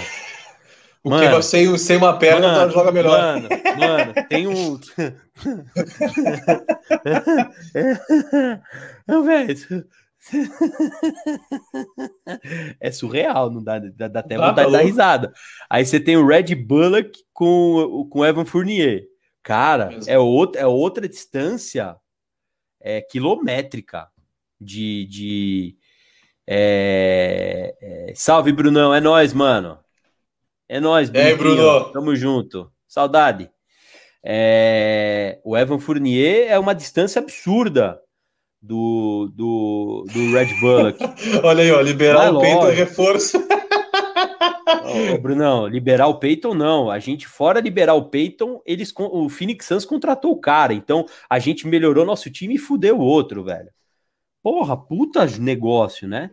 O 1.04 1.10
mano, 1.10 1.42
sem, 1.42 1.76
sem 1.78 1.98
uma 1.98 2.20
perna 2.20 2.52
mano, 2.52 2.72
joga 2.72 2.92
melhor. 2.92 3.20
Mano, 3.20 3.50
mano, 3.80 4.14
tem 4.28 4.48
um. 4.48 4.78
Não, 9.08 9.24
velho. 9.24 9.56
é 12.80 12.92
surreal, 12.92 13.50
não 13.50 13.64
dá, 13.64 13.80
dá, 13.80 14.10
dá 14.10 14.20
até 14.20 14.38
tá 14.38 14.50
vontade 14.50 14.68
de 14.68 14.78
dar 14.78 14.84
risada. 14.84 15.34
Aí 15.70 15.86
você 15.86 15.98
tem 16.00 16.18
o 16.18 16.28
Red 16.28 16.56
Bullock 16.56 17.24
com, 17.34 18.08
com 18.10 18.26
Evan 18.26 18.46
Fournier. 18.46 19.04
Cara, 19.42 19.98
é, 20.06 20.20
outra, 20.20 20.62
é 20.62 20.68
outra 20.68 21.08
distância 21.08 21.96
é, 22.82 23.02
quilométrica 23.02 24.10
de. 24.60 25.06
de 25.06 25.78
é, 26.46 27.74
é, 27.82 28.14
salve, 28.16 28.52
Brunão. 28.52 28.94
É 28.94 29.00
nós, 29.00 29.34
mano. 29.34 29.80
É 30.70 30.80
nós, 30.80 31.10
Bruno. 31.10 31.28
É, 31.28 31.36
Bruno. 31.36 31.92
Tamo 31.92 32.16
junto. 32.16 32.72
Saudade. 32.88 33.50
É, 34.24 35.40
o 35.44 35.58
Evan 35.58 35.80
Fournier 35.80 36.52
é 36.52 36.60
uma 36.60 36.76
distância 36.76 37.20
absurda 37.20 38.00
do, 38.62 39.32
do, 39.34 40.06
do 40.14 40.32
Red 40.32 40.54
Bullock. 40.60 41.00
Olha 41.44 41.64
aí, 41.64 41.72
ó, 41.72 41.82
liberar 41.82 42.32
o 42.32 42.40
Peyton 42.40 42.68
é 42.68 42.74
reforço. 42.74 43.38
Ô, 45.14 45.18
Brunão, 45.18 45.66
liberar 45.66 46.08
o 46.08 46.20
Peyton 46.20 46.54
não. 46.54 46.92
A 46.92 47.00
gente, 47.00 47.28
fora 47.28 47.60
liberar 47.60 47.96
o 47.96 48.10
Peyton, 48.10 48.62
eles, 48.64 48.94
o 48.96 49.28
Phoenix 49.28 49.66
Suns 49.66 49.86
contratou 49.86 50.32
o 50.32 50.40
cara. 50.40 50.74
Então, 50.74 51.06
a 51.28 51.40
gente 51.40 51.66
melhorou 51.68 52.06
nosso 52.06 52.30
time 52.30 52.56
e 52.56 52.60
fudeu 52.60 53.00
o 53.00 53.04
outro, 53.04 53.44
velho. 53.44 53.70
Porra, 54.44 54.78
puta 54.78 55.26
negócio, 55.40 56.08
né? 56.08 56.30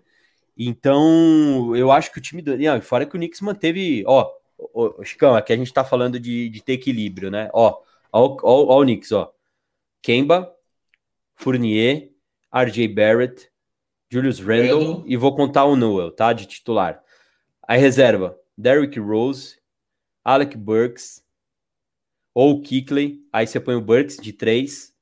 Então, 0.57 1.77
eu 1.77 1.93
acho 1.93 2.11
que 2.11 2.19
o 2.19 2.23
time 2.23 2.41
do. 2.41 2.57
Não, 2.57 2.81
fora 2.81 3.05
que 3.05 3.17
o 3.17 3.19
Knicks 3.19 3.41
manteve. 3.41 4.03
Ó, 4.07 4.31
ó, 4.75 5.05
Chicão, 5.05 5.35
aqui 5.35 5.53
a 5.53 5.57
gente 5.57 5.73
tá 5.73 5.85
falando 5.85 6.19
de, 6.19 6.49
de 6.49 6.63
ter 6.63 6.75
equilíbrio, 6.75 7.31
né? 7.31 7.51
Ó, 7.53 7.79
ó, 8.13 8.37
ó, 8.43 8.65
ó 8.75 8.81
o 8.81 8.85
Knicks, 8.85 9.13
ó. 9.13 9.33
Kemba, 10.03 10.55
Fournier, 11.35 12.11
RJ 12.53 12.89
Barrett, 12.89 13.51
Julius 14.11 14.41
Randle 14.41 15.05
e 15.07 15.17
vou 15.17 15.35
contar 15.35 15.65
o 15.65 15.77
Noel, 15.77 16.11
tá? 16.11 16.33
De 16.33 16.47
titular. 16.47 17.03
Aí 17.67 17.79
reserva: 17.79 18.39
Derrick 18.57 18.99
Rose, 18.99 19.59
Alec 20.25 20.57
Burks 20.57 21.23
ou 22.33 22.63
Kickley. 22.63 23.27
Aí 23.33 23.47
você 23.47 23.61
põe 23.61 23.75
o 23.75 23.81
Burks 23.81 24.17
de 24.17 24.33
3, 24.33 24.95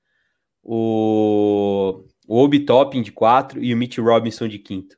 o, 0.63 2.05
o 2.27 2.39
Obi 2.43 2.65
Toppin 2.65 3.03
de 3.03 3.13
4 3.13 3.63
e 3.63 3.73
o 3.73 3.77
Mitch 3.77 3.99
Robinson 3.99 4.49
de 4.49 4.59
quinto. 4.59 4.97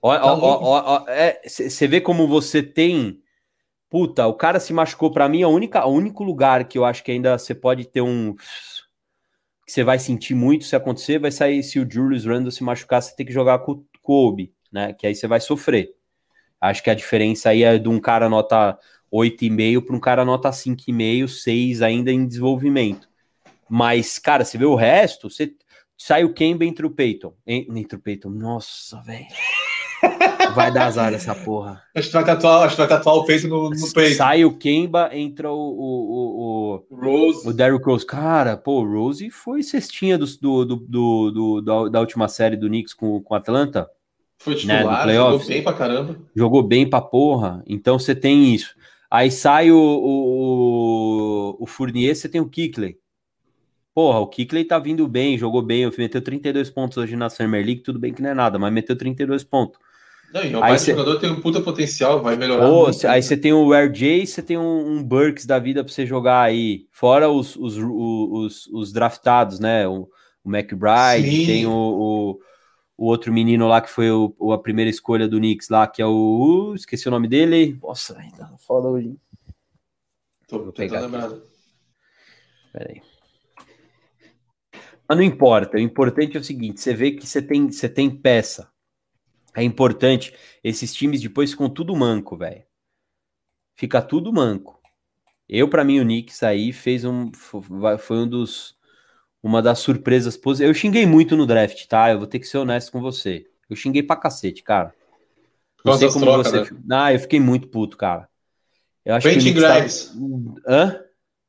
Ó, 0.00 0.16
tá 0.16 1.38
Você 1.44 1.84
é, 1.84 1.88
vê 1.88 2.00
como 2.00 2.26
você 2.26 2.62
tem. 2.62 3.20
Puta, 3.90 4.26
o 4.26 4.34
cara 4.34 4.60
se 4.60 4.72
machucou. 4.72 5.10
Para 5.10 5.28
mim, 5.28 5.42
a 5.42 5.48
única, 5.48 5.84
o 5.86 5.92
único 5.92 6.22
lugar 6.22 6.64
que 6.64 6.78
eu 6.78 6.84
acho 6.84 7.02
que 7.02 7.10
ainda 7.10 7.38
você 7.38 7.54
pode 7.54 7.86
ter 7.86 8.00
um. 8.00 8.34
Que 9.66 9.72
você 9.72 9.84
vai 9.84 9.98
sentir 9.98 10.34
muito 10.34 10.64
se 10.64 10.76
acontecer, 10.76 11.18
vai 11.18 11.30
sair 11.30 11.62
se 11.62 11.78
o 11.78 11.90
Julius 11.90 12.24
Randle 12.24 12.50
se 12.50 12.64
machucar, 12.64 13.02
você 13.02 13.14
tem 13.14 13.26
que 13.26 13.32
jogar 13.32 13.58
com 13.60 13.72
o 13.72 13.84
Kobe, 14.00 14.52
né? 14.72 14.94
Que 14.94 15.06
aí 15.06 15.14
você 15.14 15.26
vai 15.26 15.40
sofrer. 15.40 15.94
Acho 16.60 16.82
que 16.82 16.90
a 16.90 16.94
diferença 16.94 17.50
aí 17.50 17.62
é 17.62 17.78
de 17.78 17.88
um 17.88 18.00
cara 18.00 18.28
nota 18.28 18.78
8,5 19.12 19.84
para 19.84 19.96
um 19.96 20.00
cara 20.00 20.24
nota 20.24 20.50
5,5, 20.50 21.28
6 21.28 21.82
ainda 21.82 22.10
em 22.10 22.26
desenvolvimento. 22.26 23.08
Mas, 23.68 24.18
cara, 24.18 24.44
você 24.44 24.56
vê 24.56 24.64
o 24.64 24.74
resto, 24.74 25.28
você 25.28 25.54
sai 25.96 26.24
o 26.24 26.32
Kemba 26.32 26.64
entre 26.64 26.86
o 26.86 26.90
Peyton. 26.90 27.34
Entre 27.46 27.96
o 27.96 28.00
Peyton. 28.00 28.30
Nossa, 28.30 29.00
velho. 29.02 29.26
Vai 30.54 30.72
dar 30.72 30.86
azar 30.86 31.12
essa 31.12 31.34
porra. 31.34 31.82
Acho 31.94 32.08
que 32.08 32.14
vai 32.14 32.24
tatuar, 32.24 32.62
acho 32.62 32.76
que 32.76 32.80
vai 32.80 32.88
tatuar 32.88 33.16
o 33.16 33.24
peito 33.24 33.48
no, 33.48 33.70
no 33.70 33.92
peito. 33.92 34.16
Sai 34.16 34.44
o 34.44 34.56
Kemba, 34.56 35.10
entra 35.12 35.50
o, 35.50 35.56
o, 35.56 36.84
o, 36.90 36.96
Rose. 36.96 37.48
O 37.48 37.52
Derrick 37.52 37.84
Rose. 37.84 38.06
Cara, 38.06 38.56
pô, 38.56 38.82
o 38.82 38.90
Rose 38.90 39.30
foi 39.30 39.62
cestinha 39.62 40.16
do, 40.18 40.26
do, 40.40 40.64
do, 40.64 41.30
do, 41.30 41.60
da, 41.60 41.88
da 41.88 42.00
última 42.00 42.28
série 42.28 42.56
do 42.56 42.68
Knicks 42.68 42.94
com, 42.94 43.20
com 43.20 43.34
Atlanta. 43.34 43.88
Foi 44.38 44.54
né, 44.54 44.78
titular, 44.78 45.06
né, 45.06 45.14
jogou 45.14 45.46
bem 45.46 45.62
pra 45.62 45.72
caramba. 45.72 46.16
Jogou 46.34 46.62
bem 46.62 46.88
pra 46.88 47.00
porra. 47.00 47.62
Então 47.66 47.98
você 47.98 48.14
tem 48.14 48.54
isso. 48.54 48.74
Aí 49.10 49.30
sai 49.30 49.70
o, 49.70 49.78
o, 49.78 51.56
o 51.60 51.66
Fournier, 51.66 52.14
você 52.14 52.28
tem 52.28 52.40
o 52.40 52.48
Kickley. 52.48 52.98
Porra, 53.94 54.20
o 54.20 54.28
Kickley 54.28 54.64
tá 54.64 54.78
vindo 54.78 55.08
bem, 55.08 55.36
jogou 55.36 55.60
bem, 55.60 55.90
meteu 55.98 56.22
32 56.22 56.70
pontos 56.70 56.98
hoje 56.98 57.16
na 57.16 57.28
Summer 57.28 57.64
League, 57.64 57.82
tudo 57.82 57.98
bem 57.98 58.12
que 58.12 58.22
não 58.22 58.30
é 58.30 58.34
nada, 58.34 58.56
mas 58.56 58.72
meteu 58.72 58.96
32 58.96 59.42
pontos. 59.42 59.80
Não, 60.32 60.42
e 60.42 60.52
é 60.52 60.56
o 60.56 60.62
aí 60.62 60.78
cê... 60.78 60.92
jogador 60.92 61.18
tem 61.18 61.30
um 61.30 61.40
puta 61.40 61.60
potencial, 61.60 62.22
vai 62.22 62.36
melhorar. 62.36 62.68
Muito, 62.68 63.06
aí 63.06 63.22
você 63.22 63.36
tem 63.36 63.52
o 63.52 63.72
RJ, 63.72 64.26
você 64.26 64.42
tem 64.42 64.58
um, 64.58 64.92
um, 64.92 65.02
Burks 65.02 65.46
da 65.46 65.58
vida 65.58 65.82
para 65.82 65.92
você 65.92 66.04
jogar 66.04 66.42
aí, 66.42 66.86
fora 66.92 67.30
os, 67.30 67.56
os, 67.56 67.76
os, 67.78 68.66
os 68.66 68.92
draftados, 68.92 69.58
né? 69.58 69.88
O, 69.88 70.08
o 70.44 70.54
McBride, 70.54 71.30
Sim. 71.30 71.46
tem 71.46 71.66
o, 71.66 71.72
o, 71.72 72.40
o, 72.96 73.06
outro 73.06 73.32
menino 73.32 73.66
lá 73.66 73.80
que 73.80 73.90
foi 73.90 74.10
o, 74.10 74.52
a 74.52 74.58
primeira 74.58 74.90
escolha 74.90 75.26
do 75.26 75.38
Knicks 75.38 75.70
lá, 75.70 75.86
que 75.86 76.02
é 76.02 76.06
o. 76.06 76.74
esqueci 76.74 77.08
o 77.08 77.10
nome 77.10 77.26
dele. 77.26 77.78
Nossa, 77.82 78.18
ainda 78.18 78.50
foda 78.58 78.88
hoje. 78.88 79.16
Tô, 80.46 80.62
Vou 80.62 80.72
pegar 80.72 81.00
lembrado. 81.00 81.42
Peraí. 82.72 83.00
Mas 85.08 85.16
não 85.16 85.24
importa, 85.24 85.78
o 85.78 85.80
importante 85.80 86.36
é 86.36 86.40
o 86.40 86.44
seguinte: 86.44 86.80
você 86.82 86.92
vê 86.92 87.12
que 87.12 87.26
você 87.26 87.40
tem, 87.40 87.70
você 87.70 87.88
tem 87.88 88.10
peça. 88.10 88.70
É 89.58 89.64
importante. 89.64 90.32
Esses 90.62 90.94
times 90.94 91.20
depois 91.20 91.50
ficam 91.50 91.68
tudo 91.68 91.96
manco, 91.96 92.36
velho. 92.36 92.62
Fica 93.74 94.00
tudo 94.00 94.32
manco. 94.32 94.80
Eu, 95.48 95.68
para 95.68 95.84
mim, 95.84 95.98
o 95.98 96.04
Knicks 96.04 96.42
aí 96.42 96.72
fez 96.72 97.04
um. 97.04 97.32
Foi 97.32 98.16
um 98.16 98.28
dos. 98.28 98.76
Uma 99.42 99.62
das 99.62 99.78
surpresas 99.78 100.36
positivas. 100.36 100.76
Eu 100.76 100.80
xinguei 100.80 101.06
muito 101.06 101.36
no 101.36 101.46
draft, 101.46 101.86
tá? 101.86 102.10
Eu 102.10 102.18
vou 102.18 102.26
ter 102.26 102.38
que 102.38 102.46
ser 102.46 102.58
honesto 102.58 102.90
com 102.90 103.00
você. 103.00 103.46
Eu 103.70 103.76
xinguei 103.76 104.02
pra 104.02 104.16
cacete, 104.16 104.62
cara. 104.62 104.92
Não 105.84 105.96
sei 105.96 106.08
como 106.08 106.24
troca, 106.24 106.50
você. 106.50 106.74
Né? 106.74 106.80
Ah, 106.90 107.12
eu 107.12 107.20
fiquei 107.20 107.40
muito 107.40 107.68
puto, 107.68 107.96
cara. 107.96 108.28
Eu 109.04 109.14
acho 109.14 109.28
Quentin 109.28 109.52
que 109.52 109.58
o 109.58 109.62
Grimes. 109.62 110.06
Tá... 110.06 110.72
Hã? 110.72 111.00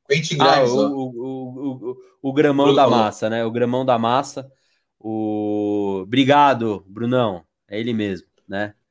Quentin 0.07 0.37
Grimes. 0.37 0.55
Ah, 0.55 0.63
o, 0.63 0.93
o, 0.95 1.91
o, 1.91 1.97
o, 2.21 2.33
gramão 2.33 2.73
da 2.73 2.87
massa, 2.87 3.29
né? 3.29 3.43
O 3.43 3.51
gramão 3.51 3.85
da 3.85 3.97
massa. 3.97 4.51
O... 4.99 6.01
Obrigado, 6.03 6.85
Brunão. 6.87 7.43
É 7.69 7.79
ele 7.79 7.93
mesmo, 7.93 8.27
né? 8.47 8.73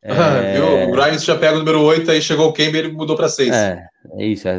É... 0.00 0.54
Viu? 0.54 0.88
O 0.88 0.92
Grimes 0.92 1.24
já 1.24 1.36
pega 1.36 1.56
o 1.56 1.58
número 1.58 1.82
8, 1.82 2.08
aí 2.12 2.22
chegou 2.22 2.48
o 2.48 2.52
Kemba 2.52 2.76
e 2.76 2.80
ele 2.80 2.92
mudou 2.92 3.16
para 3.16 3.28
6. 3.28 3.50
É, 3.52 3.84
é 4.12 4.26
isso, 4.26 4.46
é, 4.46 4.56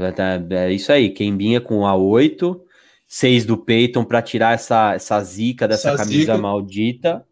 é 0.51 0.71
isso 0.73 0.91
aí. 0.91 1.09
Kembinha 1.11 1.61
com 1.61 1.87
a 1.87 1.95
8, 1.95 2.61
6 3.07 3.45
do 3.45 3.57
Peyton 3.57 4.03
para 4.03 4.21
tirar 4.21 4.53
essa, 4.53 4.93
essa 4.93 5.23
zica 5.23 5.65
dessa 5.65 5.91
essa 5.91 6.03
camisa 6.03 6.33
zica. 6.33 6.37
maldita. 6.37 7.25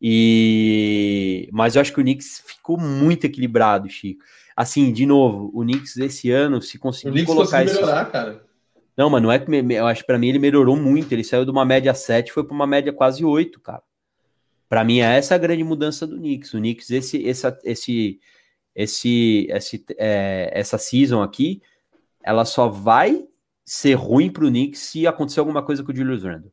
E 0.00 1.48
mas 1.52 1.74
eu 1.74 1.80
acho 1.80 1.92
que 1.92 2.00
o 2.00 2.02
Knicks 2.02 2.42
ficou 2.46 2.78
muito 2.78 3.24
equilibrado, 3.24 3.88
Chico. 3.88 4.22
Assim, 4.56 4.92
de 4.92 5.06
novo, 5.06 5.50
o 5.54 5.62
Knicks 5.62 5.96
esse 5.96 6.30
ano 6.30 6.60
se 6.60 6.78
conseguiu 6.78 7.24
colocar 7.24 7.64
esse 7.64 7.74
melhorar, 7.74 8.04
cara. 8.06 8.44
Não, 8.96 9.08
mas 9.08 9.22
não 9.22 9.30
é 9.30 9.38
que 9.38 9.50
eu 9.50 9.86
acho 9.86 10.04
para 10.04 10.18
mim 10.18 10.28
ele 10.28 10.38
melhorou 10.38 10.76
muito, 10.76 11.12
ele 11.12 11.24
saiu 11.24 11.44
de 11.44 11.50
uma 11.50 11.64
média 11.64 11.94
7 11.94 12.32
foi 12.32 12.44
para 12.44 12.54
uma 12.54 12.66
média 12.66 12.92
quase 12.92 13.24
8, 13.24 13.60
cara. 13.60 13.82
Para 14.68 14.84
mim, 14.84 15.00
é 15.00 15.16
essa 15.16 15.34
a 15.34 15.38
grande 15.38 15.64
mudança 15.64 16.06
do 16.06 16.16
Knicks. 16.16 16.52
O 16.52 16.58
Knicks, 16.58 16.90
esse, 16.90 17.26
essa, 17.28 17.58
esse, 17.64 18.20
esse, 18.74 19.46
esse, 19.50 19.84
é, 19.96 20.50
essa 20.52 20.76
season 20.76 21.22
aqui, 21.22 21.62
ela 22.22 22.44
só 22.44 22.68
vai 22.68 23.26
ser 23.64 23.94
ruim 23.94 24.30
para 24.30 24.44
o 24.44 24.48
Knicks 24.48 24.80
se 24.80 25.06
acontecer 25.06 25.40
alguma 25.40 25.62
coisa 25.62 25.82
com 25.82 25.92
o 25.92 25.96
Julius 25.96 26.22
Randle. 26.22 26.52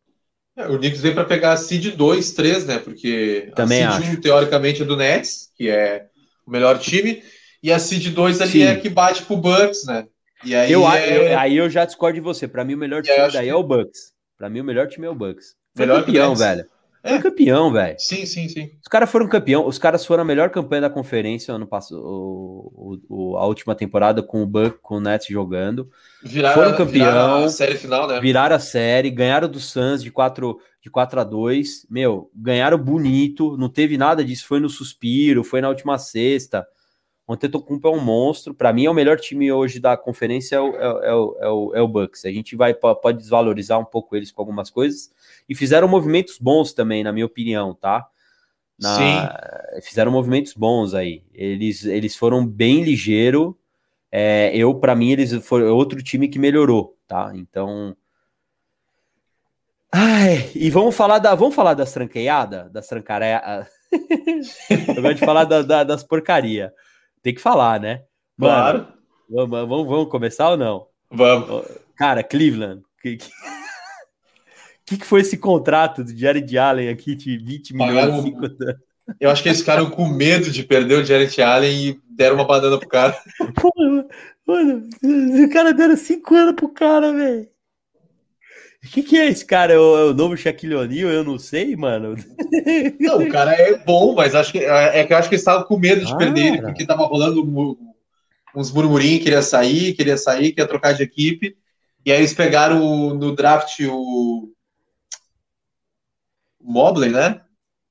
É, 0.55 0.68
o 0.68 0.78
Knicks 0.78 1.01
vem 1.01 1.13
para 1.13 1.26
pegar 1.26 1.51
a 1.51 1.57
seed 1.57 1.95
2, 1.95 2.32
3, 2.32 2.66
né? 2.66 2.80
Porque 2.80 3.51
Também 3.55 3.84
a 3.84 3.91
seed 3.91 4.07
acho. 4.07 4.18
1, 4.18 4.22
teoricamente, 4.22 4.82
é 4.82 4.86
do 4.86 4.95
Nets, 4.95 5.51
que 5.55 5.70
é 5.70 6.07
o 6.47 6.51
melhor 6.51 6.80
time, 6.80 7.22
e 7.61 7.72
a 7.72 7.80
seed 7.80 8.13
2 8.13 8.41
ali 8.41 8.51
Sim. 8.51 8.63
é 8.63 8.76
que 8.76 8.89
bate 8.89 9.24
pro 9.24 9.36
Bucks, 9.36 9.86
né? 9.86 10.07
E 10.43 10.55
aí, 10.55 10.72
eu, 10.72 10.88
é... 10.89 11.34
eu, 11.34 11.39
aí 11.39 11.57
eu 11.57 11.70
já 11.70 11.84
discordo 11.84 12.16
de 12.16 12.22
você. 12.22 12.47
Para 12.47 12.63
mim, 12.63 12.76
o 12.76 12.78
melhor 12.78 13.01
time 13.01 13.18
daí 13.18 13.45
que... 13.45 13.49
é 13.49 13.55
o 13.55 13.63
Bucks. 13.63 14.13
Para 14.38 14.49
mim, 14.49 14.61
o 14.61 14.63
melhor 14.63 14.88
time 14.88 15.07
é 15.07 15.09
o 15.09 15.16
Bucks. 15.16 15.55
Foi 15.76 15.86
melhor 15.86 16.05
campeão, 16.05 16.36
velho. 16.36 16.66
Foi 17.08 17.20
campeão, 17.22 17.72
velho. 17.72 17.95
Sim, 17.99 18.26
sim, 18.26 18.47
sim. 18.49 18.72
Os 18.82 18.88
caras 18.88 19.10
foram 19.12 19.28
campeão, 19.28 19.68
os 19.68 19.78
caras 19.78 20.06
foram 20.06 20.24
a 20.24 20.26
melhor 20.26 20.49
campanha 20.49 20.82
da 20.82 20.89
conferência 20.89 21.53
ano 21.53 21.68
passado, 21.68 22.01
o, 22.03 22.99
o- 23.10 23.38
a 23.38 23.45
última 23.45 23.76
temporada 23.76 24.24
com 24.24 24.41
o 24.41 24.45
Buck, 24.47 24.80
com 24.82 24.95
o 24.97 24.99
Nets 24.99 25.28
jogando. 25.28 25.89
Viraram, 26.24 26.56
Foram 26.56 26.72
campeão. 26.72 27.06
viraram 27.06 27.43
a 27.45 27.49
série 27.49 27.76
final, 27.76 28.08
né? 28.08 28.20
Viraram 28.20 28.56
a 28.56 28.60
série, 28.60 29.10
ganharam 29.12 29.47
do 29.47 29.60
Suns 29.60 30.01
de 30.03 30.12
4, 30.12 30.58
de 30.82 30.89
4 30.89 31.20
a 31.20 31.24
2. 31.24 31.86
Meu, 31.89 32.30
ganharam 32.36 32.78
bonito, 32.78 33.56
não 33.58 33.70
teve 33.70 33.97
nada 33.97 34.24
disso, 34.24 34.45
foi 34.47 34.60
no 34.60 34.70
suspiro, 34.70 35.43
foi 35.43 35.62
na 35.62 35.70
última 35.70 35.97
sexta. 35.97 36.66
O 37.28 37.34
Antetokounmpo 37.34 37.88
é 37.88 37.91
um 37.91 37.99
monstro. 37.99 38.53
Para 38.53 38.72
mim 38.72 38.86
é 38.86 38.89
o 38.89 38.93
melhor 38.93 39.20
time 39.20 39.51
hoje 39.51 39.80
da 39.80 39.97
conferência 39.97 40.58
é 40.58 40.60
o, 40.60 40.76
é, 40.76 41.08
é 41.10 41.14
o, 41.14 41.38
é 41.39 41.49
o, 41.49 41.72
é 41.76 41.82
o 41.82 41.88
Bucks. 41.88 42.24
A 42.26 42.32
gente 42.32 42.56
vai 42.56 42.74
po- 42.74 42.95
pode 42.95 43.18
desvalorizar 43.18 43.80
um 43.80 43.86
pouco 43.86 44.16
eles 44.16 44.32
com 44.32 44.41
algumas 44.43 44.70
coisas 44.70 45.10
e 45.48 45.56
fizeram 45.56 45.88
movimentos 45.88 46.38
bons 46.39 46.74
também, 46.74 47.04
na 47.04 47.12
minha 47.14 47.26
opinião, 47.26 47.74
tá? 47.74 48.06
Na- 48.80 49.39
Fizeram 49.84 50.12
movimentos 50.12 50.54
bons 50.54 50.93
aí. 50.93 51.24
Eles, 51.34 51.86
eles 51.86 52.16
foram 52.16 52.46
bem 52.46 52.84
ligeiro. 52.84 53.58
É, 54.12 54.52
eu, 54.56 54.74
para 54.76 54.96
mim, 54.96 55.12
eles 55.12 55.34
foram 55.46 55.68
outro 55.76 56.02
time 56.04 56.28
que 56.28 56.39
melhorou, 56.39 56.98
tá? 57.08 57.32
Então. 57.36 57.96
Ai, 59.91 60.52
e 60.56 60.70
vamos 60.70 60.96
falar 60.96 61.20
da, 61.20 61.34
vamos 61.36 61.56
falar 61.56 61.74
das 61.74 61.91
tranqueadas, 61.93 62.70
das 62.72 62.88
trancaré. 62.88 63.41
Eu 64.96 65.02
gosto 65.02 65.16
de 65.16 65.26
falar 65.26 65.46
da- 65.46 65.62
da- 65.62 65.84
das 65.84 66.04
porcaria. 66.04 66.74
Tem 67.22 67.34
que 67.34 67.41
falar, 67.41 67.80
né? 67.80 68.04
Mano, 68.38 68.54
Claro. 68.54 68.88
vamos, 69.30 69.70
vamos, 69.70 69.88
vamos 69.88 70.10
começar 70.10 70.50
ou 70.50 70.58
não? 70.58 70.88
Vamos. 71.10 71.66
Cara, 71.96 72.24
Cleveland. 72.24 72.84
Que, 74.86 74.98
que... 74.98 75.06
foi 75.06 75.22
esse 75.22 75.38
contrato 75.38 76.04
do 76.04 76.16
Jared 76.16 76.58
Allen 76.58 76.90
aqui 76.90 77.16
de 77.16 77.38
20 77.38 77.74
milhões? 77.74 77.96
Pagaram-? 77.96 78.76
Eu 79.20 79.30
acho 79.30 79.44
que 79.44 79.50
eles 79.50 79.60
ficaram 79.60 79.90
com 79.90 80.08
medo 80.08 80.50
de 80.50 80.64
perder 80.64 81.00
o 81.00 81.06
Jared 81.06 81.42
Allen 81.42 81.90
e 81.90 82.00
deram 82.10 82.36
uma 82.36 82.46
banana 82.46 82.78
pro 82.78 82.88
cara. 82.88 83.16
Pô, 83.56 83.72
mano, 84.48 84.90
o 85.02 85.50
cara 85.50 85.74
deram 85.74 85.96
5 85.96 86.36
anos 86.36 86.56
pro 86.56 86.70
cara, 86.70 87.14
velho. 87.14 87.48
O 88.84 88.88
que, 88.88 89.02
que 89.02 89.18
é 89.18 89.28
esse 89.28 89.44
cara? 89.44 89.74
É 89.74 89.80
o, 89.80 89.98
é 89.98 90.04
o 90.06 90.14
novo 90.14 90.38
Shaquille 90.38 90.76
O'Neal? 90.76 91.10
Eu 91.10 91.24
não 91.24 91.40
sei, 91.40 91.76
mano. 91.76 92.16
Não, 93.00 93.18
o 93.18 93.30
cara 93.30 93.52
é 93.54 93.78
bom, 93.78 94.14
mas 94.14 94.36
acho 94.36 94.52
que 94.52 94.60
é 94.60 95.04
que 95.04 95.12
eu 95.12 95.18
acho 95.18 95.28
que 95.28 95.36
eles 95.36 95.42
estavam 95.42 95.66
com 95.66 95.78
medo 95.78 96.02
de 96.02 96.12
Cara. 96.12 96.18
perder 96.18 96.46
ele, 96.46 96.62
porque 96.62 96.86
tava 96.86 97.04
rolando 97.06 97.78
uns 98.56 98.72
murmurinhos, 98.72 99.24
queria 99.24 99.42
sair, 99.42 99.94
queria 99.94 100.18
sair, 100.18 100.50
queria 100.52 100.68
trocar 100.68 100.94
de 100.94 101.02
equipe. 101.02 101.58
E 102.06 102.12
aí 102.12 102.20
eles 102.20 102.34
pegaram 102.34 103.16
no 103.16 103.36
draft 103.36 103.80
o 103.90 104.52
Mobley, 106.66 107.11
né? 107.11 107.41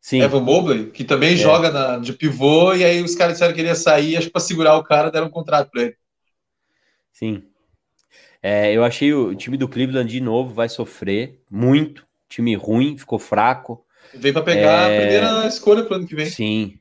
Sim, 0.00 0.20
Evan 0.22 0.40
Mobley, 0.42 0.90
que 0.92 1.04
também 1.04 1.34
É. 1.34 1.36
joga 1.36 1.70
na- 1.70 1.98
de 1.98 2.12
pivô, 2.12 2.74
e 2.74 2.84
aí 2.84 3.02
os 3.02 3.14
caras 3.16 3.34
disseram 3.34 3.54
que 3.54 3.60
ele 3.60 3.68
ia 3.68 3.74
sair, 3.74 4.16
acho 4.16 4.26
que 4.28 4.32
pra 4.32 4.40
segurar 4.40 4.76
o 4.78 4.84
cara, 4.84 5.10
deram 5.10 5.28
um 5.28 5.30
contrato 5.30 5.70
pra 5.70 5.82
ele. 5.82 5.96
sim. 7.12 7.42
É, 8.42 8.72
eu 8.72 8.84
achei 8.84 9.12
o 9.14 9.34
time 9.34 9.56
do 9.56 9.68
Cleveland 9.68 10.10
de 10.10 10.20
novo 10.20 10.52
vai 10.52 10.68
sofrer 10.68 11.40
muito. 11.50 12.06
Time 12.28 12.54
ruim, 12.54 12.96
ficou 12.96 13.18
fraco. 13.18 13.84
Veio 14.14 14.34
pra 14.34 14.42
pegar 14.42 14.90
É. 14.90 14.96
a 14.96 15.00
primeira 15.00 15.46
escolha 15.46 15.84
pro 15.84 15.94
ano 15.96 16.06
que 16.06 16.14
vem. 16.14 16.26
Sim. 16.26 16.78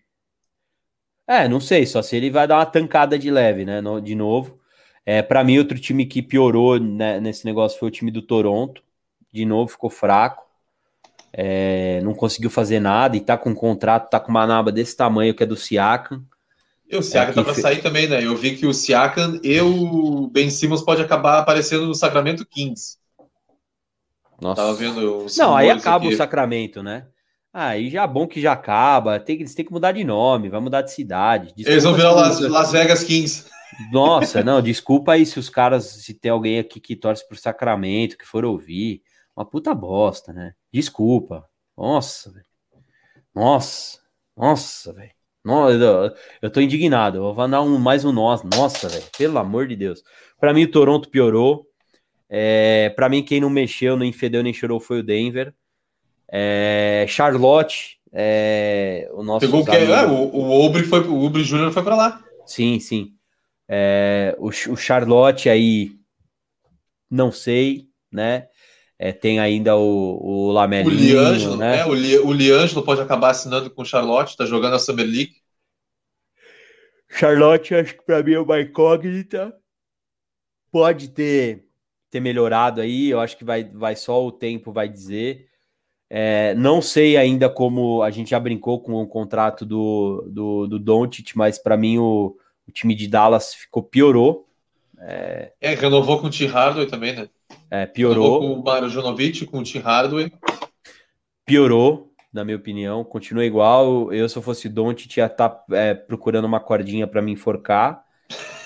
É, 1.27 1.47
não 1.47 1.59
sei, 1.61 1.85
só 1.85 2.01
se 2.01 2.15
ele 2.15 2.29
vai 2.29 2.47
dar 2.47 2.57
uma 2.57 2.65
tancada 2.65 3.17
de 3.17 3.31
leve, 3.31 3.63
né? 3.65 3.79
no- 3.81 4.01
de 4.01 4.13
novo. 4.15 4.59
É, 5.05 5.21
para 5.21 5.43
mim, 5.43 5.57
outro 5.57 5.79
time 5.79 6.05
que 6.05 6.21
piorou 6.21 6.79
né, 6.79 7.19
nesse 7.19 7.45
negócio 7.45 7.79
foi 7.79 7.87
o 7.89 7.91
time 7.91 8.11
do 8.11 8.21
Toronto. 8.21 8.83
De 9.31 9.45
novo, 9.45 9.71
ficou 9.71 9.89
fraco. 9.89 10.43
É, 11.35 11.99
não 12.03 12.13
conseguiu 12.13 12.49
fazer 12.51 12.79
nada 12.79 13.17
e 13.17 13.19
tá 13.19 13.35
com 13.37 13.49
um 13.49 13.55
contrato, 13.55 14.09
tá 14.09 14.19
com 14.19 14.29
uma 14.29 14.45
naba 14.45 14.71
desse 14.71 14.95
tamanho 14.95 15.33
que 15.33 15.41
é 15.41 15.45
do 15.47 15.55
Siakam. 15.55 16.23
E 16.87 16.95
o 16.95 17.01
Siakam 17.01 17.31
É, 17.31 17.33
tá 17.33 17.43
pra 17.43 17.53
fe- 17.55 17.61
sair 17.61 17.81
também, 17.81 18.07
né? 18.07 18.23
Eu 18.23 18.35
vi 18.37 18.55
que 18.55 18.67
o 18.67 18.73
Siakam 18.73 19.39
e 19.43 19.59
o 19.59 20.27
Ben 20.27 20.49
Simmons 20.51 20.83
pode 20.83 21.01
acabar 21.01 21.39
aparecendo 21.39 21.87
no 21.87 21.95
Sacramento 21.95 22.45
Kings. 22.45 22.97
Nossa. 24.39 24.61
Tava 24.61 24.73
vendo 24.75 25.25
Não, 25.37 25.55
aí 25.55 25.69
acaba 25.69 26.05
aqui. 26.05 26.13
o 26.13 26.17
Sacramento, 26.17 26.83
né? 26.83 27.05
Aí 27.51 27.89
já 27.89 28.03
é 28.03 28.07
bom 28.07 28.27
que 28.27 28.41
já 28.41 28.51
acaba. 28.51 29.19
Tem, 29.19 29.35
que- 29.37 29.43
eles 29.43 29.55
têm 29.55 29.65
que 29.65 29.71
mudar 29.71 29.91
de 29.91 30.03
nome, 30.03 30.49
vai 30.49 30.59
mudar 30.59 30.81
de 30.81 30.91
cidade. 30.91 31.53
Eles 31.57 31.83
vão 31.83 31.93
Desculpa 31.93 31.97
virar 31.97 32.11
Las, 32.11 32.39
Las 32.41 32.71
Vegas 32.71 33.03
Kings. 33.03 33.45
Nossa, 33.91 34.43
não, 34.43 34.61
desculpa 34.61 35.13
aí 35.13 35.25
se 35.25 35.39
os 35.39 35.49
caras, 35.49 35.85
se 35.85 36.13
tem 36.13 36.29
alguém 36.31 36.59
aqui 36.59 36.79
que 36.79 36.95
torce 36.95 37.27
pro 37.27 37.37
Sacramento, 37.37 38.17
que 38.17 38.25
for 38.25 38.43
ouvir. 38.45 39.01
Uma 39.35 39.45
puta 39.45 39.73
bosta, 39.73 40.31
né? 40.31 40.53
Desculpa. 40.71 41.47
Nossa, 41.77 42.31
velho. 42.31 42.45
Nossa, 43.33 43.99
nossa, 44.37 44.93
velho. 44.93 45.11
Eu, 46.41 46.49
tô 46.49 46.61
indignado. 46.61 47.17
Eu 47.17 47.33
vou 47.33 47.47
dar 47.47 47.61
um, 47.61 47.77
mais 47.77 48.05
um 48.05 48.11
nossa. 48.11 48.47
Nossa, 48.47 48.87
velho. 48.87 49.03
Pelo 49.17 49.39
amor 49.39 49.67
de 49.67 49.75
Deus. 49.75 50.01
Pra 50.39 50.53
mim, 50.53 50.63
o 50.63 50.71
Toronto 50.71 51.09
piorou. 51.09 51.67
É, 52.29 52.89
para 52.95 53.09
mim, 53.09 53.23
quem 53.23 53.41
não 53.41 53.49
mexeu, 53.49 53.97
nem 53.97 54.11
fedeu, 54.11 54.41
nem 54.41 54.53
chorou 54.53 54.79
foi 54.79 54.99
o 54.99 55.03
Denver. 55.03 55.53
É, 56.31 57.05
Charlotte, 57.07 57.99
é, 58.11 59.09
o 59.13 59.23
nosso. 59.23 59.45
Pegou 59.45 59.61
o 59.61 59.65
que? 59.65 59.71
É, 59.71 60.05
o, 60.05 60.11
o 60.11 60.65
Obre 60.65 60.83
foi, 60.83 61.01
o 61.01 61.23
Obre 61.23 61.43
Júnior 61.43 61.71
foi 61.71 61.83
pra 61.83 61.95
lá. 61.95 62.23
Sim, 62.45 62.79
sim. 62.79 63.13
É, 63.67 64.35
o, 64.39 64.47
o 64.47 64.75
Charlotte 64.75 65.49
aí, 65.49 65.91
não 67.09 67.31
sei, 67.31 67.87
né? 68.11 68.47
É, 69.03 69.11
tem 69.11 69.37
ainda 69.37 69.75
o, 69.75 69.81
o 69.81 70.47
O 70.47 70.51
Lamelinho, 70.53 71.19
Liangelo, 71.19 71.57
né? 71.57 71.75
né? 71.75 71.85
O, 71.85 71.93
Li, 71.93 72.17
o 72.19 72.31
Liangelo 72.31 72.85
pode 72.85 73.01
acabar 73.01 73.31
assinando 73.31 73.69
com 73.69 73.81
o 73.81 73.85
Charlotte, 73.85 74.37
tá 74.37 74.45
jogando 74.45 74.75
a 74.75 74.79
Summer 74.79 75.05
League. 75.05 75.33
Charlotte, 77.09 77.75
acho 77.75 77.95
que 77.97 78.05
para 78.05 78.23
mim 78.23 78.35
é 78.35 78.39
uma 78.39 78.61
incógnita. 78.61 79.53
Pode 80.71 81.09
ter, 81.09 81.65
ter 82.09 82.21
melhorado 82.21 82.79
aí, 82.79 83.09
eu 83.09 83.19
acho 83.19 83.35
que 83.35 83.43
vai, 83.43 83.65
vai 83.65 83.93
só 83.97 84.25
o 84.25 84.31
tempo 84.31 84.71
vai 84.71 84.87
dizer. 84.87 85.49
É, 86.09 86.55
não 86.55 86.81
sei 86.81 87.17
ainda 87.17 87.49
como 87.49 88.03
a 88.03 88.09
gente 88.09 88.29
já 88.29 88.39
brincou 88.39 88.79
com 88.79 88.93
o 88.93 89.05
contrato 89.05 89.65
do, 89.65 90.25
do, 90.31 90.65
do 90.65 90.79
Doncic, 90.79 91.35
mas 91.35 91.59
para 91.59 91.75
mim 91.75 91.97
o, 91.97 92.37
o 92.65 92.71
time 92.71 92.95
de 92.95 93.09
Dallas 93.09 93.53
ficou 93.53 93.83
piorou. 93.83 94.47
É, 94.97 95.51
renovou 95.75 96.21
com 96.21 96.27
o 96.27 96.29
Tim 96.29 96.45
Hardaway 96.45 96.87
também, 96.87 97.13
né? 97.13 97.27
É, 97.73 97.87
piorou. 97.87 98.39
com 98.39 98.53
o 98.53 98.63
Marjanovic, 98.63 99.47
com 99.47 99.57
o 99.57 99.63
Tim 99.63 99.79
Hardaway. 99.79 100.31
piorou, 101.43 102.13
na 102.31 102.45
minha 102.45 102.55
opinião, 102.55 103.03
continua 103.03 103.43
igual. 103.43 104.13
Eu, 104.13 104.29
se 104.29 104.37
eu 104.37 104.43
fosse 104.43 104.69
Don't, 104.69 105.09
ia 105.17 105.25
estar 105.25 105.49
procurando 106.05 106.45
uma 106.45 106.59
cordinha 106.59 107.07
para 107.07 107.19
me 107.19 107.31
enforcar. 107.31 108.05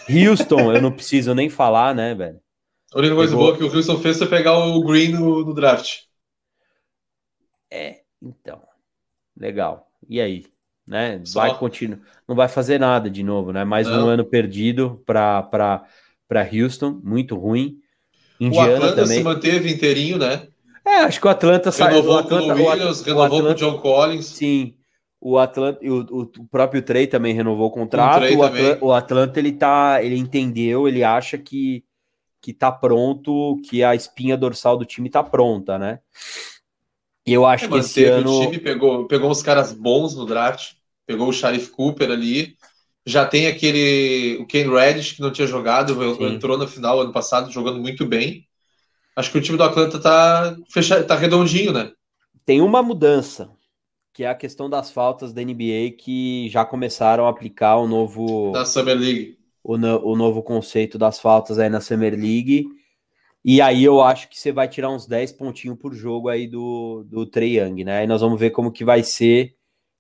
Houston, 0.10 0.74
eu 0.74 0.82
não 0.82 0.92
preciso 0.92 1.34
nem 1.34 1.50
falar, 1.50 1.96
né, 1.96 2.14
velho? 2.14 2.42
A 2.94 3.00
única 3.00 3.16
coisa 3.16 3.34
boa 3.34 3.56
que 3.56 3.64
o 3.64 3.74
Houston 3.74 3.98
fez 4.00 4.18
foi 4.18 4.28
pegar 4.28 4.58
o 4.58 4.84
Green 4.84 5.14
no, 5.14 5.46
no 5.46 5.54
draft. 5.54 6.02
É, 7.72 8.02
então, 8.22 8.62
legal. 9.40 9.90
E 10.10 10.20
aí, 10.20 10.46
né? 10.86 11.22
Só. 11.24 11.40
Vai 11.40 11.58
continuar, 11.58 12.02
não 12.28 12.36
vai 12.36 12.50
fazer 12.50 12.78
nada 12.78 13.10
de 13.10 13.24
novo, 13.24 13.54
né? 13.54 13.64
Mais 13.64 13.88
um 13.88 13.92
Não. 13.92 14.10
ano 14.10 14.26
perdido 14.26 15.02
para 15.06 15.88
Houston, 16.52 17.00
muito 17.02 17.38
ruim. 17.38 17.82
O 18.40 18.44
Indiana 18.44 18.76
Atlanta 18.76 18.96
também. 18.96 19.18
se 19.18 19.24
manteve 19.24 19.72
inteirinho, 19.74 20.18
né? 20.18 20.48
É, 20.86 20.98
acho 21.02 21.20
que 21.20 21.28
o 21.28 21.30
Atlanta 21.30 21.72
saiu. 21.72 21.90
Renovou 21.98 22.16
O 22.16 22.18
Atlanta, 22.20 22.54
com 22.56 22.62
o 22.62 22.64
o 22.66 22.70
Williams, 22.70 23.02
At- 23.02 23.08
o 23.08 23.10
renovou 23.10 23.30
com 23.30 23.36
o 23.36 23.40
Atlanta- 23.40 23.56
John 23.56 23.78
Collins. 23.80 24.26
Sim. 24.26 24.74
O 25.20 25.38
Atlanta, 25.38 25.80
o, 25.84 25.96
o, 26.00 26.22
o 26.22 26.48
próprio 26.50 26.82
Trey 26.82 27.08
também 27.08 27.34
renovou 27.34 27.68
o 27.68 27.72
contrato. 27.72 28.22
O, 28.24 28.44
Atla- 28.44 28.50
também. 28.50 28.78
o 28.82 28.94
Atlanta 28.94 29.40
ele 29.40 29.52
tá, 29.52 30.00
ele 30.04 30.16
entendeu, 30.18 30.88
ele 30.88 31.04
acha 31.04 31.38
que 31.38 31.84
que 32.40 32.54
tá 32.54 32.72
pronto, 32.72 33.60
que 33.68 33.84
a 33.84 33.94
espinha 33.94 34.38
dorsal 34.38 34.78
do 34.78 34.86
time 34.86 35.10
tá 35.10 35.22
pronta, 35.22 35.78
né? 35.78 36.00
E 37.26 37.34
eu 37.34 37.46
acho 37.46 37.66
É, 37.66 37.68
que 37.68 37.78
esse 37.80 38.06
ano 38.06 38.32
o 38.32 38.42
time, 38.46 38.60
pegou, 38.60 39.06
pegou 39.06 39.30
uns 39.30 39.42
caras 39.42 39.74
bons 39.74 40.16
no 40.16 40.26
draft, 40.26 40.74
pegou 41.06 41.28
o 41.28 41.34
Sharif 41.34 41.72
Cooper 41.72 42.10
ali. 42.10 42.56
Já 43.08 43.26
tem 43.26 43.48
aquele. 43.48 44.38
O 44.42 44.46
Ken 44.46 44.70
Reddish, 44.70 45.14
que 45.14 45.22
não 45.22 45.32
tinha 45.32 45.48
jogado, 45.48 45.94
Sim. 46.16 46.36
entrou 46.36 46.58
na 46.58 46.68
final 46.68 47.00
ano 47.02 47.12
passado, 47.14 47.52
jogando 47.52 47.80
muito 47.80 48.06
bem. 48.06 48.46
Acho 49.16 49.32
que 49.32 49.38
o 49.38 49.42
time 49.42 49.58
do 49.58 49.64
Atlanta 49.64 50.00
tá, 50.00 50.56
fecha, 50.70 51.04
tá 51.04 51.16
redondinho, 51.16 51.74
né? 51.74 51.92
tem 52.46 52.62
uma 52.62 52.82
mudança, 52.82 53.50
que 54.14 54.24
é 54.24 54.30
a 54.30 54.36
questão 54.36 54.70
das 54.70 54.92
faltas 54.92 55.34
da 55.34 55.42
NBA 55.42 55.92
que 55.98 56.50
já 56.50 56.64
começaram 56.66 57.26
a 57.28 57.30
aplicar 57.30 57.78
o 57.78 57.88
novo 57.88 58.52
Da 58.52 58.66
Summer 58.66 58.98
League. 58.98 59.38
o, 59.64 59.78
no- 59.78 60.00
o 60.06 60.16
novo 60.16 60.42
conceito 60.44 60.98
das 60.98 61.20
faltas 61.20 61.60
aí 61.60 61.70
na 61.70 61.82
Summer 61.82 62.14
League. 62.14 62.68
E 63.44 63.62
aí 63.62 63.84
eu 63.84 64.02
acho 64.02 64.30
que 64.30 64.40
você 64.40 64.52
vai 64.52 64.68
tirar 64.68 64.90
uns 64.92 65.08
10 65.08 65.32
pontinhos 65.32 65.78
por 65.78 65.94
jogo 65.94 66.30
aí 66.30 66.48
do, 66.48 67.04
do 67.06 67.26
Trey 67.26 67.60
Young, 67.60 67.84
né? 67.86 68.00
Aí 68.00 68.08
nós 68.08 68.22
vamos 68.22 68.40
ver 68.40 68.52
como 68.52 68.72
que 68.72 68.84
vai 68.86 69.04
ser, 69.04 69.56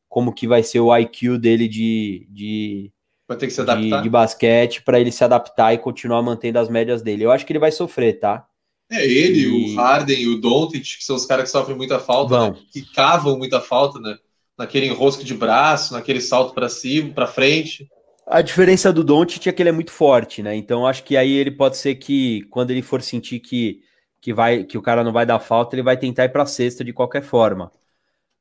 como 0.10 0.34
que 0.34 0.47
vai 0.47 0.64
ser 0.64 0.80
o 0.82 0.95
IQ 0.97 1.38
dele 1.39 1.68
de, 1.68 2.28
de, 2.30 2.93
Vai 3.28 3.38
ter 3.38 3.47
que 3.47 3.53
se 3.53 3.61
de, 3.61 3.65
adaptar. 3.71 4.01
de 4.01 4.09
basquete 4.09 4.82
para 4.84 4.99
ele 4.99 5.11
se 5.11 5.23
adaptar 5.23 5.73
e 5.73 5.78
continuar 5.78 6.21
mantendo 6.21 6.59
as 6.59 6.69
médias 6.69 7.01
dele. 7.01 7.23
Eu 7.25 7.32
acho 7.32 7.45
que 7.45 7.51
ele 7.51 7.59
vai 7.59 7.71
sofrer, 7.71 8.19
tá? 8.19 8.47
É 8.89 9.05
ele, 9.05 9.45
E- 9.45 9.73
o 9.73 9.75
Harden 9.75 10.21
e 10.21 10.28
o 10.28 10.39
Doncic, 10.39 10.97
que 10.97 11.03
são 11.03 11.15
os 11.15 11.25
caras 11.25 11.45
que 11.45 11.49
sofrem 11.51 11.75
muita 11.75 11.99
falta, 11.99 12.51
né? 12.51 12.57
que 12.71 12.82
cavam 12.93 13.38
muita 13.38 13.59
falta, 13.59 13.99
né? 13.99 14.17
Naquele 14.57 14.88
enrosco 14.88 15.23
de 15.23 15.34
braço, 15.34 15.93
naquele 15.93 16.21
salto 16.21 16.53
pra 16.53 16.69
cima, 16.69 17.13
pra 17.13 17.28
frente. 17.28 17.88
A 18.25 18.41
diferença 18.41 18.91
do 18.91 19.03
Doncic 19.03 19.47
é 19.47 19.53
que 19.53 19.61
ele 19.61 19.69
é 19.69 19.71
muito 19.71 19.91
forte, 19.91 20.43
né? 20.43 20.55
Então 20.55 20.86
acho 20.86 21.03
que 21.03 21.15
aí 21.15 21.32
ele 21.32 21.51
pode 21.51 21.78
ser 21.78 21.95
que 21.95 22.43
quando 22.49 22.71
ele 22.71 22.82
for 22.82 23.01
sentir 23.01 23.39
que, 23.39 23.82
que 24.21 24.34
vai 24.34 24.63
que 24.65 24.78
o 24.78 24.82
cara 24.82 25.03
não 25.03 25.13
vai 25.13 25.25
dar 25.25 25.39
falta, 25.39 25.75
ele 25.75 25.84
vai 25.84 25.97
tentar 25.97 26.25
ir 26.25 26.30
para 26.30 26.45
cesta 26.45 26.84
de 26.84 26.91
qualquer 26.93 27.21
forma. 27.23 27.71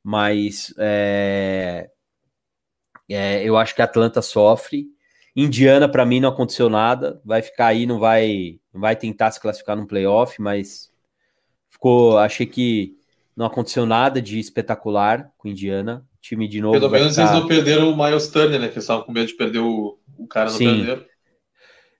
Mas 0.04 0.74
é, 0.78 1.90
é, 3.14 3.42
eu 3.44 3.56
acho 3.56 3.74
que 3.74 3.82
a 3.82 3.84
Atlanta 3.84 4.20
sofre. 4.22 4.86
Indiana 5.34 5.86
para 5.88 6.06
mim 6.06 6.18
não 6.18 6.30
aconteceu 6.30 6.70
nada, 6.70 7.20
vai 7.24 7.42
ficar 7.42 7.66
aí, 7.66 7.86
não 7.86 7.98
vai 7.98 8.58
não 8.72 8.80
vai 8.80 8.96
tentar 8.96 9.30
se 9.30 9.40
classificar 9.40 9.76
no 9.76 9.86
playoff, 9.86 10.40
mas 10.40 10.90
ficou, 11.68 12.18
achei 12.18 12.46
que 12.46 12.96
não 13.36 13.44
aconteceu 13.44 13.84
nada 13.84 14.20
de 14.20 14.38
espetacular 14.38 15.30
com 15.36 15.48
Indiana. 15.48 16.04
Time 16.22 16.48
de 16.48 16.60
novo 16.60 16.80
Pelo 16.80 16.90
menos 16.90 17.14
ficar- 17.14 17.22
eles 17.22 17.40
não 17.40 17.46
perderam 17.46 17.90
o 17.90 17.96
Miles 17.96 18.28
Turner, 18.28 18.58
né? 18.58 18.68
Que 18.68 18.78
estavam 18.78 19.04
com 19.04 19.12
medo 19.12 19.26
de 19.26 19.34
perder 19.34 19.60
o, 19.60 19.98
o 20.18 20.26
cara 20.26 20.50
no 20.50 20.56
Sim. 20.56 20.86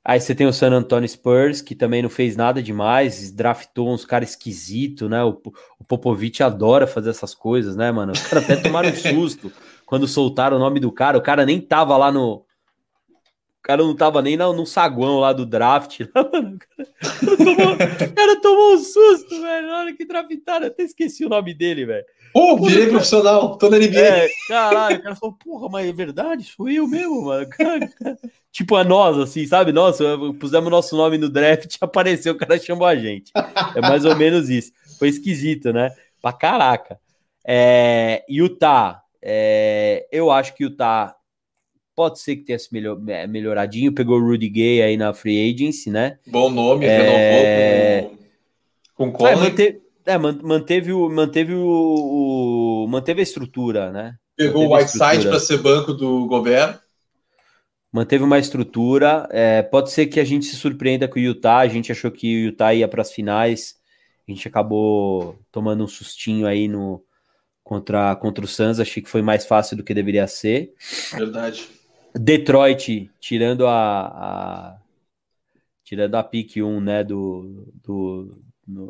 Aí 0.05 0.21
você 0.21 0.35
tem 0.35 0.47
o 0.47 0.53
San 0.53 0.71
Antonio 0.73 1.09
Spurs, 1.09 1.61
que 1.61 1.75
também 1.75 2.01
não 2.01 2.09
fez 2.09 2.37
nada 2.37 2.63
demais, 2.63 3.31
draftou 3.33 3.93
uns 3.93 4.05
caras 4.05 4.31
esquisitos, 4.31 5.11
né? 5.11 5.23
O, 5.23 5.41
o 5.79 5.85
Popovich 5.85 6.43
adora 6.43 6.87
fazer 6.87 7.11
essas 7.11 7.35
coisas, 7.35 7.77
né, 7.77 7.93
mano? 7.93 8.13
Os 8.13 8.23
caras 8.23 8.45
até 8.45 8.57
tomaram 8.57 8.89
um 8.89 8.95
susto 8.97 9.53
quando 9.87 10.09
soltaram 10.09 10.57
o 10.57 10.61
nome 10.61 10.81
do 10.81 10.91
cara. 10.93 11.17
O 11.17 11.23
cara 11.23 11.47
nem 11.47 11.61
tava 11.61 11.97
lá 11.97 12.11
no. 12.11 12.45
O 13.09 13.63
cara 13.63 13.83
não 13.83 13.97
tava 13.97 14.21
nem 14.21 14.37
no, 14.37 14.53
no 14.53 14.67
saguão 14.67 15.21
lá 15.21 15.33
do 15.33 15.47
draft. 15.47 16.01
lá, 16.15 16.31
mano. 16.31 16.57
O 16.57 16.59
cara, 16.59 17.37
tomou, 17.37 17.73
o 17.75 18.15
cara 18.15 18.41
tomou 18.41 18.75
um 18.75 18.79
susto, 18.79 19.41
velho. 19.41 19.67
Na 19.69 19.79
hora 19.79 19.93
que 19.93 20.05
draftaram, 20.05 20.67
até 20.67 20.83
esqueci 20.83 21.25
o 21.25 21.29
nome 21.29 21.55
dele, 21.55 21.87
velho. 21.87 22.05
Pô, 22.33 22.57
virei 22.59 22.89
profissional, 22.89 23.57
tô 23.57 23.71
na 23.71 23.79
NBA. 23.79 23.99
É, 23.99 24.29
caralho, 24.47 24.99
o 24.99 25.03
cara 25.03 25.17
falou, 25.17 25.37
porra, 25.43 25.69
mas 25.71 25.89
é 25.89 25.93
verdade? 25.93 26.45
Sou 26.45 26.69
eu 26.69 26.87
mesmo, 26.87 27.25
mano. 27.25 27.49
Cara, 27.49 27.91
tipo 28.53 28.77
a 28.77 28.85
nós, 28.85 29.19
assim, 29.19 29.47
sabe? 29.47 29.73
Nossa, 29.73 30.05
pusemos 30.39 30.71
nosso 30.71 30.97
nome 30.97 31.17
no 31.17 31.31
draft 31.31 31.77
apareceu, 31.81 32.35
o 32.35 32.37
cara 32.37 32.59
chamou 32.59 32.87
a 32.87 32.95
gente. 32.95 33.33
É 33.75 33.81
mais 33.81 34.05
ou 34.05 34.15
menos 34.15 34.51
isso. 34.51 34.71
Foi 34.99 35.09
esquisito, 35.09 35.73
né? 35.73 35.91
Pra 36.21 36.33
caraca. 36.33 37.01
É, 37.47 38.23
Utah, 38.29 39.01
é, 39.29 40.07
eu 40.13 40.31
acho 40.31 40.55
que 40.55 40.63
Utah 40.63 41.15
pode 41.97 42.21
ser 42.21 42.37
que 42.37 42.45
tenha 42.45 42.59
se 42.59 42.73
melhor, 42.73 42.97
é, 43.09 43.27
melhoradinho, 43.27 43.93
pegou 43.93 44.19
o 44.21 44.25
Rudy 44.25 44.49
Gay 44.49 44.83
aí 44.83 44.97
na 44.97 45.13
free 45.13 45.53
agency, 45.53 45.91
né? 45.91 46.19
Bom 46.27 46.49
nome, 46.51 46.87
É. 46.87 46.99
renovou 46.99 48.17
com, 48.95 49.13
com 49.13 49.27
É, 49.27 49.35
manteve, 49.35 49.81
é, 50.05 50.19
man- 50.19 50.39
manteve, 50.43 50.93
o, 50.93 51.09
manteve, 51.09 51.55
o, 51.55 52.85
o- 52.85 52.89
manteve 52.89 53.21
a 53.21 53.23
estrutura, 53.23 53.91
né? 53.91 54.15
Pegou 54.37 54.67
o 54.67 54.71
manteve 54.71 55.03
a 55.03 55.09
Whiteside 55.09 55.29
para 55.29 55.41
ser 55.41 55.59
banco 55.59 55.93
do 55.93 56.27
Gobert. 56.27 56.79
Manteve 57.93 58.25
uma 58.25 58.39
estrutura. 58.39 59.27
é, 59.31 59.63
pode 59.63 59.91
ser 59.91 60.07
que 60.07 60.21
a 60.21 60.25
gente 60.25 60.45
se 60.45 60.57
surpreenda 60.57 61.09
com 61.09 61.19
o 61.19 61.23
Utah. 61.23 61.59
A 61.59 61.69
gente 61.69 61.91
achou 61.91 62.11
que 62.11 62.27
o 62.27 62.47
Utah 62.49 62.75
ia 62.75 62.87
para 62.87 63.01
as 63.03 63.11
finais. 63.13 63.75
A 64.29 64.31
gente 64.31 64.47
acabou 64.47 65.39
tomando 65.51 65.83
um 65.85 65.89
sustinho 65.89 66.47
aí 66.47 66.69
no 66.69 67.03
contra, 67.67 68.15
contra 68.17 68.45
o 68.45 68.49
Suns. 68.49 68.79
Achei 68.79 69.03
que 69.03 69.11
foi 69.11 69.23
mais 69.23 69.45
fácil 69.45 69.77
do 69.77 69.83
que 69.83 69.93
deveria 69.93 70.27
ser. 70.29 70.73
Verdade. 71.13 71.69
Detroit, 72.15 73.11
tirando 73.21 73.67
a, 73.67 74.07
a- 74.07 74.79
tirando 75.85 76.15
a 76.17 76.23
pick 76.23 76.57
1, 76.57 76.81
né, 76.81 77.05
do 77.05 77.73
do, 77.83 78.31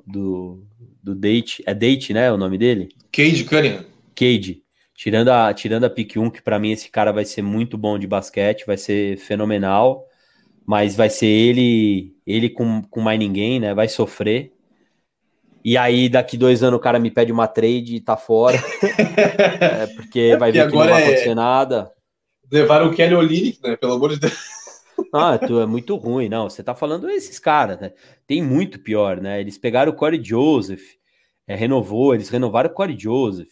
do 0.07 0.62
do 1.03 1.14
Date, 1.14 1.62
é 1.66 1.74
Date, 1.74 2.12
né, 2.12 2.31
o 2.33 2.37
nome 2.37 2.59
dele? 2.59 2.89
Cade 3.12 3.45
Cunningham. 3.45 3.85
Cade, 4.14 4.62
tirando 4.95 5.29
a, 5.29 5.53
tirando 5.53 5.85
a 5.85 5.91
pick 5.91 6.16
1, 6.16 6.31
que 6.31 6.43
para 6.43 6.59
mim 6.59 6.70
esse 6.72 6.91
cara 6.91 7.12
vai 7.12 7.24
ser 7.24 7.43
muito 7.43 7.77
bom 7.77 7.99
de 7.99 8.07
basquete, 8.07 8.64
vai 8.66 8.77
ser 8.77 9.18
fenomenal, 9.18 10.07
mas 10.66 10.97
vai 10.97 11.11
ser 11.11 11.27
ele 11.27 12.14
ele 12.27 12.51
com, 12.51 12.83
com 12.83 13.01
mais 13.01 13.18
ninguém, 13.18 13.61
né? 13.61 13.74
Vai 13.74 13.89
sofrer. 13.89 14.53
E 15.69 15.77
aí, 15.77 16.09
daqui 16.09 16.37
dois 16.37 16.62
anos, 16.62 16.79
o 16.79 16.81
cara 16.81 16.97
me 16.97 17.11
pede 17.11 17.33
uma 17.33 17.49
trade 17.49 17.97
e 17.97 18.01
tá 18.01 18.17
fora. 18.17 18.57
é, 19.61 19.89
porque 19.97 20.37
vai 20.37 20.53
porque 20.53 20.62
ver 20.62 20.71
que 20.71 20.77
não 20.77 20.85
vai 20.85 21.03
é- 21.03 21.07
acontecer 21.07 21.35
nada. 21.35 21.93
Levaram 22.53 22.87
o 22.87 22.95
Kelly 22.95 23.17
Olynyk, 23.17 23.61
né? 23.61 23.75
Pelo 23.77 23.95
amor 23.95 24.11
de 24.11 24.21
Deus. 24.21 24.39
Ah, 25.12 25.37
tu 25.37 25.59
é 25.59 25.67
muito 25.67 25.97
ruim, 25.97 26.29
não. 26.29 26.49
Você 26.49 26.62
tá 26.62 26.73
falando 26.73 27.11
esses 27.11 27.41
caras, 27.41 27.81
né? 27.81 27.93
Tem 28.29 28.41
muito 28.41 28.79
pior, 28.79 29.21
né? 29.21 29.41
Eles 29.41 29.59
pegaram 29.59 29.91
o 29.91 29.97
Corey 29.97 30.23
Joseph, 30.23 30.83
é, 31.49 31.57
renovou, 31.57 32.14
eles 32.14 32.29
renovaram 32.29 32.71
o 32.71 32.73
Corey 32.73 32.97
Joseph. 32.97 33.51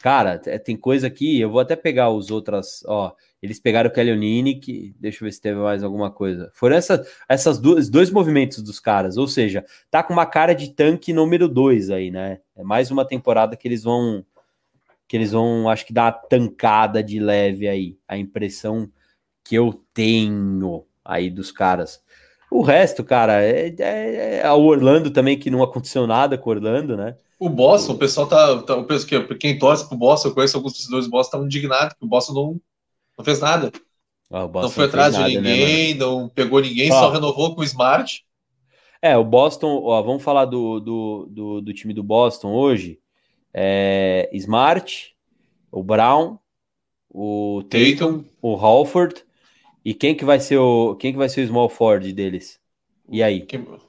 Cara, 0.00 0.38
é, 0.44 0.58
tem 0.58 0.76
coisa 0.76 1.06
aqui, 1.06 1.40
eu 1.40 1.48
vou 1.50 1.60
até 1.60 1.74
pegar 1.74 2.10
os 2.10 2.30
outras, 2.30 2.84
ó. 2.86 3.14
Eles 3.42 3.60
pegaram 3.60 3.88
o 3.88 3.92
Kelly 3.92 4.10
Olynyk, 4.12 4.94
deixa 4.98 5.22
eu 5.22 5.26
ver 5.26 5.32
se 5.32 5.40
teve 5.40 5.58
mais 5.60 5.84
alguma 5.84 6.10
coisa. 6.10 6.50
Foram 6.54 6.76
essa, 6.76 7.06
essas 7.28 7.58
duas, 7.58 7.88
dois 7.88 8.10
movimentos 8.10 8.62
dos 8.62 8.80
caras, 8.80 9.16
ou 9.16 9.28
seja, 9.28 9.64
tá 9.90 10.02
com 10.02 10.12
uma 10.12 10.26
cara 10.26 10.54
de 10.54 10.70
tanque 10.74 11.12
número 11.12 11.48
dois 11.48 11.88
aí, 11.90 12.10
né? 12.10 12.40
É 12.56 12.64
mais 12.64 12.90
uma 12.90 13.04
temporada 13.06 13.56
que 13.56 13.68
eles 13.68 13.84
vão 13.84 14.24
que 15.06 15.16
eles 15.16 15.32
vão, 15.32 15.70
acho 15.70 15.86
que 15.86 15.92
dar 15.92 16.04
uma 16.04 16.12
tancada 16.12 17.02
de 17.02 17.18
leve 17.18 17.66
aí. 17.66 17.96
A 18.06 18.18
impressão 18.18 18.90
que 19.42 19.54
eu 19.54 19.82
tenho 19.94 20.84
aí 21.02 21.30
dos 21.30 21.50
caras. 21.50 22.02
O 22.50 22.60
resto, 22.62 23.02
cara, 23.02 23.42
é, 23.42 23.74
é, 23.78 24.40
é 24.40 24.52
o 24.52 24.60
Orlando 24.64 25.10
também, 25.10 25.38
que 25.38 25.50
não 25.50 25.62
aconteceu 25.62 26.06
nada 26.06 26.36
com 26.36 26.50
o 26.50 26.52
Orlando, 26.52 26.96
né? 26.96 27.16
O 27.38 27.48
Boston, 27.48 27.92
o 27.92 27.98
pessoal 27.98 28.26
tá. 28.26 28.62
tá 28.62 28.76
o 28.76 28.84
pessoal, 28.84 29.24
que- 29.24 29.34
quem 29.36 29.58
torce 29.58 29.88
pro 29.88 29.96
Boston, 29.96 30.28
eu 30.28 30.34
conheço 30.34 30.56
alguns 30.56 30.72
torcedores 30.74 31.06
do 31.06 31.10
Boston, 31.10 31.28
estavam 31.28 31.46
indignados, 31.46 31.94
que 31.94 32.04
o 32.04 32.08
Boston 32.08 32.32
não, 32.34 32.60
não 33.18 33.24
fez 33.24 33.40
nada. 33.40 33.70
Ah, 34.30 34.44
o 34.44 34.52
não 34.60 34.70
foi 34.70 34.84
atrás 34.84 35.14
nada, 35.14 35.28
de 35.30 35.40
né, 35.40 35.50
ninguém, 35.50 35.94
não 35.94 36.28
pegou 36.28 36.60
ninguém, 36.60 36.90
só 36.90 37.10
renovou 37.10 37.54
com 37.54 37.60
o 37.62 37.64
Smart. 37.64 38.24
É, 39.00 39.16
o 39.16 39.24
Boston, 39.24 39.80
ó, 39.84 40.02
vamos 40.02 40.22
falar 40.22 40.44
do, 40.44 40.80
do, 40.80 41.26
do, 41.30 41.60
do 41.60 41.74
time 41.74 41.94
do 41.94 42.02
Boston 42.02 42.52
hoje. 42.52 43.00
É, 43.54 44.28
Smart, 44.34 45.16
o 45.72 45.82
Brown, 45.82 46.38
o 47.10 47.62
Tatum, 47.70 48.22
Tatum. 48.22 48.24
o 48.42 48.56
Halford 48.56 49.24
e 49.84 49.94
quem 49.94 50.16
que 50.16 50.24
vai 50.24 50.40
ser 50.40 50.58
o 50.58 50.96
quem 50.96 51.12
que 51.12 51.18
vai 51.18 51.28
ser 51.28 51.42
o 51.44 51.48
small 51.48 51.68
forward 51.68 52.12
deles? 52.12 52.60
E 53.10 53.22
aí? 53.22 53.46
Que- 53.46 53.58
o 53.58 53.88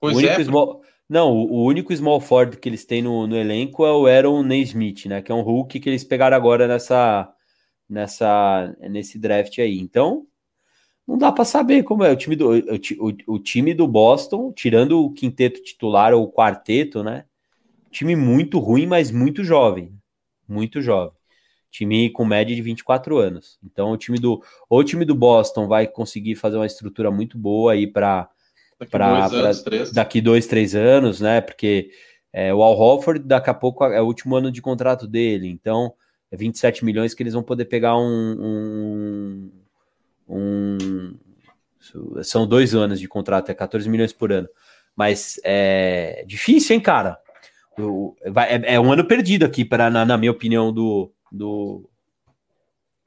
Pois 0.00 0.16
único 0.16 0.40
é, 0.40 0.44
small, 0.44 0.82
não, 1.08 1.32
o, 1.32 1.52
o 1.62 1.64
único 1.66 1.94
small 1.94 2.20
forward 2.20 2.56
que 2.58 2.68
eles 2.68 2.84
têm 2.84 3.02
no, 3.02 3.26
no 3.26 3.36
elenco 3.36 3.84
é 3.86 3.92
o 3.92 4.06
Aaron 4.06 4.42
Naismith, 4.42 5.06
né? 5.06 5.22
Que 5.22 5.32
é 5.32 5.34
um 5.34 5.42
Hulk 5.42 5.80
que 5.80 5.88
eles 5.88 6.04
pegaram 6.04 6.36
agora 6.36 6.66
nessa 6.68 7.32
nessa 7.90 8.74
nesse 8.88 9.18
draft 9.18 9.58
aí. 9.58 9.78
Então 9.78 10.26
não 11.06 11.18
dá 11.18 11.32
para 11.32 11.44
saber 11.44 11.82
como 11.82 12.04
é 12.04 12.12
o 12.12 12.16
time 12.16 12.36
do 12.36 12.50
o, 12.50 13.34
o, 13.34 13.38
time 13.38 13.74
do 13.74 13.88
Boston, 13.88 14.52
tirando 14.52 15.04
o 15.04 15.12
quinteto 15.12 15.60
titular 15.60 16.14
ou 16.14 16.22
o 16.22 16.32
quarteto, 16.32 17.02
né? 17.02 17.24
Time 17.90 18.14
muito 18.14 18.60
ruim, 18.60 18.86
mas 18.86 19.10
muito 19.10 19.42
jovem, 19.42 19.92
muito 20.48 20.80
jovem. 20.80 21.18
Time 21.68 22.10
com 22.10 22.24
média 22.24 22.54
de 22.54 22.62
24 22.62 23.18
anos. 23.18 23.58
Então 23.64 23.90
o 23.90 23.96
time 23.96 24.18
do 24.18 24.40
ou 24.68 24.78
o 24.78 24.84
time 24.84 25.04
do 25.04 25.14
Boston 25.14 25.66
vai 25.66 25.86
conseguir 25.86 26.36
fazer 26.36 26.56
uma 26.56 26.66
estrutura 26.66 27.10
muito 27.10 27.36
boa 27.36 27.72
aí 27.72 27.86
para 27.88 28.30
três. 29.64 29.92
daqui 29.92 30.20
dois, 30.20 30.46
três 30.46 30.74
anos, 30.74 31.20
né? 31.20 31.40
Porque 31.40 31.90
é, 32.32 32.54
o 32.54 32.62
Al 32.62 32.78
Horford, 32.78 33.26
daqui 33.26 33.50
a 33.50 33.54
pouco 33.54 33.84
é 33.84 34.00
o 34.00 34.06
último 34.06 34.36
ano 34.36 34.52
de 34.52 34.62
contrato 34.62 35.08
dele, 35.08 35.48
então 35.48 35.92
é 36.30 36.36
27 36.36 36.84
milhões 36.84 37.14
que 37.14 37.22
eles 37.22 37.34
vão 37.34 37.42
poder 37.42 37.64
pegar 37.66 37.96
um. 37.96 38.00
um, 38.40 39.50
um- 40.28 41.18
são 42.22 42.46
dois 42.46 42.74
anos 42.74 43.00
de 43.00 43.08
contrato, 43.08 43.50
é 43.50 43.54
14 43.54 43.88
milhões 43.88 44.12
por 44.12 44.30
ano. 44.32 44.48
Mas 44.94 45.40
é 45.44 46.24
difícil, 46.26 46.74
hein, 46.74 46.80
cara? 46.80 47.18
O- 47.78 48.14
vai- 48.28 48.50
é, 48.56 48.74
é 48.74 48.80
um 48.80 48.92
ano 48.92 49.04
perdido 49.06 49.44
aqui, 49.44 49.64
pra, 49.64 49.90
na, 49.90 50.04
na 50.04 50.16
minha 50.18 50.30
opinião, 50.32 50.72
do. 50.72 51.10
do 51.32 51.88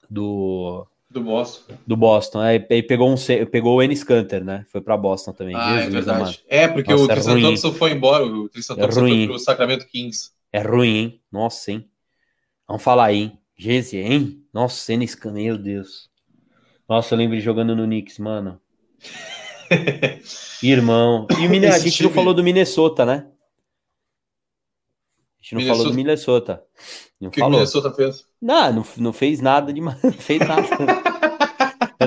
do, 0.09 0.85
do 1.09 1.21
Boston. 1.21 1.73
do 1.87 1.97
Boston. 1.97 2.39
Aí, 2.39 2.65
aí 2.69 2.83
pegou 2.83 3.09
um 3.11 3.15
pegou 3.51 3.77
o 3.77 3.81
Enes 3.81 4.03
Kanter, 4.03 4.43
né? 4.43 4.65
Foi 4.71 4.81
para 4.81 4.95
Boston 4.97 5.33
também. 5.33 5.55
Ah, 5.55 5.75
é 5.79 5.83
Jesus 5.85 6.07
amado. 6.07 6.17
verdade. 6.25 6.43
É, 6.47 6.67
porque 6.67 6.91
Nossa, 6.91 7.03
o 7.03 7.05
é 7.11 7.13
Tristan 7.15 7.41
Thompson 7.41 7.71
foi 7.73 7.91
embora, 7.91 8.25
o 8.25 8.49
Tristan 8.49 8.73
É 8.75 8.77
Thompson 8.77 8.99
ruim. 9.01 9.17
foi 9.19 9.27
pro 9.27 9.39
Sacramento 9.39 9.87
Kings. 9.87 10.31
É 10.51 10.61
ruim, 10.61 10.95
hein? 10.97 11.21
Nossa, 11.31 11.71
hein? 11.71 11.89
Vamos 12.67 12.83
falar 12.83 13.05
aí, 13.05 13.17
hein? 13.17 13.39
Geze, 13.57 13.97
hein? 13.97 14.45
Nossa, 14.53 14.93
Enes 14.93 15.15
Kanter, 15.15 15.43
meu 15.43 15.57
Deus. 15.57 16.09
Nossa, 16.87 17.13
eu 17.13 17.17
lembro 17.17 17.39
jogando 17.39 17.75
no 17.75 17.85
Knicks, 17.85 18.19
mano. 18.19 18.59
Irmão. 20.61 21.27
E 21.31 21.47
o 21.47 21.69
a 21.69 21.79
gente 21.79 22.03
não 22.03 22.09
time- 22.09 22.13
falou 22.13 22.33
do 22.33 22.43
Minnesota, 22.43 23.05
né? 23.05 23.27
A 25.39 25.41
gente 25.43 25.55
não 25.55 25.61
falou 25.75 25.83
do 25.89 25.93
Minnesota- 25.93 26.53
Minnesota. 26.55 26.63
Não 27.19 27.27
O 27.29 27.31
que 27.31 27.39
o 27.39 27.43
falou. 27.43 27.59
Minnesota 27.59 27.93
fez? 27.93 28.25
Não, 28.41 28.73
não, 28.73 28.85
não 28.97 29.13
fez 29.13 29.39
nada 29.41 29.73
demais. 29.73 30.01
Não 30.03 30.11
fez 30.13 30.39
nada. 30.39 30.67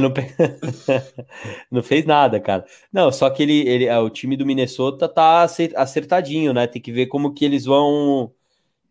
não, 0.00 0.12
não, 1.70 1.82
fez 1.82 2.04
nada, 2.04 2.38
cara. 2.40 2.66
Não, 2.92 3.10
só 3.10 3.30
que 3.30 3.42
ele, 3.42 3.66
ele, 3.66 3.90
o 3.96 4.10
time 4.10 4.36
do 4.36 4.44
Minnesota 4.44 5.08
tá 5.08 5.42
acertadinho, 5.42 6.52
né? 6.52 6.66
Tem 6.66 6.82
que 6.82 6.92
ver 6.92 7.06
como 7.06 7.32
que 7.32 7.44
eles 7.46 7.64
vão 7.64 8.30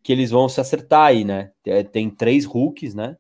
que 0.06 0.12
eles 0.12 0.30
vão 0.30 0.48
se 0.48 0.62
acertar 0.62 1.08
aí, 1.08 1.24
né? 1.26 1.50
Tem 1.92 2.12
três 2.12 2.46
rookies, 2.46 2.94
né? 2.94 3.18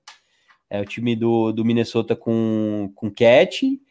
É 0.69 0.79
o 0.79 0.85
time 0.85 1.15
do, 1.15 1.51
do 1.51 1.65
Minnesota 1.65 2.15
com, 2.15 2.91
com 2.93 3.09
Cat, 3.09 3.81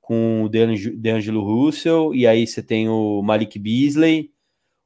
com 0.00 0.44
o 0.44 0.48
DeAngelo 0.48 1.42
Russell, 1.42 2.14
e 2.14 2.24
aí 2.24 2.46
você 2.46 2.62
tem 2.62 2.88
o 2.88 3.20
Malik 3.20 3.58
Beasley, 3.58 4.30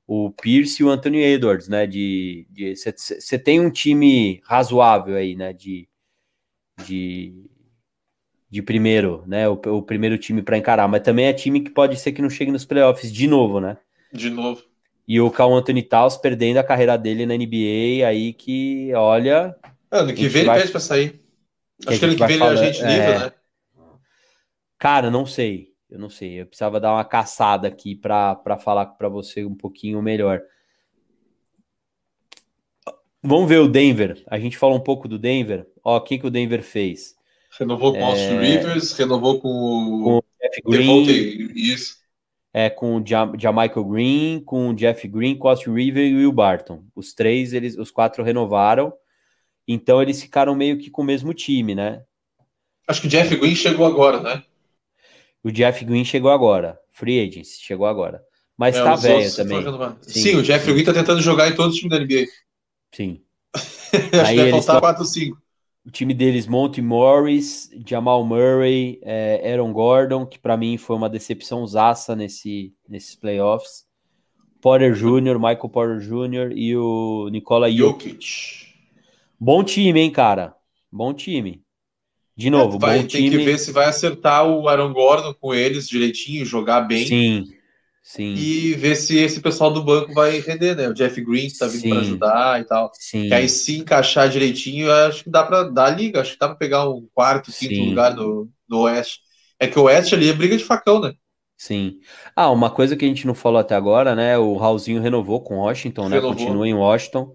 o 0.07 0.31
Pierce 0.31 0.83
e 0.83 0.87
o 0.87 0.89
Anthony 0.89 1.19
Edwards, 1.19 1.69
né? 1.69 1.87
De 1.87 2.47
você 2.75 3.39
tem 3.39 3.61
um 3.61 3.71
time 3.71 4.41
razoável 4.45 5.15
aí, 5.15 5.37
né? 5.37 5.53
De, 5.53 5.87
de, 6.87 7.45
de 8.49 8.63
primeiro, 8.63 9.23
né? 9.27 9.47
O, 9.51 9.53
o 9.53 9.83
primeiro 9.83 10.17
time 10.17 10.41
para 10.41 10.57
encarar, 10.57 10.89
mas 10.89 11.03
também 11.03 11.27
é 11.27 11.33
time 11.35 11.61
que 11.61 11.71
pode 11.71 12.01
ser 12.01 12.13
que 12.13 12.23
não 12.23 12.31
chegue 12.31 12.51
nos 12.51 12.65
playoffs 12.65 13.13
de 13.13 13.27
novo, 13.27 13.61
né? 13.61 13.77
De 14.11 14.31
novo. 14.31 14.70
E 15.11 15.21
o 15.21 15.29
Cal 15.29 15.53
Anthony 15.53 15.83
Towns 15.83 16.17
perdendo 16.17 16.59
a 16.59 16.63
carreira 16.63 16.97
dele 16.97 17.27
na 17.27 17.35
NBA, 17.35 18.07
aí 18.07 18.33
que, 18.33 18.95
olha. 18.95 19.57
Ano 19.91 20.15
que 20.15 20.29
vem 20.29 20.43
ele 20.43 20.53
pede 20.53 20.71
para 20.71 20.79
sair. 20.79 21.21
Acho 21.85 21.99
que, 21.99 22.05
ano 22.05 22.15
que 22.15 22.27
vem 22.29 22.37
ele 22.37 22.45
é 22.45 22.47
agente 22.47 22.79
livre, 22.79 22.95
é... 22.95 23.19
né? 23.19 23.33
Cara, 24.79 25.11
não 25.11 25.27
sei. 25.27 25.75
Eu 25.91 25.99
não 25.99 26.09
sei, 26.09 26.41
eu 26.41 26.47
precisava 26.47 26.79
dar 26.79 26.93
uma 26.93 27.05
caçada 27.05 27.67
aqui 27.67 27.97
para 27.97 28.57
falar 28.63 28.87
para 28.87 29.09
você 29.09 29.45
um 29.45 29.57
pouquinho 29.57 30.01
melhor. 30.01 30.41
Vamos 33.21 33.49
ver 33.49 33.59
o 33.59 33.67
Denver. 33.67 34.23
A 34.29 34.39
gente 34.39 34.57
falou 34.57 34.77
um 34.77 34.85
pouco 34.85 35.09
do 35.09 35.19
Denver. 35.19 35.67
Ó, 35.83 35.97
o 35.97 36.01
que, 36.03 36.19
que 36.21 36.27
o 36.29 36.31
Denver 36.31 36.63
fez? 36.63 37.17
Renovou 37.59 37.95
com 37.95 38.01
o 38.01 38.05
Austin 38.05 38.37
é... 38.37 38.43
Rivers, 38.43 38.93
renovou 38.93 39.41
com 39.41 39.49
o, 39.49 40.05
com 40.05 40.19
o 40.19 40.25
Jeff 40.41 40.63
Green. 40.65 41.51
isso. 41.57 41.99
É, 42.53 42.69
com 42.69 42.97
o 42.97 43.05
ja 43.07 43.31
Jamichael 43.39 43.85
Green, 43.85 44.41
com 44.41 44.71
o 44.71 44.75
Jeff 44.75 45.07
Green, 45.07 45.39
Austin 45.41 45.73
Rivers 45.73 46.11
e 46.11 46.15
o 46.15 46.19
Will 46.19 46.33
Barton. 46.33 46.85
Os 46.97 47.15
três, 47.15 47.53
eles, 47.53 47.77
os 47.77 47.91
quatro 47.91 48.25
renovaram. 48.25 48.93
Então 49.67 50.03
eles 50.03 50.21
ficaram 50.21 50.55
meio 50.55 50.79
que 50.79 50.91
com 50.91 51.03
o 51.03 51.05
mesmo 51.05 51.33
time, 51.33 51.75
né? 51.75 52.03
Acho 52.89 53.03
que 53.03 53.07
o 53.07 53.11
Jeff 53.11 53.37
Green 53.37 53.55
chegou 53.55 53.87
agora, 53.87 54.21
né? 54.21 54.43
O 55.45 55.51
Jeff 55.51 55.85
Green 55.85 56.05
chegou 56.05 56.31
agora. 56.31 56.79
Free 56.91 57.21
Agents, 57.21 57.59
chegou 57.61 57.87
agora. 57.87 58.23
Mas 58.59 58.77
é, 58.77 58.83
tá 58.83 58.95
velho 58.95 59.35
também. 59.35 59.63
Sim, 60.03 60.21
sim, 60.21 60.37
o 60.37 60.43
Jeff 60.43 60.71
Green 60.71 60.85
tá 60.85 60.93
tentando 60.93 61.23
jogar 61.23 61.49
em 61.49 61.55
todo 61.55 61.71
o 61.71 61.75
time 61.75 61.89
da 61.89 61.99
NBA. 61.99 62.27
Sim. 62.93 63.23
Acho 63.55 64.27
Aí 64.27 64.37
que 64.37 64.43
vai 64.43 64.51
faltar 64.51 64.81
4 64.81 65.03
ou 65.03 65.09
5. 65.09 65.40
O 65.85 65.91
time 65.91 66.13
deles, 66.13 66.47
Monty 66.47 66.83
Morris, 66.83 67.71
Jamal 67.87 68.25
Murray, 68.25 69.01
é, 69.03 69.51
Aaron 69.51 69.73
Gordon, 69.73 70.27
que 70.27 70.39
para 70.39 70.57
mim 70.57 70.77
foi 70.77 70.95
uma 70.95 71.09
decepção 71.09 71.67
zaça 71.67 72.15
nesse, 72.15 72.75
nesses 72.89 73.15
playoffs. 73.17 73.87
Porter 74.61 74.93
Jr., 74.93 75.39
Michael 75.39 75.69
Porter 75.71 75.99
Jr. 76.01 76.53
e 76.55 76.77
o 76.77 77.29
Nikola 77.31 77.71
Jokic. 77.71 78.11
Jokic. 78.11 78.71
Bom 79.39 79.65
time, 79.65 80.01
hein, 80.01 80.11
cara? 80.11 80.55
Bom 80.93 81.15
time. 81.15 81.63
De 82.37 82.51
novo, 82.51 82.77
é, 82.77 82.79
vai, 82.79 82.99
bom 82.99 83.07
tem 83.07 83.25
time. 83.25 83.39
que 83.39 83.45
ver 83.45 83.59
se 83.59 83.73
vai 83.73 83.87
acertar 83.87 84.47
o 84.47 84.69
Aaron 84.69 84.93
Gordon 84.93 85.33
com 85.33 85.55
eles 85.55 85.89
direitinho, 85.89 86.45
jogar 86.45 86.83
bem. 86.83 87.07
Sim, 87.07 87.55
sim. 88.03 88.35
E 88.35 88.75
ver 88.75 88.97
se 88.97 89.19
esse 89.19 89.41
pessoal 89.41 89.73
do 89.73 89.85
banco 89.85 90.13
vai 90.13 90.41
render, 90.41 90.77
né? 90.77 90.89
O 90.89 90.95
Jeff 90.95 91.21
Green 91.21 91.49
tá 91.59 91.67
vindo 91.67 91.89
para 91.89 91.99
ajudar 92.01 92.61
e 92.61 92.65
tal. 92.65 92.91
Sim. 92.95 93.29
Que 93.29 93.35
aí 93.35 93.49
se 93.49 93.79
encaixar 93.79 94.29
direitinho, 94.29 94.91
acho 94.91 95.25
que 95.25 95.31
dá 95.31 95.45
para 95.45 95.65
dar 95.65 95.91
liga, 95.91 96.21
acho 96.21 96.33
que 96.33 96.39
dá 96.39 96.49
para 96.49 96.57
pegar 96.57 96.89
um 96.89 97.07
quarto, 97.15 97.53
quinto 97.53 97.75
sim. 97.75 97.89
lugar 97.91 98.15
no, 98.15 98.49
no 98.69 98.81
Oeste. 98.81 99.21
É 99.59 99.67
que 99.67 99.79
o 99.79 99.83
Oeste 99.83 100.15
ali 100.15 100.29
é 100.29 100.33
briga 100.33 100.57
de 100.57 100.65
facão, 100.65 101.01
né? 101.01 101.13
Sim. 101.57 101.99
Ah, 102.35 102.51
uma 102.51 102.71
coisa 102.71 102.97
que 102.97 103.05
a 103.05 103.09
gente 103.09 103.27
não 103.27 103.35
falou 103.35 103.61
até 103.61 103.75
agora, 103.75 104.15
né? 104.15 104.39
O 104.39 104.57
Raulzinho 104.57 105.03
renovou 105.03 105.43
com 105.43 105.59
Washington, 105.59 106.09
né? 106.09 106.17
renovou. 106.17 106.31
né? 106.31 106.45
Continua 106.45 106.69
em 106.69 106.75
Washington. 106.75 107.35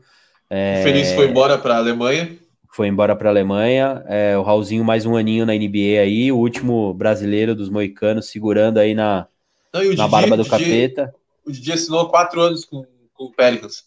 É... 0.50 0.80
O 0.80 0.84
Feliz 0.84 1.12
foi 1.14 1.28
embora 1.28 1.58
para 1.58 1.76
a 1.76 1.78
Alemanha 1.78 2.36
foi 2.76 2.90
embora 2.90 3.16
para 3.16 3.30
a 3.30 3.32
Alemanha. 3.32 4.04
É, 4.06 4.38
o 4.38 4.42
Raulzinho 4.42 4.84
mais 4.84 5.06
um 5.06 5.16
aninho 5.16 5.46
na 5.46 5.54
NBA 5.54 6.02
aí, 6.02 6.30
o 6.30 6.38
último 6.38 6.94
brasileiro 6.94 7.56
dos 7.56 7.70
moicanos 7.70 8.30
segurando 8.30 8.80
aí 8.80 8.94
na, 8.94 9.30
Não, 9.76 9.84
na 9.84 9.90
Didi, 9.90 10.10
barba 10.10 10.38
do 10.38 10.44
Didi, 10.44 10.50
capeta. 10.50 11.16
O 11.46 11.52
Didi 11.52 11.72
assinou 11.74 12.08
quatro 12.10 12.40
anos 12.40 12.64
com, 12.64 12.86
com 13.14 13.26
o 13.26 13.32
Pelicans. 13.32 13.84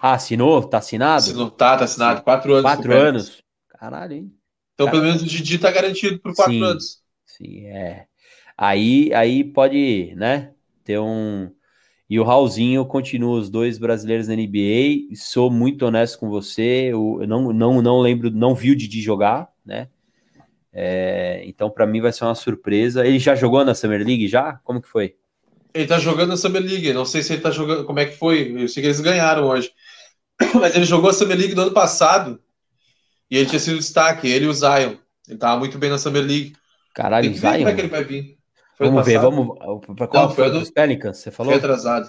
Ah, 0.00 0.14
assinou? 0.14 0.62
Tá 0.62 0.78
assinado? 0.78 1.18
Assinou, 1.18 1.50
tá, 1.50 1.76
tá 1.76 1.84
assinado. 1.84 2.22
Quatro 2.22 2.52
anos. 2.54 2.62
Quatro 2.62 2.92
anos. 2.96 3.42
Caralho, 3.68 4.14
hein? 4.14 4.32
Então, 4.74 4.86
Caralho. 4.86 5.02
pelo 5.02 5.12
menos 5.12 5.22
o 5.22 5.26
Didi 5.26 5.58
tá 5.58 5.70
garantido 5.70 6.18
por 6.18 6.34
quatro 6.34 6.52
sim, 6.52 6.62
anos. 6.62 7.02
Sim, 7.26 7.66
é. 7.66 8.06
Aí, 8.56 9.12
aí 9.12 9.44
pode, 9.44 10.14
né, 10.16 10.52
ter 10.82 10.98
um 10.98 11.50
e 12.10 12.18
o 12.18 12.24
Raulzinho 12.24 12.86
continua 12.86 13.38
os 13.38 13.50
dois 13.50 13.78
brasileiros 13.78 14.28
na 14.28 14.34
NBA. 14.34 15.14
Sou 15.14 15.50
muito 15.50 15.84
honesto 15.84 16.18
com 16.18 16.30
você. 16.30 16.88
Eu 16.90 17.22
não, 17.28 17.52
não, 17.52 17.82
não 17.82 18.00
lembro, 18.00 18.30
não 18.30 18.54
vi 18.54 18.70
o 18.70 18.76
Didi 18.76 19.02
jogar, 19.02 19.48
né? 19.64 19.88
É, 20.72 21.42
então, 21.44 21.70
para 21.70 21.86
mim, 21.86 22.00
vai 22.00 22.12
ser 22.12 22.24
uma 22.24 22.34
surpresa. 22.34 23.06
Ele 23.06 23.18
já 23.18 23.34
jogou 23.34 23.64
na 23.64 23.74
Summer 23.74 24.04
League? 24.04 24.28
Já? 24.28 24.54
Como 24.64 24.80
que 24.80 24.88
foi? 24.88 25.16
Ele 25.74 25.86
tá 25.86 25.98
jogando 25.98 26.30
na 26.30 26.36
Summer 26.36 26.62
League. 26.62 26.92
Não 26.92 27.04
sei 27.04 27.22
se 27.22 27.32
ele 27.32 27.42
tá 27.42 27.50
jogando. 27.50 27.84
Como 27.84 27.98
é 27.98 28.06
que 28.06 28.16
foi? 28.16 28.52
Eu 28.56 28.68
sei 28.68 28.82
que 28.82 28.86
eles 28.86 29.00
ganharam 29.00 29.46
hoje. 29.46 29.72
Mas 30.54 30.74
ele 30.74 30.84
jogou 30.84 31.10
a 31.10 31.12
Summer 31.12 31.36
League 31.36 31.54
no 31.54 31.62
ano 31.62 31.72
passado. 31.72 32.40
E 33.30 33.36
ele 33.36 33.46
tinha 33.46 33.58
sido 33.58 33.78
destaque. 33.78 34.28
Ele 34.28 34.46
e 34.46 34.48
o 34.48 34.52
Zion. 34.54 34.96
Ele 35.28 35.38
tava 35.38 35.58
muito 35.58 35.78
bem 35.78 35.90
na 35.90 35.98
Summer 35.98 36.22
League. 36.22 36.54
Caralho, 36.94 37.32
Zion. 37.34 37.58
Como 37.58 37.68
é 37.68 37.74
que 37.74 37.80
ele 37.80 37.88
vai 37.88 38.04
vir? 38.04 38.38
Foi 38.76 38.88
vamos 38.88 39.04
ver, 39.04 39.18
vamos. 39.18 39.58
Para 39.96 40.06
qual 40.06 40.28
Não, 40.28 40.34
foi 40.34 40.50
dos 40.50 40.70
Pelicans? 40.70 41.18
Você 41.18 41.30
falou? 41.30 41.52
Foi 41.52 41.58
atrasado. 41.58 42.08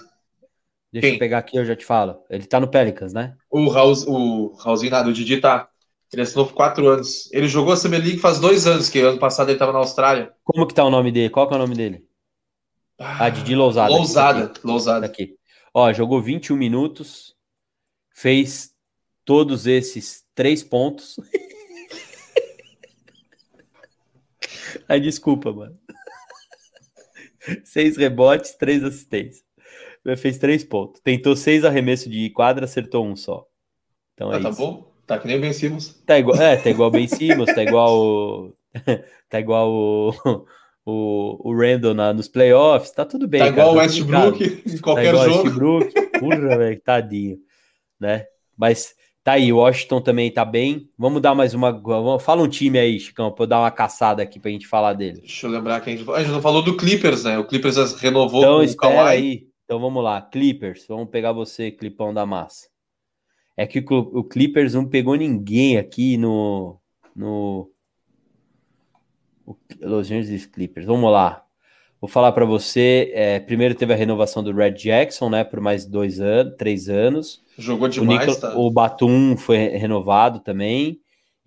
Deixa 0.92 1.06
Quem? 1.06 1.14
eu 1.14 1.18
pegar 1.18 1.38
aqui, 1.38 1.56
eu 1.56 1.64
já 1.64 1.76
te 1.76 1.84
falo. 1.84 2.22
Ele 2.28 2.44
tá 2.44 2.58
no 2.58 2.68
Pelicans, 2.68 3.12
né? 3.12 3.36
O, 3.50 3.68
Raul, 3.68 3.94
o 4.08 4.56
Raulzinho, 4.56 4.90
nada, 4.90 5.08
o 5.08 5.12
Didi 5.12 5.40
tá. 5.40 5.69
Ele 6.12 6.22
assinou 6.22 6.46
por 6.46 6.54
quatro 6.54 6.88
anos. 6.88 7.32
Ele 7.32 7.46
jogou 7.46 7.72
a 7.72 7.76
Summer 7.76 8.00
League 8.00 8.18
faz 8.18 8.40
dois 8.40 8.66
anos, 8.66 8.88
que 8.88 8.98
ano 8.98 9.18
passado 9.18 9.50
ele 9.50 9.58
tava 9.58 9.72
na 9.72 9.78
Austrália. 9.78 10.32
Como 10.42 10.66
que 10.66 10.74
tá 10.74 10.84
o 10.84 10.90
nome 10.90 11.12
dele? 11.12 11.30
Qual 11.30 11.46
que 11.46 11.54
é 11.54 11.56
o 11.56 11.60
nome 11.60 11.76
dele? 11.76 12.04
Ah, 12.98 13.30
Didi 13.30 13.54
Lousada. 13.54 13.90
Lousada, 13.90 14.44
aqui. 14.46 14.66
Lousada. 14.66 15.06
Aqui. 15.06 15.36
Ó, 15.72 15.92
jogou 15.92 16.20
21 16.20 16.56
minutos, 16.56 17.36
fez 18.12 18.74
todos 19.24 19.66
esses 19.66 20.24
três 20.34 20.64
pontos. 20.64 21.16
Ai, 24.88 25.00
desculpa, 25.00 25.52
mano. 25.52 25.78
seis 27.64 27.96
rebotes, 27.96 28.56
três 28.56 28.82
assistências. 28.82 29.44
Fez 30.18 30.38
três 30.38 30.64
pontos. 30.64 31.00
Tentou 31.00 31.36
seis 31.36 31.64
arremessos 31.64 32.10
de 32.10 32.30
quadra, 32.30 32.64
acertou 32.64 33.06
um 33.06 33.14
só. 33.14 33.46
Então 34.14 34.32
é 34.32 34.36
ah, 34.36 34.40
tá 34.40 34.50
isso. 34.50 34.58
bom. 34.58 34.89
Tá 35.10 35.18
que 35.18 35.26
nem 35.26 35.38
o 35.38 35.40
Ben 35.40 35.52
Simmons. 35.52 36.00
Tá 36.06 36.20
igual, 36.20 36.40
é, 36.40 36.56
tá 36.56 36.70
igual 36.70 36.88
o 36.88 36.92
Ben 36.92 37.08
Simmons, 37.08 37.52
tá 37.52 37.64
igual 37.64 37.98
o, 37.98 38.54
tá 39.28 39.40
igual 39.40 39.68
o, 39.68 40.14
o, 40.86 41.50
o 41.50 41.52
Randall 41.52 41.94
na, 41.94 42.12
nos 42.12 42.28
playoffs, 42.28 42.92
tá 42.92 43.04
tudo 43.04 43.26
bem. 43.26 43.40
Tá 43.40 43.48
igual 43.48 43.72
o 43.72 43.74
tá 43.74 43.80
Westbrook 43.80 44.62
em 44.68 44.78
qualquer 44.78 45.02
tá 45.02 45.08
igual 45.08 45.24
jogo. 45.24 45.42
Westbrook, 45.42 46.10
porra, 46.20 46.58
velho, 46.58 46.80
tadinho, 46.80 47.38
né? 47.98 48.26
Mas 48.56 48.94
Tá 49.24 49.32
aí, 49.32 49.52
o 49.52 49.56
Washington 49.56 50.00
também 50.00 50.30
tá 50.30 50.44
bem. 50.44 50.88
Vamos 50.96 51.20
dar 51.20 51.34
mais 51.34 51.54
uma. 51.54 51.82
Fala 52.20 52.42
um 52.42 52.48
time 52.48 52.78
aí, 52.78 52.98
Chicão, 53.00 53.32
pra 53.32 53.42
eu 53.42 53.48
dar 53.48 53.58
uma 53.58 53.70
caçada 53.70 54.22
aqui 54.22 54.38
pra 54.38 54.50
gente 54.52 54.66
falar 54.66 54.94
dele. 54.94 55.20
Deixa 55.20 55.46
eu 55.46 55.50
lembrar 55.50 55.80
que 55.80 55.90
a 55.90 55.96
gente, 55.96 56.08
a 56.08 56.22
gente 56.22 56.32
não 56.32 56.40
falou 56.40 56.62
do 56.62 56.76
Clippers, 56.76 57.24
né? 57.24 57.36
O 57.36 57.46
Clippers 57.46 57.94
renovou 57.96 58.40
então, 58.40 58.66
com 58.66 58.72
o 58.72 58.76
Kawhi. 58.76 59.08
Aí. 59.08 59.48
Então 59.64 59.80
vamos 59.80 60.02
lá, 60.04 60.22
Clippers. 60.22 60.86
Vamos 60.88 61.10
pegar 61.10 61.32
você, 61.32 61.70
Clipão 61.70 62.14
da 62.14 62.24
Massa. 62.24 62.69
É 63.60 63.66
que 63.66 63.84
o 63.90 64.24
Clippers 64.24 64.72
não 64.72 64.86
pegou 64.86 65.14
ninguém 65.16 65.76
aqui 65.76 66.16
no. 66.16 66.80
no 67.14 67.70
Los 69.82 70.10
Angeles 70.10 70.46
Clippers. 70.46 70.86
Vamos 70.86 71.12
lá. 71.12 71.44
Vou 72.00 72.08
falar 72.08 72.32
para 72.32 72.46
você. 72.46 73.12
É, 73.12 73.38
primeiro 73.38 73.74
teve 73.74 73.92
a 73.92 73.96
renovação 73.96 74.42
do 74.42 74.50
Red 74.50 74.70
Jackson, 74.72 75.28
né? 75.28 75.44
Por 75.44 75.60
mais 75.60 75.84
dois 75.84 76.20
anos, 76.20 76.54
três 76.56 76.88
anos. 76.88 77.42
Jogou 77.58 77.86
demais, 77.86 78.34
o, 78.34 78.40
tá? 78.40 78.56
o 78.56 78.70
Batum 78.70 79.36
foi 79.36 79.58
renovado 79.58 80.40
também. 80.40 80.98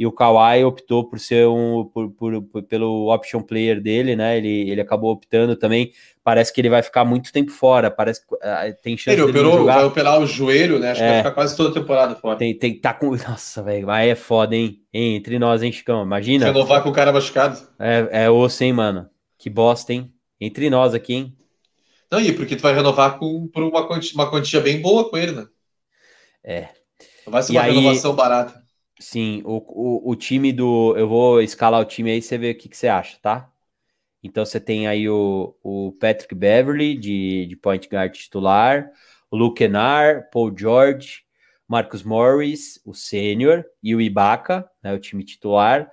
E 0.04 0.06
o 0.06 0.12
Kawhi 0.12 0.66
optou 0.66 1.08
por 1.08 1.18
ser 1.18 1.48
um 1.48 1.86
por, 1.86 2.12
por, 2.12 2.42
por, 2.42 2.64
pelo 2.64 3.10
option 3.10 3.42
player 3.42 3.80
dele, 3.80 4.18
né? 4.18 4.38
Ele, 4.38 4.70
ele 4.70 4.82
acabou 4.82 5.14
optando 5.14 5.56
também. 5.56 5.94
Parece 6.22 6.52
que 6.52 6.60
ele 6.60 6.68
vai 6.68 6.84
ficar 6.84 7.06
muito 7.06 7.32
tempo 7.32 7.52
fora. 7.52 7.90
Parece 7.90 8.28
que 8.28 8.36
uh, 8.36 8.40
tem 8.82 8.98
chance 8.98 9.16
ele 9.16 9.22
operou, 9.22 9.60
jogar. 9.60 9.76
vai 9.76 9.86
operar 9.86 10.20
o 10.20 10.28
joelho, 10.28 10.78
né? 10.78 10.92
Acho 10.92 11.02
é, 11.02 11.06
que 11.06 11.10
vai 11.10 11.18
ficar 11.20 11.32
quase 11.32 11.56
toda 11.56 11.70
a 11.70 11.82
temporada 11.82 12.16
fora. 12.16 12.38
Tem, 12.38 12.54
tem 12.54 12.78
tá 12.78 12.94
com. 12.94 13.16
Nossa, 13.16 13.64
velho, 13.64 13.90
aí 13.90 14.10
é 14.10 14.16
foda, 14.16 14.58
hein? 14.58 14.82
hein? 14.94 15.16
Entre 15.16 15.40
nós, 15.40 15.64
hein, 15.64 15.72
Chicão? 15.72 16.04
Imagina. 16.04 16.48
Renovar 16.48 16.84
com 16.84 16.90
o 16.90 16.94
cara 16.94 17.14
machucado. 17.14 17.58
É, 17.80 18.26
é 18.26 18.30
osso, 18.30 18.62
hein, 18.62 18.74
mano? 18.74 19.10
Que 19.38 19.50
bosta, 19.50 19.94
hein? 19.94 20.14
Entre 20.38 20.70
nós 20.70 20.94
aqui, 20.94 21.14
hein? 21.14 21.38
Não, 22.12 22.20
e 22.20 22.34
porque 22.34 22.58
tu 22.58 22.62
vai 22.62 22.74
renovar 22.74 23.18
com, 23.18 23.48
por 23.48 23.64
uma 23.64 23.88
quantia, 23.88 24.14
uma 24.16 24.30
quantia 24.30 24.60
bem 24.60 24.82
boa 24.82 25.10
com 25.10 25.16
ele, 25.16 25.32
né? 25.32 25.48
É. 26.44 26.68
Não 27.26 27.32
vai 27.32 27.42
ser 27.42 27.54
e 27.54 27.56
uma 27.56 27.64
aí, 27.64 27.74
renovação 27.74 28.14
barata. 28.14 28.63
Sim, 29.00 29.42
o, 29.44 29.58
o, 30.08 30.12
o 30.12 30.16
time 30.16 30.54
do. 30.54 30.96
Eu 30.98 31.08
vou 31.08 31.42
escalar 31.42 31.82
o 31.82 31.86
time 31.86 32.12
aí, 32.12 32.22
você 32.22 32.38
vê 32.38 32.52
o 32.52 32.58
que, 32.58 32.70
que 32.70 32.78
você 32.78 32.88
acha, 32.88 33.18
tá? 33.22 33.52
Então 34.24 34.46
você 34.46 34.60
tem 34.60 34.88
aí 34.88 35.10
o, 35.10 35.56
o 35.64 35.94
Patrick 36.00 36.36
Beverly 36.36 36.98
de, 36.98 37.48
de 37.48 37.56
point 37.58 37.88
guard 37.90 38.14
titular, 38.14 38.92
o 39.32 39.38
Luke 39.38 39.60
Kennard, 39.60 40.28
Paul 40.32 40.54
George, 40.58 41.24
Marcus 41.68 42.04
Morris, 42.04 42.82
o 42.86 42.94
sênior, 42.94 43.66
e 43.84 43.96
o 43.96 44.02
Ibaka, 44.02 44.70
né, 44.84 44.94
o 44.94 45.00
time 45.00 45.24
titular. 45.24 45.92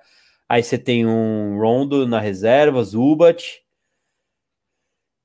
Aí 0.49 0.63
você 0.63 0.77
tem 0.77 1.07
um 1.07 1.59
Rondo 1.59 2.07
na 2.07 2.19
reserva, 2.19 2.83
Zubat. 2.83 3.63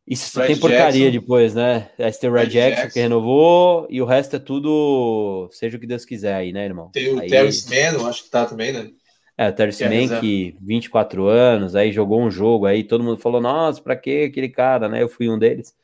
Isso 0.07 0.31
só 0.31 0.43
Red 0.43 0.47
tem 0.47 0.57
porcaria 0.59 1.11
Jackson. 1.11 1.11
depois, 1.11 1.55
né? 1.55 1.91
Aí 1.99 2.13
tem 2.13 2.31
o 2.31 2.33
Red, 2.33 2.45
Red 2.45 2.51
Jackson, 2.51 2.83
Jackson. 2.83 2.93
que 2.93 3.01
renovou, 3.01 3.87
e 3.91 4.01
o 4.01 4.05
resto 4.05 4.37
é 4.37 4.39
tudo, 4.39 5.49
seja 5.53 5.77
o 5.77 5.81
que 5.81 5.87
Deus 5.87 6.05
quiser 6.05 6.35
aí, 6.35 6.53
né, 6.53 6.65
irmão? 6.65 6.93
Tem 6.93 7.13
o 7.15 7.21
Aí- 7.21 7.29
Terrence 7.29 7.69
Mann, 7.69 8.01
eu 8.01 8.07
acho 8.07 8.25
que 8.25 8.31
tá 8.31 8.47
também, 8.47 8.73
né? 8.73 8.91
É, 9.37 9.49
o 9.49 9.53
Terence 9.55 9.79
Que 9.79 9.85
é 9.85 9.89
Mann, 9.89 10.01
reserva. 10.03 10.21
que 10.23 10.57
24 10.63 11.27
anos, 11.27 11.75
aí 11.75 11.93
jogou 11.93 12.23
um 12.23 12.31
jogo, 12.31 12.67
aí 12.67 12.85
todo 12.85 13.05
mundo 13.05 13.19
falou, 13.21 13.41
nossa, 13.41 13.83
pra 13.83 13.97
que 13.97 14.25
aquele 14.25 14.49
cara, 14.49 14.89
né? 14.89 15.03
Eu 15.03 15.09
fui 15.09 15.29
um 15.29 15.39
deles. 15.39 15.75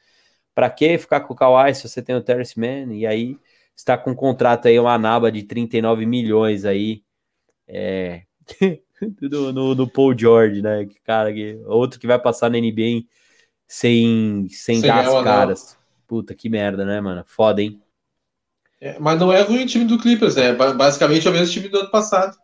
Pra 0.55 0.71
que 0.71 0.97
ficar 0.99 1.21
com 1.21 1.35
o 1.35 1.37
Kawhi 1.37 1.75
se 1.75 1.89
você 1.89 2.01
tem 2.03 2.15
o 2.17 2.23
Terence 2.23 2.59
Mann? 2.59 2.93
E 2.95 3.07
aí 3.07 3.37
está 3.77 3.99
com 3.99 4.11
um 4.13 4.15
contrato 4.15 4.69
aí, 4.69 4.79
uma 4.79 4.97
naba 4.99 5.33
de 5.33 5.43
39 5.43 6.07
milhões 6.07 6.65
aí, 6.65 7.03
é, 7.69 8.23
tudo 9.19 9.53
no, 9.53 9.75
no 9.75 9.89
Paul 9.91 10.17
George, 10.19 10.63
né? 10.63 10.87
Que 10.87 11.01
cara, 11.03 11.33
que, 11.33 11.61
outro 11.67 11.99
que 12.01 12.07
vai 12.07 12.19
passar 12.21 12.51
na 12.51 12.59
NBA 12.59 13.05
sem, 13.73 14.49
sem, 14.51 14.81
Sem 14.81 14.87
dar 14.87 15.01
as 15.01 15.15
caras. 15.23 15.79
Puta, 16.07 16.35
que 16.35 16.49
merda, 16.51 16.85
né, 16.85 17.01
mano? 17.01 17.25
Foda, 17.27 17.63
hein? 17.63 17.83
É, 18.81 18.99
mas 18.99 19.19
não 19.19 19.33
é 19.33 19.41
ruim 19.43 19.63
o 19.63 19.67
time 19.67 19.85
do 19.85 19.99
Clippers, 19.99 20.37
é 20.37 20.53
ba- 20.55 20.75
basicamente 20.75 21.27
é 21.27 21.31
o 21.31 21.33
mesmo 21.33 21.53
time 21.53 21.69
do 21.69 21.79
ano 21.79 21.91
passado. 21.91 22.37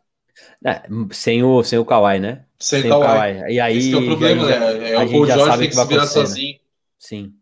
É, 0.64 0.83
sem, 1.12 1.43
o, 1.43 1.62
sem 1.62 1.79
o 1.79 1.85
Kawhi, 1.85 2.18
né? 2.20 2.45
Sem, 2.61 2.83
Sem 2.83 2.91
o 2.93 2.97
o 2.97 2.99
Kawhi. 2.99 3.53
E 3.55 3.61
aí, 3.61 3.76
Esse 3.79 3.95
é 3.95 3.99
o 3.99 4.05
problema, 4.05 4.45
né? 4.47 4.91
É 4.91 4.95
a 4.97 5.05
o 5.05 5.11
Paul 5.11 5.26
George 5.26 5.59
tem 5.59 5.68
que 5.68 5.74
que 5.74 5.76
se 5.76 5.87
virar 5.89 6.05
né? 6.07 6.12
sozinho. 6.12 6.59
Sim. 6.99 7.35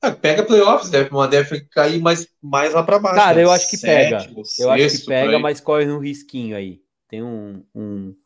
Ah, 0.00 0.12
pega 0.12 0.44
playoffs, 0.44 0.90
deve, 0.90 1.10
mas 1.10 1.30
deve 1.30 1.60
cair 1.68 2.00
mais, 2.00 2.28
mais 2.42 2.74
lá 2.74 2.82
pra 2.82 2.98
baixo. 2.98 3.26
Cara, 3.26 3.38
né? 3.38 3.44
eu 3.44 3.50
acho 3.50 3.68
que 3.68 3.78
pega. 3.78 4.18
Sétimo, 4.18 4.42
Eu 4.58 4.70
acho 4.70 4.90
que 4.90 4.98
pega, 4.98 5.38
mas 5.38 5.60
corre 5.60 5.90
um 5.90 5.98
risquinho 5.98 6.56
aí. 6.56 6.82
Tem 7.08 7.22
um, 7.22 7.64
um, 7.74 8.16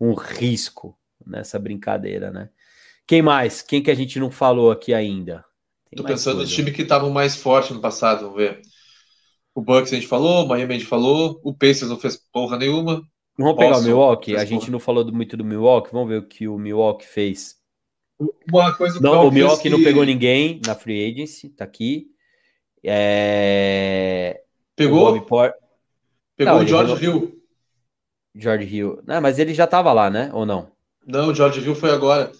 um 0.00 0.14
risco 0.14 0.98
nessa 1.26 1.58
brincadeira, 1.58 2.30
né? 2.30 2.50
Quem 3.06 3.22
mais? 3.22 3.62
Quem 3.62 3.82
que 3.82 3.90
a 3.90 3.94
gente 3.94 4.18
não 4.18 4.30
falou 4.30 4.70
aqui 4.70 4.92
ainda? 4.92 5.44
Tem 5.90 5.96
Tô 5.96 6.04
pensando 6.04 6.36
coisa. 6.36 6.50
times 6.52 6.74
que 6.74 6.82
estavam 6.82 7.10
mais 7.10 7.36
fortes 7.36 7.70
no 7.70 7.80
passado, 7.80 8.22
vamos 8.22 8.36
ver. 8.36 8.60
O 9.54 9.62
Bucks 9.62 9.92
a 9.92 9.96
gente 9.96 10.06
falou, 10.08 10.44
o 10.44 10.48
Miami 10.48 10.74
a 10.74 10.78
gente 10.78 10.88
falou, 10.88 11.40
o 11.42 11.54
Pacers 11.54 11.88
não 11.88 11.98
fez 11.98 12.16
porra 12.32 12.58
nenhuma. 12.58 13.02
Vamos 13.38 13.56
pegar 13.56 13.68
o 13.68 13.72
Boston, 13.74 13.86
Milwaukee? 13.86 14.36
A 14.36 14.44
gente 14.44 14.60
porra. 14.60 14.72
não 14.72 14.80
falou 14.80 15.12
muito 15.12 15.36
do 15.36 15.44
Milwaukee. 15.44 15.92
Vamos 15.92 16.08
ver 16.08 16.18
o 16.18 16.26
que 16.26 16.48
o 16.48 16.58
Milwaukee 16.58 17.06
fez. 17.06 17.56
Uma 18.50 18.74
coisa 18.74 18.98
Não, 19.00 19.28
o 19.28 19.30
Milwaukee 19.30 19.62
fez 19.62 19.72
não 19.72 19.78
que 19.78 19.84
pegou 19.84 20.04
ninguém 20.04 20.60
na 20.66 20.74
free 20.74 21.10
agency, 21.12 21.50
tá 21.50 21.64
aqui. 21.64 22.06
É... 22.82 24.40
O 24.42 24.76
Pegou, 24.76 25.12
Bobby 25.12 25.26
Por- 25.26 25.54
pegou 26.36 26.54
Não, 26.54 26.64
o 26.64 26.66
George 26.66 27.04
Hill. 27.04 27.42
George 28.34 28.66
Hill. 28.76 29.02
Não, 29.06 29.20
mas 29.20 29.38
ele 29.38 29.54
já 29.54 29.66
tava 29.66 29.92
lá, 29.92 30.10
né? 30.10 30.30
Ou 30.32 30.44
não? 30.46 30.70
Não, 31.06 31.28
o 31.28 31.34
George 31.34 31.60
Hill 31.60 31.74
foi 31.74 31.90
agora. 31.90 32.32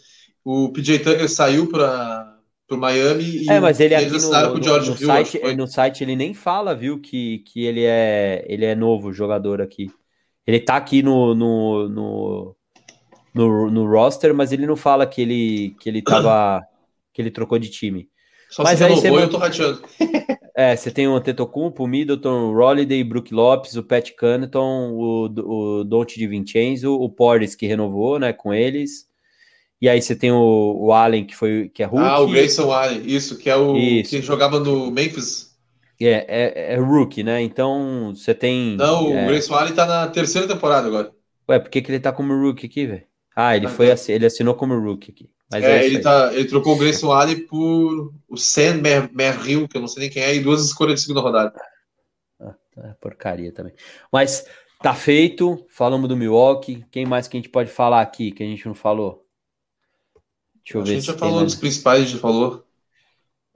O 0.47 0.69
PJ 0.69 1.01
Tucker 1.01 1.29
saiu 1.29 1.67
para 1.67 2.39
o 2.71 2.77
Miami 2.77 3.25
e 3.25 3.51
É, 3.51 3.59
mas 3.59 3.81
ele 3.81 3.97
eles 3.97 4.13
assinaram 4.13 4.53
com 4.53 4.61
o 4.61 4.63
George 4.63 4.91
no 4.91 4.97
Hill. 4.97 5.07
site, 5.09 5.41
foi. 5.41 5.57
no 5.57 5.67
site 5.67 6.05
ele 6.05 6.15
nem 6.15 6.33
fala, 6.33 6.73
viu, 6.73 7.01
que, 7.01 7.41
que 7.41 7.65
ele 7.65 7.83
é 7.83 8.45
ele 8.47 8.65
é 8.65 8.77
novo 8.77 9.13
jogador 9.13 9.61
aqui. 9.61 9.91
Ele 10.47 10.61
tá 10.61 10.77
aqui 10.77 11.03
no, 11.03 11.35
no, 11.35 11.89
no, 11.89 12.57
no, 13.35 13.71
no 13.73 13.91
roster, 13.91 14.33
mas 14.33 14.53
ele 14.53 14.69
não 14.69 14.77
fala 14.77 15.05
que 15.05 15.21
ele 15.21 15.75
que 15.81 15.89
ele 15.89 16.01
tava 16.01 16.63
que 17.13 17.21
ele 17.21 17.33
trocou 17.33 17.59
de 17.59 17.69
time. 17.69 18.09
Só 18.49 18.63
mas 18.63 18.79
se 18.79 18.85
aí 18.85 18.95
você 18.95 19.11
eu 19.11 19.29
tô 19.29 19.39
rateando. 19.39 19.83
É, 20.59 20.75
você 20.75 20.91
tem 20.91 21.07
o 21.07 21.15
Antetokounmpo, 21.15 21.85
o 21.85 21.87
Middleton, 21.87 22.51
o 22.51 22.57
Holiday, 22.57 23.05
Brook 23.05 23.35
Lopes, 23.35 23.77
o 23.77 23.83
Pat 23.83 24.13
Connaughton, 24.19 24.91
o, 24.95 25.25
o 25.27 25.85
Dante 25.85 26.19
de 26.19 26.27
Vincenzo, 26.27 26.95
o 26.95 27.11
Porres 27.11 27.55
que 27.55 27.67
renovou, 27.67 28.19
né, 28.19 28.33
com 28.33 28.55
eles. 28.55 29.06
E 29.81 29.89
aí 29.89 30.01
você 30.01 30.17
tem 30.17 30.33
o, 30.33 30.77
o 30.87 30.93
Allen 30.93 31.27
que 31.27 31.35
foi 31.37 31.69
que 31.69 31.83
é 31.83 31.87
rookie. 31.87 32.05
Ah, 32.05 32.21
o 32.21 32.29
Grayson 32.29 32.73
Allen, 32.73 33.03
isso, 33.07 33.37
que 33.39 33.49
é 33.51 33.57
o 33.57 33.77
Isso. 33.77 34.11
que 34.11 34.23
jogava 34.23 34.59
no 34.61 34.91
Memphis. 34.91 35.55
É, 36.01 36.27
é, 36.29 36.75
é 36.75 36.77
rookie, 36.77 37.23
né? 37.23 37.41
Então 37.43 38.15
você 38.15 38.35
tem. 38.35 38.77
Não, 38.77 39.07
é, 39.09 39.25
o 39.25 39.27
Grayson 39.29 39.55
Allen 39.55 39.75
tá 39.75 39.87
na 39.87 40.09
terceira 40.09 40.47
temporada 40.49 40.87
agora. 40.87 41.13
Ué, 41.49 41.59
por 41.61 41.71
que, 41.71 41.81
que 41.83 41.91
ele 41.91 42.01
tá 42.01 42.13
como 42.13 42.35
rookie 42.35 42.67
aqui, 42.67 42.87
velho? 42.87 43.07
Ah, 43.35 43.57
ele 43.57 43.67
Ah, 43.67 43.71
foi 43.71 43.87
tá. 43.87 43.93
assi- 43.95 44.13
ele 44.13 44.27
assinou 44.27 44.55
como 44.55 44.79
rookie 44.79 45.11
aqui. 45.13 45.31
Mas 45.51 45.65
é, 45.65 45.81
É, 45.81 45.87
ele, 45.87 46.01
tá, 46.01 46.33
ele 46.35 46.49
trocou 46.49 46.75
o 46.75 46.79
Grayson 46.79 47.13
Allen 47.13 47.47
por 47.47 48.13
o 48.29 48.37
Sam 48.37 48.75
Mer- 48.83 49.11
Merrill, 49.13 49.69
que 49.69 49.77
eu 49.77 49.81
não 49.81 49.89
sei 49.89 50.03
nem 50.03 50.11
quem 50.11 50.23
é, 50.23 50.35
e 50.35 50.41
duas 50.41 50.65
escolhas 50.65 50.97
de 50.97 51.01
segunda 51.03 51.21
rodada. 51.21 51.53
É 52.79 52.93
porcaria 53.01 53.53
também. 53.53 53.73
Mas 54.13 54.45
tá 54.83 54.95
feito. 54.95 55.65
Falamos 55.71 56.09
do 56.09 56.17
Milwaukee. 56.17 56.85
Quem 56.91 57.07
mais 57.07 57.27
que 57.29 57.37
a 57.37 57.41
gente 57.41 57.49
pode 57.51 57.71
falar 57.71 58.03
aqui 58.03 58.31
que 58.33 58.43
a 58.43 58.47
gente 58.47 58.67
não 58.67 58.75
falou? 58.75 59.26
Deixa 60.67 60.79
eu 60.79 60.81
a 60.81 60.85
ver 60.85 60.91
gente 60.95 61.01
se 61.03 61.07
já 61.07 61.15
falou 61.15 61.45
dos 61.45 61.55
principais, 61.55 62.01
a 62.01 62.05
gente 62.05 62.15
já 62.15 62.19
falou. 62.19 62.65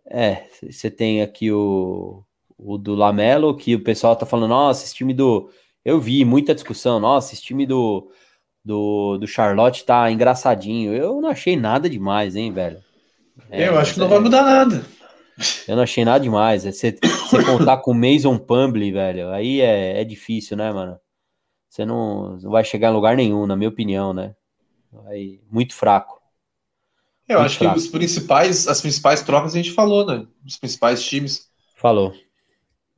É, 0.08 0.44
você 0.62 0.88
tem 0.88 1.22
aqui 1.22 1.50
o, 1.50 2.24
o 2.56 2.78
do 2.78 2.94
Lamelo, 2.94 3.56
que 3.56 3.74
o 3.74 3.82
pessoal 3.82 4.14
tá 4.14 4.24
falando, 4.24 4.50
nossa, 4.50 4.84
esse 4.84 4.94
time 4.94 5.12
do. 5.12 5.50
Eu 5.84 6.00
vi 6.00 6.24
muita 6.24 6.54
discussão, 6.54 7.00
nossa, 7.00 7.34
esse 7.34 7.42
time 7.42 7.66
do, 7.66 8.12
do, 8.64 9.18
do 9.18 9.26
Charlotte 9.26 9.84
tá 9.84 10.11
engraçadinho. 10.11 10.94
Eu 10.94 11.20
não 11.20 11.30
achei 11.30 11.56
nada 11.56 11.90
demais, 11.90 12.36
hein, 12.36 12.52
velho. 12.52 12.80
É, 13.50 13.68
eu 13.68 13.78
acho 13.78 13.94
que 13.94 13.98
não 13.98 14.06
é, 14.06 14.11
vai 14.11 14.20
mudar 14.20 14.42
nada. 14.42 14.84
Eu 15.66 15.74
não 15.74 15.82
achei 15.82 16.04
nada 16.04 16.22
demais. 16.22 16.64
É 16.64 16.70
Você 16.70 16.92
você 16.92 17.44
contar 17.44 17.78
com 17.78 17.90
o 17.90 17.94
Mason 17.94 18.38
Pumbley, 18.38 18.92
velho, 18.92 19.30
aí 19.30 19.61
é, 19.61 20.00
é 20.00 20.04
difícil, 20.04 20.56
né, 20.56 20.70
mano? 20.72 20.98
Você 21.68 21.84
não, 21.84 22.36
não 22.36 22.50
vai 22.50 22.64
chegar 22.64 22.90
em 22.90 22.94
lugar 22.94 23.16
nenhum, 23.16 23.46
na 23.46 23.56
minha 23.56 23.68
opinião, 23.68 24.12
né? 24.12 24.34
Vai, 24.92 25.40
muito 25.50 25.74
fraco. 25.74 26.19
Eu 27.30 27.40
acho 27.40 27.58
que 27.58 27.66
os 27.66 27.86
principais, 27.86 28.66
as 28.66 28.80
principais 28.80 29.22
trocas 29.22 29.54
a 29.54 29.56
gente 29.56 29.70
falou, 29.72 30.04
né? 30.04 30.26
Os 30.44 30.56
principais 30.58 31.02
times. 31.02 31.48
Falou. 31.76 32.14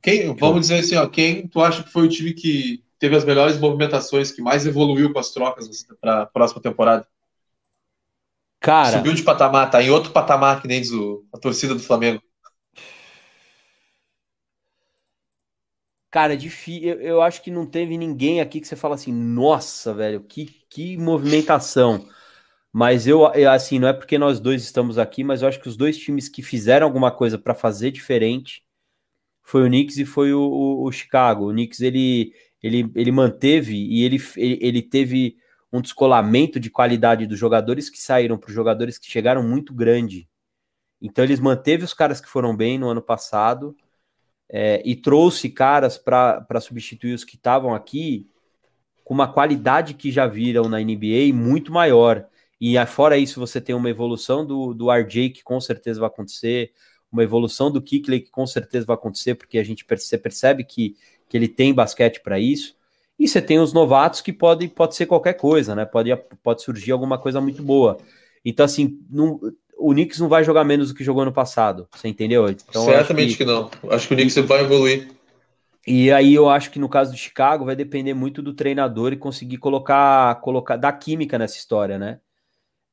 Quem, 0.01 0.35
vamos 0.35 0.61
dizer 0.61 0.79
assim, 0.79 0.95
ó, 0.95 1.07
quem 1.07 1.47
tu 1.47 1.61
acha 1.61 1.83
que 1.83 1.89
foi 1.91 2.03
o 2.05 2.09
time 2.09 2.33
que 2.33 2.83
teve 2.99 3.15
as 3.15 3.23
melhores 3.23 3.57
movimentações, 3.59 4.31
que 4.31 4.41
mais 4.41 4.65
evoluiu 4.65 5.13
com 5.13 5.19
as 5.19 5.31
trocas 5.31 5.69
para 6.01 6.23
a 6.23 6.25
próxima 6.25 6.61
temporada? 6.61 7.07
Cara, 8.59 8.99
Subiu 8.99 9.13
de 9.15 9.23
patamar, 9.23 9.71
tá 9.71 9.81
em 9.81 9.89
outro 9.89 10.11
patamar 10.11 10.61
que 10.61 10.67
nem 10.67 10.79
diz 10.81 10.91
o- 10.91 11.25
a 11.33 11.39
torcida 11.39 11.73
do 11.73 11.79
Flamengo. 11.81 12.21
Cara, 16.11 16.33
é 16.33 16.35
difícil. 16.35 16.89
Eu, 16.89 17.01
eu 17.01 17.21
acho 17.21 17.41
que 17.41 17.49
não 17.49 17.65
teve 17.65 17.97
ninguém 17.97 18.39
aqui 18.39 18.61
que 18.61 18.67
você 18.67 18.75
fala 18.75 18.95
assim, 18.95 19.11
nossa, 19.11 19.93
velho, 19.93 20.23
que, 20.23 20.45
que 20.69 20.95
movimentação. 20.97 22.07
Mas 22.73 23.07
eu, 23.07 23.25
assim, 23.51 23.79
não 23.79 23.87
é 23.89 23.93
porque 23.93 24.17
nós 24.17 24.39
dois 24.39 24.63
estamos 24.63 24.99
aqui, 24.99 25.23
mas 25.23 25.41
eu 25.43 25.49
acho 25.49 25.61
que 25.61 25.69
os 25.69 25.77
dois 25.77 25.97
times 25.97 26.29
que 26.29 26.41
fizeram 26.41 26.87
alguma 26.87 27.11
coisa 27.11 27.37
para 27.37 27.55
fazer 27.55 27.91
diferente 27.91 28.63
foi 29.43 29.63
o 29.63 29.67
Knicks 29.67 29.97
e 29.97 30.05
foi 30.05 30.33
o, 30.33 30.41
o- 30.41 30.83
o 30.87 30.91
Chicago. 30.91 31.49
O 31.49 31.53
Knicks 31.53 31.81
ele, 31.81 32.33
ele, 32.61 32.91
ele 32.95 33.11
manteve 33.11 33.75
e 33.75 34.03
ele, 34.03 34.17
ele, 34.37 34.59
ele 34.61 34.81
teve 34.81 35.37
um 35.71 35.81
descolamento 35.81 36.59
de 36.59 36.69
qualidade 36.69 37.27
dos 37.27 37.39
jogadores 37.39 37.89
que 37.89 37.99
saíram 37.99 38.37
para 38.37 38.49
os 38.49 38.55
jogadores 38.55 38.97
que 38.97 39.11
chegaram 39.11 39.43
muito 39.43 39.73
grande. 39.73 40.27
Então 41.01 41.23
eles 41.25 41.39
manteve 41.39 41.83
os 41.85 41.93
caras 41.93 42.21
que 42.21 42.29
foram 42.29 42.55
bem 42.55 42.79
no 42.79 42.89
ano 42.89 43.01
passado 43.01 43.75
é, 44.49 44.81
e 44.85 44.95
trouxe 44.95 45.49
caras 45.49 45.97
para 45.97 46.45
substituir 46.61 47.13
os 47.13 47.23
que 47.23 47.35
estavam 47.35 47.73
aqui 47.73 48.27
com 49.03 49.13
uma 49.13 49.31
qualidade 49.31 49.93
que 49.93 50.11
já 50.11 50.27
viram 50.27 50.69
na 50.69 50.81
NBA 50.81 51.33
muito 51.35 51.71
maior. 51.71 52.25
E 52.59 52.77
ah, 52.77 52.85
fora 52.85 53.17
isso, 53.17 53.39
você 53.39 53.59
tem 53.59 53.75
uma 53.75 53.89
evolução 53.89 54.45
do, 54.45 54.73
do 54.73 54.91
RJ 54.91 55.31
que 55.31 55.43
com 55.43 55.59
certeza 55.59 55.99
vai 55.99 56.07
acontecer, 56.07 56.71
uma 57.11 57.23
evolução 57.23 57.71
do 57.71 57.81
Kickley 57.81 58.21
que 58.21 58.31
com 58.31 58.47
certeza 58.47 58.85
vai 58.85 58.95
acontecer, 58.95 59.35
porque 59.35 59.57
a 59.57 59.63
gente 59.63 59.85
perce- 59.85 60.17
percebe 60.17 60.63
que, 60.63 60.95
que 61.29 61.37
ele 61.37 61.47
tem 61.47 61.73
basquete 61.73 62.21
para 62.21 62.39
isso. 62.39 62.75
E 63.19 63.27
você 63.27 63.41
tem 63.41 63.59
os 63.59 63.71
novatos 63.71 64.21
que 64.21 64.33
pode, 64.33 64.67
pode 64.67 64.95
ser 64.95 65.05
qualquer 65.05 65.33
coisa, 65.33 65.75
né? 65.75 65.85
Pode, 65.85 66.09
pode 66.41 66.63
surgir 66.63 66.91
alguma 66.91 67.17
coisa 67.17 67.39
muito 67.39 67.61
boa. 67.61 67.97
Então, 68.43 68.65
assim, 68.65 68.99
não, 69.09 69.39
o 69.77 69.91
Knicks 69.91 70.19
não 70.19 70.27
vai 70.27 70.43
jogar 70.43 70.63
menos 70.63 70.89
do 70.89 70.95
que 70.95 71.03
jogou 71.03 71.23
no 71.23 71.31
passado, 71.31 71.87
você 71.91 72.07
entendeu? 72.07 72.49
Então, 72.49 72.83
Certamente 72.85 73.37
que... 73.37 73.45
não. 73.45 73.69
Acho 73.89 74.07
que 74.07 74.13
o 74.13 74.17
Knicks 74.17 74.35
vai 74.45 74.61
evoluir. 74.61 75.11
e 75.85 76.11
aí 76.11 76.33
eu 76.33 76.49
acho 76.49 76.71
que 76.71 76.79
no 76.79 76.89
caso 76.89 77.11
do 77.11 77.17
Chicago 77.17 77.65
vai 77.65 77.75
depender 77.75 78.13
muito 78.13 78.41
do 78.41 78.53
treinador 78.53 79.13
e 79.13 79.17
conseguir 79.17 79.57
colocar, 79.57 80.35
colocar 80.41 80.77
dar 80.77 80.93
química 80.93 81.37
nessa 81.37 81.57
história, 81.57 81.99
né? 81.99 82.19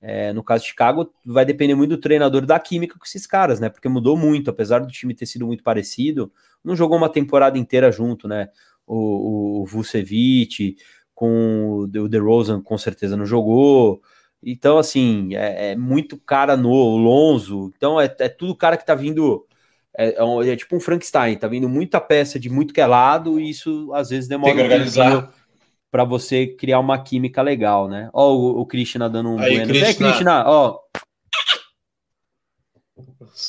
É, 0.03 0.33
no 0.33 0.43
caso 0.43 0.65
do 0.65 0.67
Chicago, 0.67 1.13
vai 1.25 1.45
depender 1.45 1.75
muito 1.75 1.91
do 1.91 2.01
treinador 2.01 2.47
dar 2.47 2.59
química 2.61 2.99
com 2.99 3.05
esses 3.05 3.27
caras, 3.27 3.61
né? 3.61 3.69
Porque 3.69 3.89
mudou 3.89 4.17
muito, 4.17 4.51
apesar 4.51 4.79
do 4.81 4.89
time 4.89 5.15
ter 5.15 5.27
sido 5.27 5.47
muito 5.47 5.63
parecido, 5.63 6.33
não 6.65 6.75
jogou 6.75 6.97
uma 6.97 7.09
temporada 7.09 7.59
inteira 7.59 7.93
junto, 7.93 8.27
né? 8.27 8.49
o, 8.91 9.63
o 9.63 9.65
Vucevic, 9.65 10.77
com 11.15 11.87
o 11.87 11.87
DeRozan 11.87 12.61
com 12.61 12.77
certeza 12.77 13.17
não 13.17 13.25
jogou. 13.25 14.03
Então, 14.43 14.79
assim, 14.79 15.35
é, 15.37 15.73
é 15.73 15.77
muito 15.77 16.17
cara 16.19 16.57
no 16.57 16.71
Lonzo. 16.97 17.73
Então, 17.77 18.01
é, 18.01 18.13
é, 18.19 18.29
tudo 18.29 18.57
cara 18.57 18.77
que 18.77 18.85
tá 18.85 18.95
vindo. 18.95 19.47
É, 19.97 20.09
é, 20.09 20.49
é, 20.51 20.57
tipo 20.57 20.77
um 20.77 20.81
Frankenstein, 20.81 21.37
tá 21.37 21.47
vindo 21.47 21.69
muita 21.69 22.01
peça 22.01 22.39
de 22.39 22.49
muito 22.49 22.73
que 22.73 22.81
é 22.81 22.87
lado, 22.87 23.39
e 23.39 23.51
isso 23.51 23.93
às 23.93 24.11
vezes 24.11 24.29
demora 24.29 24.55
Tem 24.55 24.67
que 24.67 24.73
organizar. 24.73 25.33
Para 25.91 26.05
você 26.05 26.47
criar 26.47 26.79
uma 26.79 27.03
química 27.03 27.43
legal, 27.43 27.89
né? 27.89 28.09
Ó, 28.13 28.35
o, 28.35 28.61
o 28.61 28.67
Krishna 28.67 29.09
dando 29.11 29.31
um 29.31 29.39
Aí, 29.39 29.57
bueno. 29.57 29.67
Krishna. 29.69 29.89
É, 29.89 29.95
Krishna, 29.95 30.45
ó. 30.47 30.79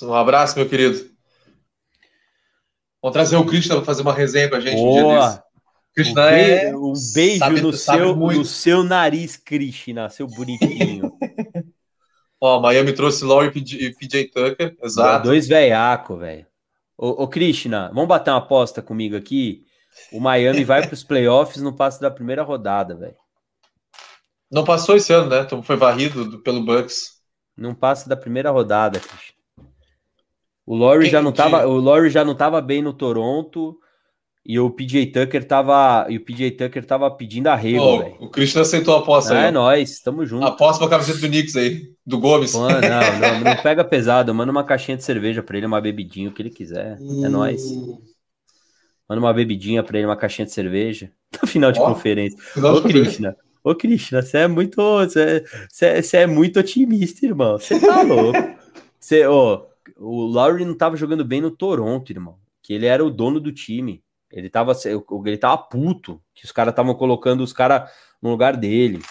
Um 0.04 0.14
abraço, 0.14 0.58
meu 0.58 0.68
querido. 0.68 1.12
Vamos 3.02 3.14
trazer 3.14 3.36
o 3.36 3.46
Krishna 3.46 3.76
para 3.76 3.86
fazer 3.86 4.02
uma 4.02 4.14
resenha 4.14 4.50
com 4.50 4.56
a 4.56 4.60
gente 4.60 4.80
um 4.80 4.92
dia 4.92 5.02
Boa. 5.02 5.28
desse. 5.28 5.42
Krishna 5.94 6.30
é. 6.30 6.76
um 6.76 6.94
beijo 7.14 7.40
sabe- 7.40 7.62
no, 7.62 7.74
sabe 7.74 8.00
seu, 8.00 8.16
muito. 8.16 8.38
no 8.38 8.46
seu 8.46 8.84
nariz, 8.84 9.36
Krishna, 9.36 10.10
seu 10.10 10.28
bonitinho. 10.28 11.12
Ó, 12.40 12.60
Miami 12.60 12.94
trouxe 12.94 13.24
Laurie 13.24 13.50
e 13.50 13.52
PJ 13.52 13.94
PJ 13.94 14.28
Tucker, 14.30 14.76
exato. 14.82 15.28
Dois 15.28 15.48
veiaco, 15.48 16.18
velho. 16.18 16.48
Ô, 16.98 17.24
ô, 17.24 17.28
Krishna, 17.28 17.90
vamos 17.94 18.08
bater 18.08 18.32
uma 18.32 18.38
aposta 18.38 18.82
comigo 18.82 19.16
aqui? 19.16 19.64
O 20.12 20.20
Miami 20.20 20.64
vai 20.64 20.82
para 20.86 20.94
os 20.94 21.04
playoffs 21.04 21.62
no 21.62 21.74
passo 21.76 22.00
da 22.02 22.10
primeira 22.12 22.44
rodada, 22.44 22.96
velho. 22.96 23.16
Não 24.52 24.64
passou 24.64 24.96
esse 24.96 25.14
ano, 25.14 25.30
né? 25.30 25.42
Então 25.42 25.64
foi 25.64 25.76
varrido 25.76 26.26
do- 26.26 26.40
pelo 26.40 26.62
Bucks. 26.66 27.22
Não 27.58 27.74
passa 27.74 28.10
da 28.10 28.16
primeira 28.18 28.50
rodada, 28.52 29.00
Krishna. 29.00 29.36
O 30.66 30.76
Laurie 30.76 31.10
já 31.10 31.22
não 31.22 31.32
que- 31.32 31.38
tava, 31.38 31.66
o 31.68 31.78
Laurie 31.80 32.10
já 32.10 32.24
não 32.24 32.36
tava 32.36 32.62
bem 32.62 32.82
no 32.82 32.94
Toronto 32.94 33.78
e 34.46 34.60
o 34.60 34.70
PJ 34.70 35.08
Tucker 35.12 35.46
tava, 35.46 36.06
e 36.10 36.18
o 36.18 36.24
PJ 36.26 36.52
Tucker 36.52 36.86
tava 36.86 37.10
pedindo 37.12 37.48
arrego, 37.48 37.84
Ó, 37.84 37.98
velho. 38.00 38.16
o 38.20 38.30
Krishna 38.30 38.62
aceitou 38.62 38.96
a 38.96 39.00
aposta 39.00 39.34
É 39.36 39.44
aí. 39.46 39.50
ó. 39.50 39.52
nóis, 39.52 40.00
tamo 40.02 40.26
junto. 40.26 40.46
Aposta 40.46 40.80
pra 40.88 40.98
camiseta 40.98 41.20
do 41.20 41.28
Knicks 41.28 41.56
aí, 41.56 41.94
do 42.06 42.20
Gomes. 42.20 42.56
Mano, 42.56 42.80
não, 42.82 43.20
não, 43.20 43.40
não 43.42 43.64
pega 43.64 43.84
pesado, 43.84 44.34
manda 44.34 44.52
uma 44.52 44.64
caixinha 44.64 44.98
de 44.98 45.04
cerveja 45.04 45.44
pra 45.44 45.58
ele, 45.58 45.66
uma 45.66 45.82
bebidinha, 45.82 46.30
o 46.30 46.34
que 46.34 46.42
ele 46.42 46.50
quiser. 46.50 46.98
É 47.24 47.30
nóis. 47.30 47.62
Manda 49.12 49.20
uma 49.20 49.34
bebidinha 49.34 49.84
pra 49.84 49.98
ele, 49.98 50.08
uma 50.08 50.16
caixinha 50.16 50.46
de 50.46 50.54
cerveja. 50.54 51.12
No 51.42 51.48
final 51.48 51.72
de 51.72 51.80
Ó, 51.80 51.94
conferência. 51.94 52.38
Final 52.54 52.76
Ô. 52.78 52.82
Krishna. 52.82 53.38
Ô, 53.62 53.76
Krishna, 53.76 54.22
você 54.22 54.38
é 54.38 54.48
muito. 54.48 54.76
Você 54.78 55.44
é, 55.82 56.02
você 56.02 56.18
é 56.18 56.28
muito 56.28 56.60
otimista, 56.60 57.26
irmão. 57.26 57.58
Você 57.58 57.78
tá 57.78 58.04
louco. 58.04 58.40
Você, 58.98 59.26
ó, 59.26 59.66
o 59.98 60.22
Lowry 60.24 60.64
não 60.64 60.76
tava 60.76 60.96
jogando 60.96 61.26
bem 61.26 61.42
no 61.42 61.52
Toronto, 61.52 62.10
irmão. 62.10 62.38
Que 62.64 62.74
ele 62.74 62.86
era 62.86 63.04
o 63.04 63.10
dono 63.10 63.40
do 63.40 63.52
time. 63.52 64.02
Ele 64.32 64.50
tava, 64.50 64.74
ele 65.26 65.38
tava 65.38 65.58
puto. 65.58 66.22
Que 66.34 66.46
os 66.46 66.52
caras 66.54 66.72
estavam 66.72 66.96
colocando 66.96 67.44
os 67.44 67.52
caras 67.52 67.90
no 68.22 68.30
lugar 68.30 68.56
dele. 68.56 69.02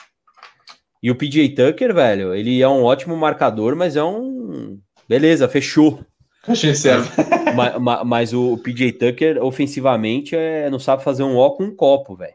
E 1.03 1.11
o 1.11 1.17
PJ 1.17 1.51
Tucker, 1.51 1.95
velho, 1.95 2.35
ele 2.35 2.63
é 2.63 2.69
um 2.69 2.85
ótimo 2.85 3.17
marcador, 3.17 3.77
mas 3.77 3.97
é 3.97 4.05
um. 4.05 4.79
Beleza, 5.07 5.47
fechou. 5.47 6.05
Caixinha 6.43 6.73
de 6.73 6.79
serve. 6.79 7.09
Ma- 7.55 7.79
ma- 7.79 8.05
mas 8.05 8.33
o 8.33 8.57
PJ 8.59 8.93
Tucker, 8.93 9.43
ofensivamente, 9.45 10.35
é, 10.35 10.71
não 10.71 10.79
sabe 10.79 11.05
fazer 11.05 11.23
um 11.23 11.37
O 11.37 11.51
com 11.53 11.65
um 11.65 11.75
copo, 11.77 12.17
velho. 12.17 12.35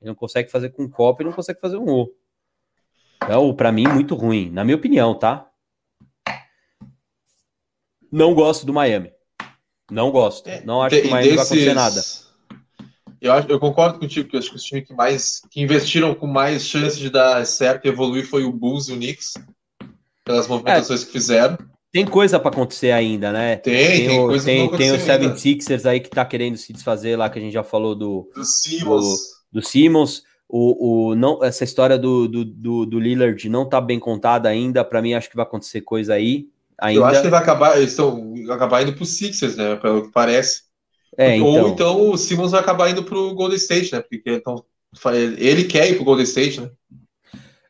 Ele 0.00 0.08
não 0.10 0.14
consegue 0.14 0.50
fazer 0.50 0.70
com 0.70 0.84
um 0.84 0.88
copo 0.88 1.22
e 1.22 1.24
não 1.24 1.32
consegue 1.32 1.60
fazer 1.60 1.76
um 1.76 1.88
O. 1.88 2.12
Então, 3.22 3.54
pra 3.54 3.70
mim, 3.72 3.86
muito 3.88 4.14
ruim, 4.14 4.50
na 4.50 4.64
minha 4.64 4.76
opinião, 4.76 5.14
tá? 5.18 5.46
Não 8.10 8.34
gosto 8.34 8.64
do 8.66 8.72
Miami. 8.72 9.12
Não 9.90 10.10
gosto. 10.10 10.48
Não 10.64 10.82
acho 10.82 11.00
que 11.00 11.08
o 11.08 11.10
Miami 11.10 11.28
vai 11.36 11.44
acontecer 11.44 11.74
nada. 11.74 11.94
desses- 11.96 12.30
Eu, 13.20 13.32
acho- 13.34 13.48
eu 13.48 13.60
concordo 13.60 13.98
contigo, 13.98 14.28
que 14.28 14.36
eu 14.36 14.40
acho 14.40 14.50
que 14.50 14.56
os 14.56 14.62
times 14.62 14.86
que 14.86 14.94
mais 14.94 15.42
que 15.50 15.60
investiram 15.60 16.14
com 16.14 16.26
mais 16.26 16.64
chance 16.64 16.98
de 16.98 17.10
dar 17.10 17.44
certo 17.44 17.84
e 17.84 17.88
evoluir 17.88 18.26
foi 18.26 18.44
o 18.44 18.52
Bulls 18.52 18.88
e 18.88 18.92
o 18.92 18.96
Knicks. 18.96 19.34
Pelas 20.24 20.46
movimentações 20.48 21.04
que 21.04 21.12
fizeram. 21.12 21.58
Tem 21.92 22.06
coisa 22.06 22.38
pra 22.38 22.50
acontecer 22.50 22.92
ainda, 22.92 23.32
né? 23.32 23.56
Tem, 23.56 24.06
tem, 24.06 24.20
o, 24.20 24.26
coisa 24.26 24.44
que 24.44 24.50
tem, 24.50 24.70
tem 24.76 24.90
o 24.92 24.94
ainda. 24.94 25.34
76ers 25.34 25.86
aí 25.86 26.00
que 26.00 26.08
tá 26.08 26.24
querendo 26.24 26.56
se 26.56 26.72
desfazer 26.72 27.16
lá, 27.16 27.28
que 27.28 27.38
a 27.38 27.42
gente 27.42 27.52
já 27.52 27.64
falou 27.64 27.96
do, 27.96 28.30
Do 28.34 28.44
Simmons. 28.44 29.20
do 29.52 29.60
Simmons. 29.60 30.22
O, 30.48 31.10
o, 31.10 31.14
não, 31.14 31.42
essa 31.44 31.64
história 31.64 31.98
do, 31.98 32.28
do, 32.28 32.44
do, 32.44 32.86
do 32.86 33.00
Lillard 33.00 33.48
não 33.48 33.68
tá 33.68 33.80
bem 33.80 33.98
contada 33.98 34.48
ainda. 34.48 34.84
Pra 34.84 35.02
mim, 35.02 35.14
acho 35.14 35.28
que 35.28 35.36
vai 35.36 35.44
acontecer 35.44 35.80
coisa 35.80 36.14
aí. 36.14 36.48
Ainda. 36.80 37.00
Eu 37.00 37.04
acho 37.04 37.22
que 37.22 37.28
vai 37.28 37.40
acabar, 37.40 37.76
eles 37.76 37.90
estão 37.90 38.34
acabar 38.50 38.82
indo 38.82 38.92
pro 38.92 39.04
Sixers, 39.04 39.56
né? 39.56 39.76
Pelo 39.76 40.02
que 40.02 40.12
parece. 40.12 40.62
É, 41.18 41.36
então. 41.36 41.48
Ou 41.48 41.68
então 41.68 42.10
o 42.10 42.16
Simmons 42.16 42.52
vai 42.52 42.60
acabar 42.60 42.88
indo 42.90 43.02
pro 43.02 43.34
Golden 43.34 43.56
State, 43.56 43.92
né? 43.92 44.00
Porque 44.00 44.30
então, 44.30 44.64
ele 45.38 45.64
quer 45.64 45.90
ir 45.90 45.96
pro 45.96 46.04
Golden 46.04 46.24
State, 46.24 46.60
né? 46.60 46.70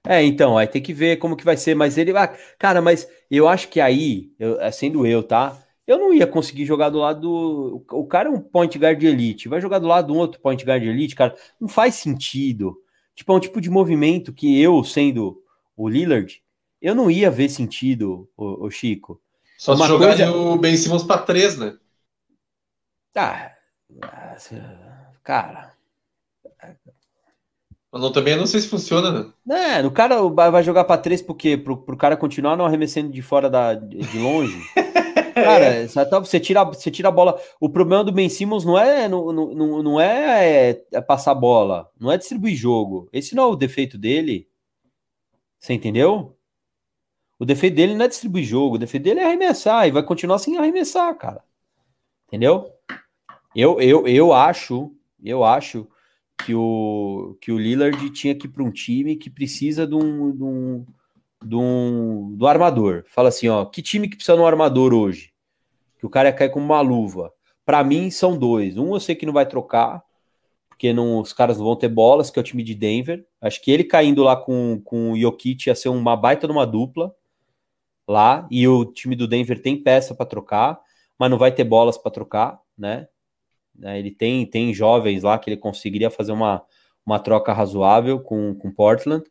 É, 0.07 0.23
então, 0.25 0.57
aí 0.57 0.67
tem 0.67 0.81
que 0.83 0.95
ver 0.95 1.19
como 1.19 1.37
que 1.37 1.45
vai 1.45 1.57
ser, 1.57 1.75
mas 1.75 1.99
ele 1.99 2.13
vai. 2.13 2.35
Cara, 2.59 2.81
mas 2.81 3.07
eu 3.31 3.47
acho 3.47 3.69
que 3.69 3.81
aí, 3.81 4.33
eu, 4.39 4.59
é, 4.61 4.71
sendo 4.71 5.07
eu, 5.07 5.23
tá? 5.23 5.63
Eu 5.87 5.99
não 5.99 6.15
ia 6.15 6.27
conseguir 6.27 6.65
jogar 6.65 6.89
do 6.89 6.99
lado 6.99 7.21
do. 7.21 7.85
O 7.93 8.07
cara 8.07 8.29
é 8.29 8.33
um 8.33 8.41
point 8.41 8.79
guard 8.79 9.03
elite, 9.03 9.49
vai 9.49 9.61
jogar 9.61 9.79
do 9.79 9.87
lado 9.87 10.07
de 10.07 10.13
um 10.13 10.17
outro 10.19 10.41
point 10.41 10.65
guard 10.65 10.83
elite, 10.83 11.15
cara, 11.15 11.35
não 11.61 11.69
faz 11.69 11.97
sentido. 11.97 12.77
Tipo, 13.15 13.33
é 13.33 13.37
um 13.37 13.41
tipo 13.41 13.61
de 13.61 13.69
movimento 13.69 14.33
que 14.33 14.61
eu, 14.61 14.83
sendo 14.85 15.43
o 15.77 15.89
Lillard, 15.89 16.43
eu 16.81 16.95
não 16.95 17.11
ia 17.11 17.31
ver 17.31 17.49
sentido, 17.51 18.29
o, 18.37 18.67
o 18.67 18.71
Chico. 18.71 19.21
Só 19.59 19.75
Uma 19.75 19.85
se 19.85 19.89
jogar 19.89 20.09
coisa- 20.17 20.33
o 20.33 20.57
Ben 20.57 20.77
Simmons 20.77 21.03
pra 21.03 21.19
três, 21.19 21.59
né? 21.59 21.77
Ah, 23.15 23.53
cara. 25.23 25.75
Mas 27.93 28.01
não, 28.03 28.13
também 28.13 28.35
eu 28.35 28.39
não 28.39 28.47
sei 28.47 28.61
se 28.61 28.69
funciona, 28.69 29.11
né? 29.11 29.33
Né, 29.45 29.87
o 29.87 29.91
cara 29.91 30.23
vai 30.29 30.63
jogar 30.63 30.85
pra 30.85 30.97
três 30.97 31.21
por 31.21 31.35
quê? 31.35 31.57
Pro, 31.57 31.77
pro 31.77 31.97
cara 31.97 32.17
continuar 32.17 32.57
não 32.57 32.65
arremessando 32.65 33.11
de 33.11 33.21
fora 33.21 33.51
da, 33.51 33.75
de 33.75 34.19
longe? 34.19 34.57
Cara, 35.35 35.89
tá- 35.89 36.19
você 36.19 36.39
tira, 36.39 36.65
você 36.65 36.91
tira 36.91 37.09
a 37.09 37.13
bola. 37.13 37.41
O 37.59 37.69
problema 37.71 38.05
do 38.05 38.13
Ben 38.13 38.29
Simmons 38.29 38.65
não 38.65 38.79
é, 38.79 39.09
não, 39.09 39.33
não, 39.33 39.55
não- 39.55 39.83
não 39.83 40.01
é, 40.01 40.83
é 40.93 41.01
passar 41.01 41.35
bola, 41.35 41.89
não 41.99 42.13
é 42.13 42.19
distribuir 42.19 42.55
jogo. 42.57 43.09
Esse 43.13 43.35
não 43.35 43.45
é 43.45 43.47
o 43.47 43.57
defeito 43.57 43.97
dele. 43.97 44.49
Você 45.59 45.73
entendeu? 45.73 46.37
O 47.39 47.45
defeito 47.45 47.75
dele 47.77 47.95
não 47.95 48.05
é 48.05 48.09
distribuir 48.09 48.45
jogo, 48.45 48.75
o 48.75 48.79
defeito 48.79 49.05
dele 49.05 49.21
é 49.21 49.25
arremessar 49.25 49.87
e 49.89 49.91
vai 49.91 50.03
continuar 50.03 50.39
sem 50.39 50.59
arremessar, 50.59 51.15
cara. 51.17 51.43
Entendeu? 52.29 52.71
Eu, 53.55 53.81
eu, 53.81 54.07
eu 54.07 54.33
acho, 54.33 54.93
eu 55.23 55.43
acho 55.45 55.87
que 56.45 56.55
o, 56.55 57.37
que 57.41 57.53
o 57.53 57.59
Lillard 57.59 58.11
tinha 58.11 58.35
que 58.35 58.47
ir 58.47 58.51
para 58.51 58.63
um 58.63 58.71
time 58.71 59.17
que 59.17 59.31
precisa 59.31 59.87
de 59.87 59.95
um, 59.95 60.31
de 60.33 60.43
um, 60.43 60.87
de 61.45 61.57
um, 61.57 62.35
do 62.37 62.47
armador. 62.47 63.05
Fala 63.09 63.29
assim, 63.29 63.49
ó, 63.49 63.65
que 63.65 63.83
time 63.83 64.09
que 64.09 64.17
precisa 64.17 64.37
de 64.37 64.43
um 64.43 64.47
armador 64.47 64.93
hoje? 64.93 65.33
Que 65.99 66.07
o 66.07 66.11
cara 66.11 66.29
ia 66.29 66.35
cair 66.35 66.51
como 66.51 66.65
uma 66.65 66.81
luva. 66.81 67.33
Para 67.65 67.85
mim 67.85 68.11
são 68.11 68.37
dois. 68.37 68.77
Um 68.77 68.95
eu 68.95 69.01
sei 69.01 69.15
que 69.15 69.27
não 69.27 69.33
vai 69.33 69.47
trocar, 69.47 70.03
porque 70.69 70.93
não, 70.93 71.21
os 71.21 71.33
caras 71.33 71.59
não 71.59 71.67
vão 71.67 71.77
ter 71.77 71.89
bolas, 71.89 72.31
que 72.31 72.39
é 72.39 72.43
o 72.43 72.45
time 72.45 72.63
de 72.63 72.75
Denver. 72.75 73.25
Acho 73.41 73.63
que 73.63 73.71
ele 73.71 73.85
caindo 73.85 74.23
lá 74.23 74.37
com, 74.37 74.81
com 74.85 75.13
o 75.13 75.19
Jokic 75.19 75.69
ia 75.69 75.75
ser 75.75 75.89
uma 75.89 76.17
baita 76.17 76.49
numa 76.49 76.67
dupla 76.67 77.15
lá, 78.09 78.49
e 78.51 78.67
o 78.67 78.85
time 78.85 79.15
do 79.15 79.29
Denver 79.29 79.63
tem 79.63 79.81
peça 79.81 80.15
para 80.15 80.27
trocar, 80.27 80.81
mas 81.17 81.31
não 81.31 81.39
vai 81.39 81.53
ter 81.53 81.63
bolas 81.63 81.97
para 81.97 82.11
trocar, 82.11 82.61
né? 82.77 83.07
Né, 83.81 83.99
Ele 83.99 84.11
tem, 84.11 84.45
tem 84.47 84.73
jovens 84.75 85.23
lá 85.23 85.39
que 85.39 85.49
ele 85.51 85.57
conseguiria 85.57 86.11
fazer 86.11 86.33
uma, 86.33 86.63
uma 87.05 87.19
troca 87.19 87.53
razoável 87.53 88.21
com, 88.21 88.55
com 88.55 88.71
Portland. 88.71 89.25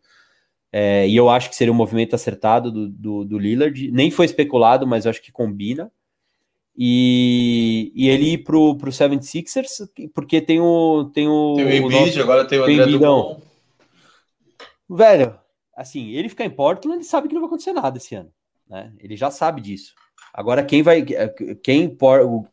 É, 0.71 1.07
e 1.07 1.15
eu 1.15 1.29
acho 1.29 1.49
que 1.49 1.55
seria 1.55 1.71
um 1.71 1.75
movimento 1.75 2.15
acertado 2.15 2.71
do, 2.71 2.89
do, 2.89 3.25
do 3.25 3.39
Lillard. 3.39 3.91
Nem 3.91 4.11
foi 4.11 4.25
especulado, 4.25 4.85
mas 4.85 5.05
eu 5.05 5.11
acho 5.11 5.21
que 5.21 5.31
combina. 5.31 5.91
E, 6.81 7.91
e 7.93 8.07
ele 8.07 8.33
ir 8.33 8.37
pro, 8.39 8.75
pro 8.77 8.89
76ers, 8.91 9.89
porque 10.13 10.39
tem 10.41 10.59
o. 10.61 11.11
Tem 11.13 11.27
o, 11.27 11.55
Tem 11.55 11.65
o 11.65 11.69
Embiid, 11.73 12.05
nosso- 12.05 12.21
agora 12.21 12.45
tem 12.45 12.57
o 12.59 12.63
André. 12.63 12.85
Drummond. 12.85 13.41
Velho, 14.89 15.37
assim, 15.75 16.09
ele 16.11 16.29
ficar 16.29 16.45
em 16.45 16.49
Portland, 16.49 16.97
ele 16.97 17.03
sabe 17.03 17.27
que 17.27 17.33
não 17.33 17.41
vai 17.41 17.47
acontecer 17.47 17.73
nada 17.73 17.97
esse 17.97 18.15
ano. 18.15 18.31
Né? 18.67 18.93
Ele 18.99 19.15
já 19.17 19.29
sabe 19.29 19.59
disso. 19.61 19.93
Agora, 20.33 20.63
quem 20.63 20.81
vai. 20.81 21.03
Quem, 21.63 21.89
por- 21.89 22.47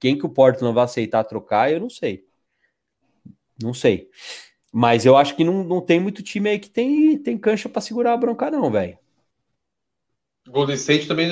quem 0.00 0.18
que 0.18 0.26
o 0.26 0.30
Portland 0.30 0.74
vai 0.74 0.84
aceitar 0.84 1.24
trocar, 1.24 1.72
eu 1.72 1.80
não 1.80 1.90
sei. 1.90 2.26
Não 3.62 3.74
sei. 3.74 4.08
Mas 4.72 5.06
eu 5.06 5.16
acho 5.16 5.36
que 5.36 5.44
não, 5.44 5.64
não 5.64 5.80
tem 5.80 6.00
muito 6.00 6.22
time 6.22 6.50
aí 6.50 6.58
que 6.58 6.70
tem, 6.70 7.18
tem 7.18 7.38
cancha 7.38 7.68
para 7.68 7.82
segurar 7.82 8.14
a 8.14 8.16
bronca, 8.16 8.50
não, 8.50 8.70
velho. 8.70 8.98
Golden 10.48 10.76
State 10.76 11.06
também 11.06 11.30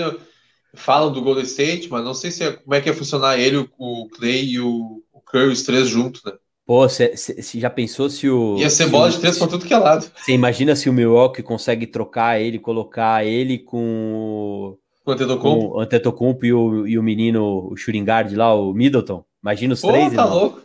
falam 0.75 1.12
do 1.12 1.23
Golden 1.23 1.45
State, 1.45 1.89
mas 1.91 2.05
não 2.05 2.14
sei 2.14 2.31
se 2.31 2.45
é- 2.45 2.53
como 2.53 2.75
é 2.75 2.81
que 2.81 2.89
ia 2.89 2.95
funcionar 2.95 3.39
ele, 3.39 3.57
o, 3.59 3.69
o 3.79 4.09
Clay 4.11 4.45
e 4.53 4.61
o, 4.61 5.03
o 5.12 5.21
Curry, 5.23 5.53
os 5.53 5.62
três 5.62 5.89
juntos, 5.89 6.23
né? 6.25 6.33
Pô, 6.66 6.87
você 6.89 7.14
já 7.59 7.71
pensou 7.71 8.11
se 8.11 8.29
o. 8.29 8.62
Ia 8.62 8.69
ser 8.69 8.87
se 8.87 8.91
bola 8.91 9.09
o- 9.09 9.11
de 9.11 9.21
três 9.21 9.39
pra 9.39 9.47
tudo 9.49 9.64
que 9.66 9.73
é 9.73 9.79
lado. 9.79 10.11
Você 10.14 10.33
imagina 10.33 10.77
se 10.77 10.89
o 10.91 10.93
Milwaukee 10.93 11.43
consegue 11.43 11.87
trocar 11.87 12.41
ele, 12.41 12.59
colocar 12.59 13.25
ele 13.25 13.59
Com 13.61 14.77
o 15.11 15.15
Antetokounmpo. 15.15 15.77
o 15.77 15.81
Antetokounmpo 15.81 16.47
e 16.47 16.53
o, 16.53 16.87
e 16.87 16.99
o 16.99 17.03
menino, 17.03 17.69
o 17.71 17.77
Shuringard 17.77 18.35
lá, 18.35 18.55
o 18.55 18.73
Middleton. 18.73 19.25
Imagina 19.43 19.75
os 19.75 19.81
Pô, 19.81 19.89
três, 19.89 20.13
tá 20.15 20.23
irmão. 20.23 20.39
louco. 20.39 20.63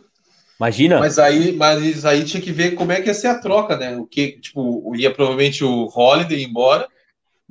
Imagina. 0.58 1.00
Mas 1.00 1.18
aí, 1.18 1.52
mas 1.52 2.04
aí 2.04 2.24
tinha 2.24 2.42
que 2.42 2.52
ver 2.52 2.72
como 2.74 2.92
é 2.92 3.00
que 3.00 3.08
ia 3.08 3.14
ser 3.14 3.26
a 3.28 3.38
troca, 3.38 3.76
né? 3.76 3.96
O 3.96 4.06
que, 4.06 4.40
tipo, 4.40 4.94
ia 4.96 5.12
provavelmente 5.12 5.64
o 5.64 5.88
Holiday 5.94 6.44
embora. 6.44 6.86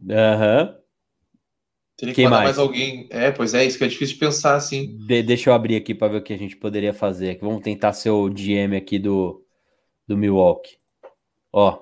Aham. 0.09 0.75
Teria 1.97 2.13
que 2.13 2.21
Quem 2.21 2.25
mandar 2.25 2.37
mais? 2.43 2.57
mais? 2.57 2.67
alguém. 2.67 3.07
É, 3.11 3.31
pois 3.31 3.53
é, 3.53 3.65
isso 3.65 3.77
que 3.77 3.83
é 3.83 3.87
difícil 3.87 4.15
de 4.15 4.19
pensar 4.19 4.55
assim. 4.55 4.97
De- 5.05 5.23
deixa 5.23 5.49
eu 5.49 5.53
abrir 5.53 5.75
aqui 5.75 5.93
para 5.93 6.07
ver 6.13 6.17
o 6.17 6.23
que 6.23 6.33
a 6.33 6.37
gente 6.37 6.55
poderia 6.57 6.93
fazer. 6.93 7.37
Vamos 7.39 7.61
tentar 7.61 7.93
ser 7.93 8.09
o 8.09 8.29
GM 8.29 8.75
aqui 8.75 8.97
do, 8.99 9.43
do 10.07 10.17
Milwaukee. 10.17 10.77
Ó, 11.51 11.79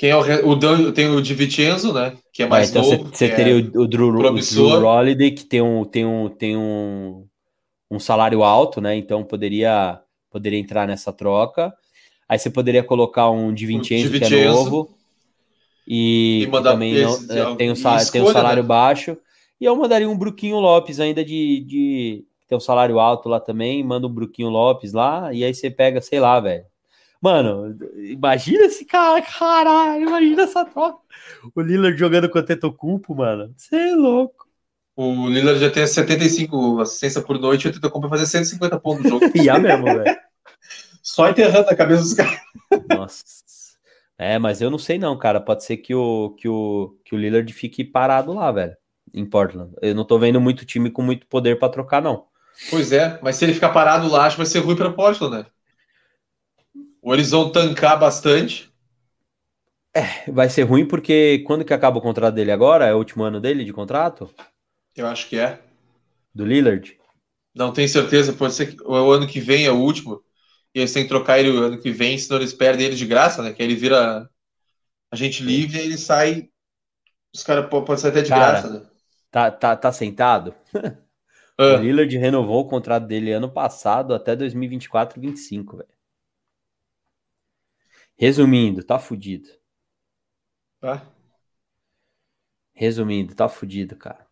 Quem 0.00 0.08
é 0.08 0.16
o, 0.16 0.48
o 0.48 0.56
Dan- 0.56 0.92
tem 0.92 1.10
o 1.10 1.20
Di 1.20 1.34
Vincenzo, 1.34 1.92
né? 1.92 2.16
Que 2.32 2.42
é 2.42 2.46
Ah, 2.46 2.48
mais 2.48 2.70
então 2.70 2.82
novo. 2.82 3.10
você 3.14 3.28
teria 3.28 3.52
é- 3.52 3.56
o, 3.56 3.82
o 3.82 3.86
Drew, 3.86 4.08
o 4.08 4.12
Drew 4.12 4.18
promissor. 4.18 4.82
Holiday, 4.82 5.30
que 5.30 5.44
tem 5.44 5.60
um, 5.60 5.84
tem 5.84 6.06
um, 6.06 6.26
tem 6.30 6.56
um, 6.56 7.26
um 7.90 7.98
salário 8.00 8.42
alto, 8.42 8.80
né? 8.80 8.96
Então 8.96 9.22
poderia, 9.22 10.00
poderia 10.30 10.58
entrar 10.58 10.88
nessa 10.88 11.12
troca. 11.12 11.70
Aí 12.26 12.38
você 12.38 12.48
poderia 12.48 12.82
colocar 12.82 13.28
um 13.28 13.52
Di 13.52 13.66
Vincenzo, 13.66 14.10
que 14.18 14.24
é 14.24 14.28
novo. 14.30 14.88
E, 15.86 16.44
E 16.50 16.62
também 16.62 16.94
não, 17.02 17.12
esse- 17.12 17.38
é, 17.38 17.54
tem, 17.56 17.68
um, 17.70 17.74
e 17.74 17.76
sa- 17.76 17.90
tem 18.10 18.22
um 18.22 18.24
escolha, 18.24 18.32
salário 18.32 18.62
né? 18.62 18.66
baixo. 18.68 19.18
E 19.60 19.66
eu 19.66 19.76
mandaria 19.76 20.08
um 20.08 20.16
Bruquinho 20.16 20.58
Lopes 20.60 20.98
ainda 20.98 21.22
de, 21.22 21.60
de 21.60 22.24
tem 22.48 22.56
um 22.56 22.60
salário 22.60 22.98
alto 22.98 23.28
lá 23.28 23.38
também, 23.38 23.84
manda 23.84 24.06
um 24.06 24.10
Bruquinho 24.10 24.48
Lopes 24.48 24.94
lá, 24.94 25.30
e 25.34 25.44
aí 25.44 25.52
você 25.52 25.68
pega, 25.70 26.00
sei 26.00 26.20
lá, 26.20 26.40
velho. 26.40 26.64
Mano, 27.20 27.76
imagina 27.96 28.64
esse 28.64 28.84
cara, 28.84 29.20
caralho, 29.20 30.02
imagina 30.02 30.42
essa 30.42 30.64
troca. 30.64 31.00
O 31.54 31.60
Lillard 31.60 31.98
jogando 31.98 32.30
com 32.30 32.38
o 32.38 32.42
Tetocumpo, 32.42 33.14
mano. 33.14 33.52
Você 33.56 33.76
é 33.76 33.94
louco. 33.94 34.48
O 34.96 35.28
Lillard 35.28 35.60
já 35.60 35.70
tem 35.70 35.86
75 35.86 36.80
assistência 36.80 37.20
por 37.20 37.38
noite 37.38 37.66
e 37.66 37.70
o 37.70 37.72
Tetocumpo 37.72 38.08
vai 38.08 38.18
fazer 38.18 38.30
150 38.30 38.80
pontos 38.80 39.04
no 39.04 39.10
jogo. 39.10 39.32
Ia 39.34 39.56
mesmo, 39.60 39.84
velho. 39.84 40.16
Só 41.02 41.28
enterrando 41.28 41.68
a 41.68 41.76
cabeça 41.76 42.02
dos 42.02 42.14
caras. 42.14 42.40
Nossa. 42.88 43.24
É, 44.18 44.38
mas 44.38 44.60
eu 44.60 44.70
não 44.70 44.78
sei 44.78 44.98
não, 44.98 45.18
cara. 45.18 45.40
Pode 45.40 45.64
ser 45.64 45.78
que 45.78 45.94
o, 45.94 46.30
que 46.38 46.48
o, 46.48 46.96
que 47.04 47.14
o 47.14 47.18
Lillard 47.18 47.50
fique 47.52 47.84
parado 47.84 48.32
lá, 48.32 48.50
velho, 48.52 48.76
em 49.12 49.24
Portland. 49.24 49.74
Eu 49.80 49.94
não 49.94 50.04
tô 50.04 50.18
vendo 50.18 50.40
muito 50.40 50.64
time 50.64 50.90
com 50.90 51.02
muito 51.02 51.26
poder 51.26 51.58
pra 51.58 51.70
trocar, 51.70 52.02
não. 52.02 52.26
Pois 52.68 52.92
é, 52.92 53.18
mas 53.22 53.36
se 53.36 53.44
ele 53.44 53.54
ficar 53.54 53.70
parado 53.70 54.08
lá, 54.08 54.26
acho 54.26 54.36
que 54.36 54.42
vai 54.42 54.46
ser 54.46 54.58
ruim 54.58 54.76
para 54.76 54.92
Portland, 54.92 55.38
né? 55.38 55.46
Ou 57.02 57.12
eles 57.12 57.30
vão 57.30 57.52
tancar 57.52 57.98
bastante. 57.98 58.72
Vai 60.28 60.48
ser 60.48 60.62
ruim 60.62 60.86
porque 60.86 61.40
quando 61.46 61.64
que 61.64 61.74
acaba 61.74 61.98
o 61.98 62.00
contrato 62.02 62.34
dele 62.34 62.52
agora? 62.52 62.86
É 62.86 62.94
o 62.94 62.98
último 62.98 63.24
ano 63.24 63.40
dele 63.40 63.64
de 63.64 63.72
contrato? 63.72 64.30
Eu 64.94 65.06
acho 65.08 65.28
que 65.28 65.36
é. 65.38 65.60
Do 66.34 66.44
Lillard? 66.44 66.98
Não 67.54 67.72
tenho 67.72 67.88
certeza, 67.88 68.32
pode 68.32 68.54
ser 68.54 68.74
que 68.76 68.82
o 68.84 69.12
ano 69.12 69.26
que 69.26 69.40
vem 69.40 69.66
é 69.66 69.72
o 69.72 69.76
último. 69.78 70.22
E 70.74 70.78
eles 70.80 70.92
têm 70.92 71.02
que 71.02 71.08
trocar 71.08 71.38
ele 71.40 71.50
o 71.50 71.64
ano 71.64 71.80
que 71.80 71.90
vem, 71.90 72.16
senão 72.18 72.38
eles 72.40 72.52
perdem 72.54 72.86
ele 72.86 72.96
de 72.96 73.06
graça, 73.06 73.42
né? 73.42 73.52
Que 73.52 73.62
aí 73.62 73.68
ele 73.68 73.74
vira 73.76 74.28
agente 75.12 75.42
livre 75.44 75.78
e 75.78 75.82
ele 75.82 75.98
sai. 75.98 76.50
Os 77.34 77.42
caras 77.44 77.68
po- 77.70 77.84
podem 77.84 78.02
sair 78.02 78.12
até 78.12 78.22
de 78.22 78.32
Cara, 78.32 78.32
graça, 78.32 78.70
né? 78.70 78.86
Tá, 79.30 79.50
tá, 79.50 79.76
tá 79.76 79.92
sentado? 79.92 80.54
O 81.64 81.74
Ah, 81.74 81.74
Lillard 81.74 82.14
renovou 82.18 82.60
o 82.60 82.68
contrato 82.68 83.06
dele 83.06 83.32
ano 83.32 83.50
passado 83.50 84.12
até 84.14 84.36
2024, 84.36 85.18
25, 85.18 85.78
velho. 85.78 85.88
Resumindo, 88.20 88.84
tá 88.84 89.00
fudido. 89.00 89.48
tá? 90.80 91.02
Resumindo, 92.74 93.32
tá 93.32 93.48
fudido, 93.48 93.94
cara. 93.96 94.26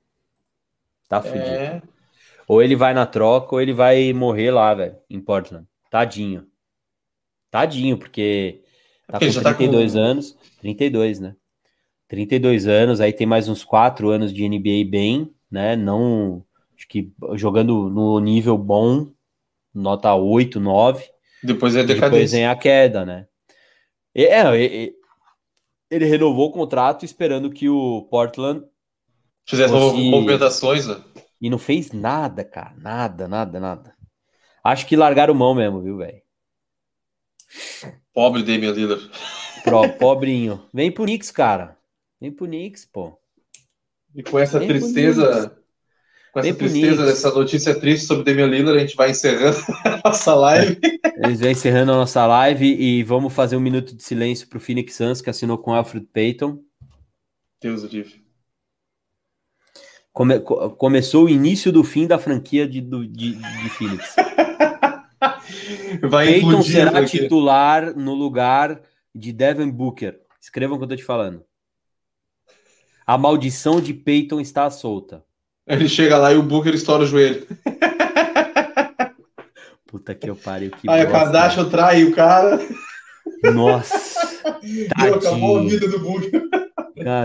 Tá 1.08 1.20
fudido. 1.22 1.66
É, 1.66 1.82
Ou 2.48 2.62
ele 2.62 2.76
vai 2.76 2.94
na 2.94 3.06
troca, 3.06 3.54
ou 3.54 3.60
ele 3.62 3.72
vai 3.74 4.12
morrer 4.12 4.50
lá, 4.52 4.74
velho, 4.74 4.98
em 5.10 5.20
Portland. 5.20 5.66
Tadinho. 5.90 6.46
Tadinho, 7.50 7.98
porque 7.98 8.62
tá 9.10 9.20
Porque 9.20 9.30
com 9.30 9.32
já 9.32 9.42
tá 9.42 9.54
32 9.54 9.96
com- 9.96 9.96
anos. 9.96 10.36
32, 10.60 11.18
né? 11.20 11.34
32 12.08 12.66
anos, 12.66 13.00
aí 13.00 13.12
tem 13.12 13.26
mais 13.26 13.48
uns 13.48 13.64
4 13.64 14.10
anos 14.10 14.32
de 14.32 14.44
NBA 14.44 14.90
bem, 14.90 15.34
né? 15.50 15.76
Não. 15.76 16.44
Acho 16.76 16.88
que 16.88 17.12
jogando 17.34 17.90
no 17.90 18.20
nível 18.20 18.58
bom, 18.58 19.12
nota 19.74 20.14
8, 20.14 20.60
9. 20.60 21.04
depois 21.42 21.74
é 21.74 21.82
E 21.82 21.90
depois 21.90 22.28
decadência. 22.28 22.30
vem 22.30 22.46
a 22.46 22.56
queda, 22.56 23.04
né? 23.06 23.26
É, 24.26 24.92
ele 25.90 26.04
renovou 26.06 26.48
o 26.48 26.52
contrato 26.52 27.04
esperando 27.04 27.50
que 27.50 27.68
o 27.68 28.02
Portland 28.10 28.64
Fizesse 29.48 29.72
fosse- 29.72 30.10
movimentações, 30.10 30.86
né? 30.86 31.02
e 31.40 31.48
não 31.48 31.58
fez 31.58 31.92
nada, 31.92 32.44
cara. 32.44 32.74
Nada, 32.76 33.28
nada, 33.28 33.60
nada. 33.60 33.96
Acho 34.64 34.86
que 34.86 34.96
largaram 34.96 35.32
mão 35.34 35.54
mesmo, 35.54 35.80
viu, 35.80 35.96
velho? 35.96 36.20
Pobre 38.12 38.42
Damian 38.42 38.72
Lillard. 38.72 39.10
Pro- 39.64 39.88
Pobrinho. 39.98 40.62
Vem 40.74 40.90
pro 40.92 41.04
Knicks, 41.04 41.30
cara. 41.30 41.78
Vem 42.20 42.32
pro 42.32 42.46
Knicks, 42.46 42.84
pô. 42.84 43.18
E 44.14 44.22
com 44.22 44.38
essa 44.38 44.58
Vem 44.58 44.68
tristeza, 44.68 45.57
com 46.32 46.40
essa 46.40 46.54
tristeza 46.54 47.04
dessa 47.06 47.30
notícia 47.32 47.78
triste 47.78 48.06
sobre 48.06 48.24
Damian 48.24 48.46
Lillard, 48.46 48.78
a 48.78 48.80
gente 48.80 48.96
vai 48.96 49.10
encerrando 49.10 49.56
a 49.84 50.00
nossa 50.08 50.34
live. 50.34 50.78
Eles 51.24 51.40
vão 51.40 51.50
encerrando 51.50 51.92
a 51.92 51.96
nossa 51.96 52.26
live 52.26 52.66
e 52.66 53.02
vamos 53.02 53.32
fazer 53.32 53.56
um 53.56 53.60
minuto 53.60 53.94
de 53.96 54.02
silêncio 54.02 54.48
pro 54.48 54.60
Phoenix 54.60 54.94
Suns, 54.94 55.20
que 55.20 55.30
assinou 55.30 55.58
com 55.58 55.70
o 55.72 55.74
Alfred 55.74 56.06
Payton. 56.12 56.62
Deus 57.60 57.82
o 57.82 57.86
livre. 57.86 58.22
Come- 60.12 60.40
co- 60.40 60.70
começou 60.70 61.24
o 61.24 61.28
início 61.28 61.70
do 61.72 61.82
fim 61.84 62.06
da 62.06 62.18
franquia 62.18 62.66
de, 62.68 62.80
do- 62.80 63.06
de, 63.06 63.34
de 63.34 63.68
Phoenix. 63.70 64.14
Vai 66.02 66.26
Peyton 66.26 66.48
implodir 66.48 66.72
será 66.72 66.98
aqui. 67.00 67.18
titular 67.18 67.96
no 67.96 68.14
lugar 68.14 68.80
de 69.14 69.32
Devin 69.32 69.70
Booker. 69.70 70.20
Escrevam 70.40 70.76
o 70.76 70.78
que 70.78 70.84
eu 70.84 70.88
tô 70.88 70.96
te 70.96 71.04
falando. 71.04 71.44
A 73.06 73.16
maldição 73.16 73.80
de 73.80 73.94
Peyton 73.94 74.38
está 74.40 74.68
solta. 74.70 75.24
Ele 75.68 75.88
chega 75.88 76.16
lá 76.18 76.32
e 76.32 76.36
o 76.36 76.42
Booker 76.42 76.74
estoura 76.74 77.04
o 77.04 77.06
joelho. 77.06 77.46
Puta 79.86 80.14
que 80.14 80.28
eu 80.28 80.36
pariu, 80.36 80.70
que 80.70 80.88
Aí 80.88 81.00
a 81.02 81.04
bosta. 81.06 81.18
Kardashian 81.24 81.68
trai 81.70 82.04
o 82.04 82.14
cara 82.14 82.58
Nossa. 83.54 84.28
e 84.62 84.86
acabou 84.86 85.16
a 85.58 85.60
Tadinho. 85.60 85.68
vida 85.68 85.88
do 85.88 85.98
Booker. 86.00 86.48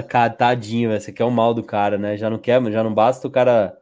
Cara, 0.07 0.29
tadinho, 0.29 0.89
velho. 0.89 1.01
Você 1.01 1.11
quer 1.11 1.23
o 1.25 1.31
mal 1.31 1.53
do 1.53 1.63
cara, 1.63 1.97
né? 1.97 2.15
Já 2.15 2.29
não 2.29 2.37
quer, 2.37 2.63
já 2.71 2.83
não 2.83 2.93
basta 2.93 3.27
o 3.27 3.31
cara. 3.31 3.75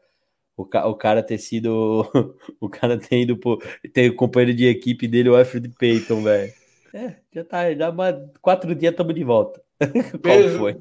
O, 0.57 0.65
ca- 0.65 0.87
o 0.87 0.95
cara 0.95 1.21
ter 1.21 1.37
sido. 1.37 2.07
O 2.59 2.69
cara 2.69 2.97
ter 2.97 3.21
ido 3.21 3.37
pro. 3.37 3.59
Ter 3.93 4.09
o 4.09 4.15
companheiro 4.15 4.55
de 4.55 4.65
equipe 4.67 5.07
dele, 5.07 5.29
o 5.29 5.35
Alfred 5.35 5.69
Payton, 5.79 6.23
velho. 6.23 6.53
É, 6.93 7.15
já 7.33 7.43
tá. 7.43 7.73
Já 7.73 7.93
quatro 8.41 8.73
dias 8.75 8.91
estamos 8.93 9.13
de 9.15 9.23
volta. 9.23 9.61
Qual 9.79 10.37
Beijo. 10.37 10.57
foi? 10.59 10.77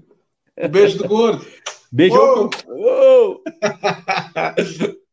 Um 0.63 0.69
beijo 0.69 0.99
do 0.99 1.09
gordo. 1.09 1.45
Beijo. 1.93 2.17
Uou! 2.17 2.51
Uou! 2.69 3.43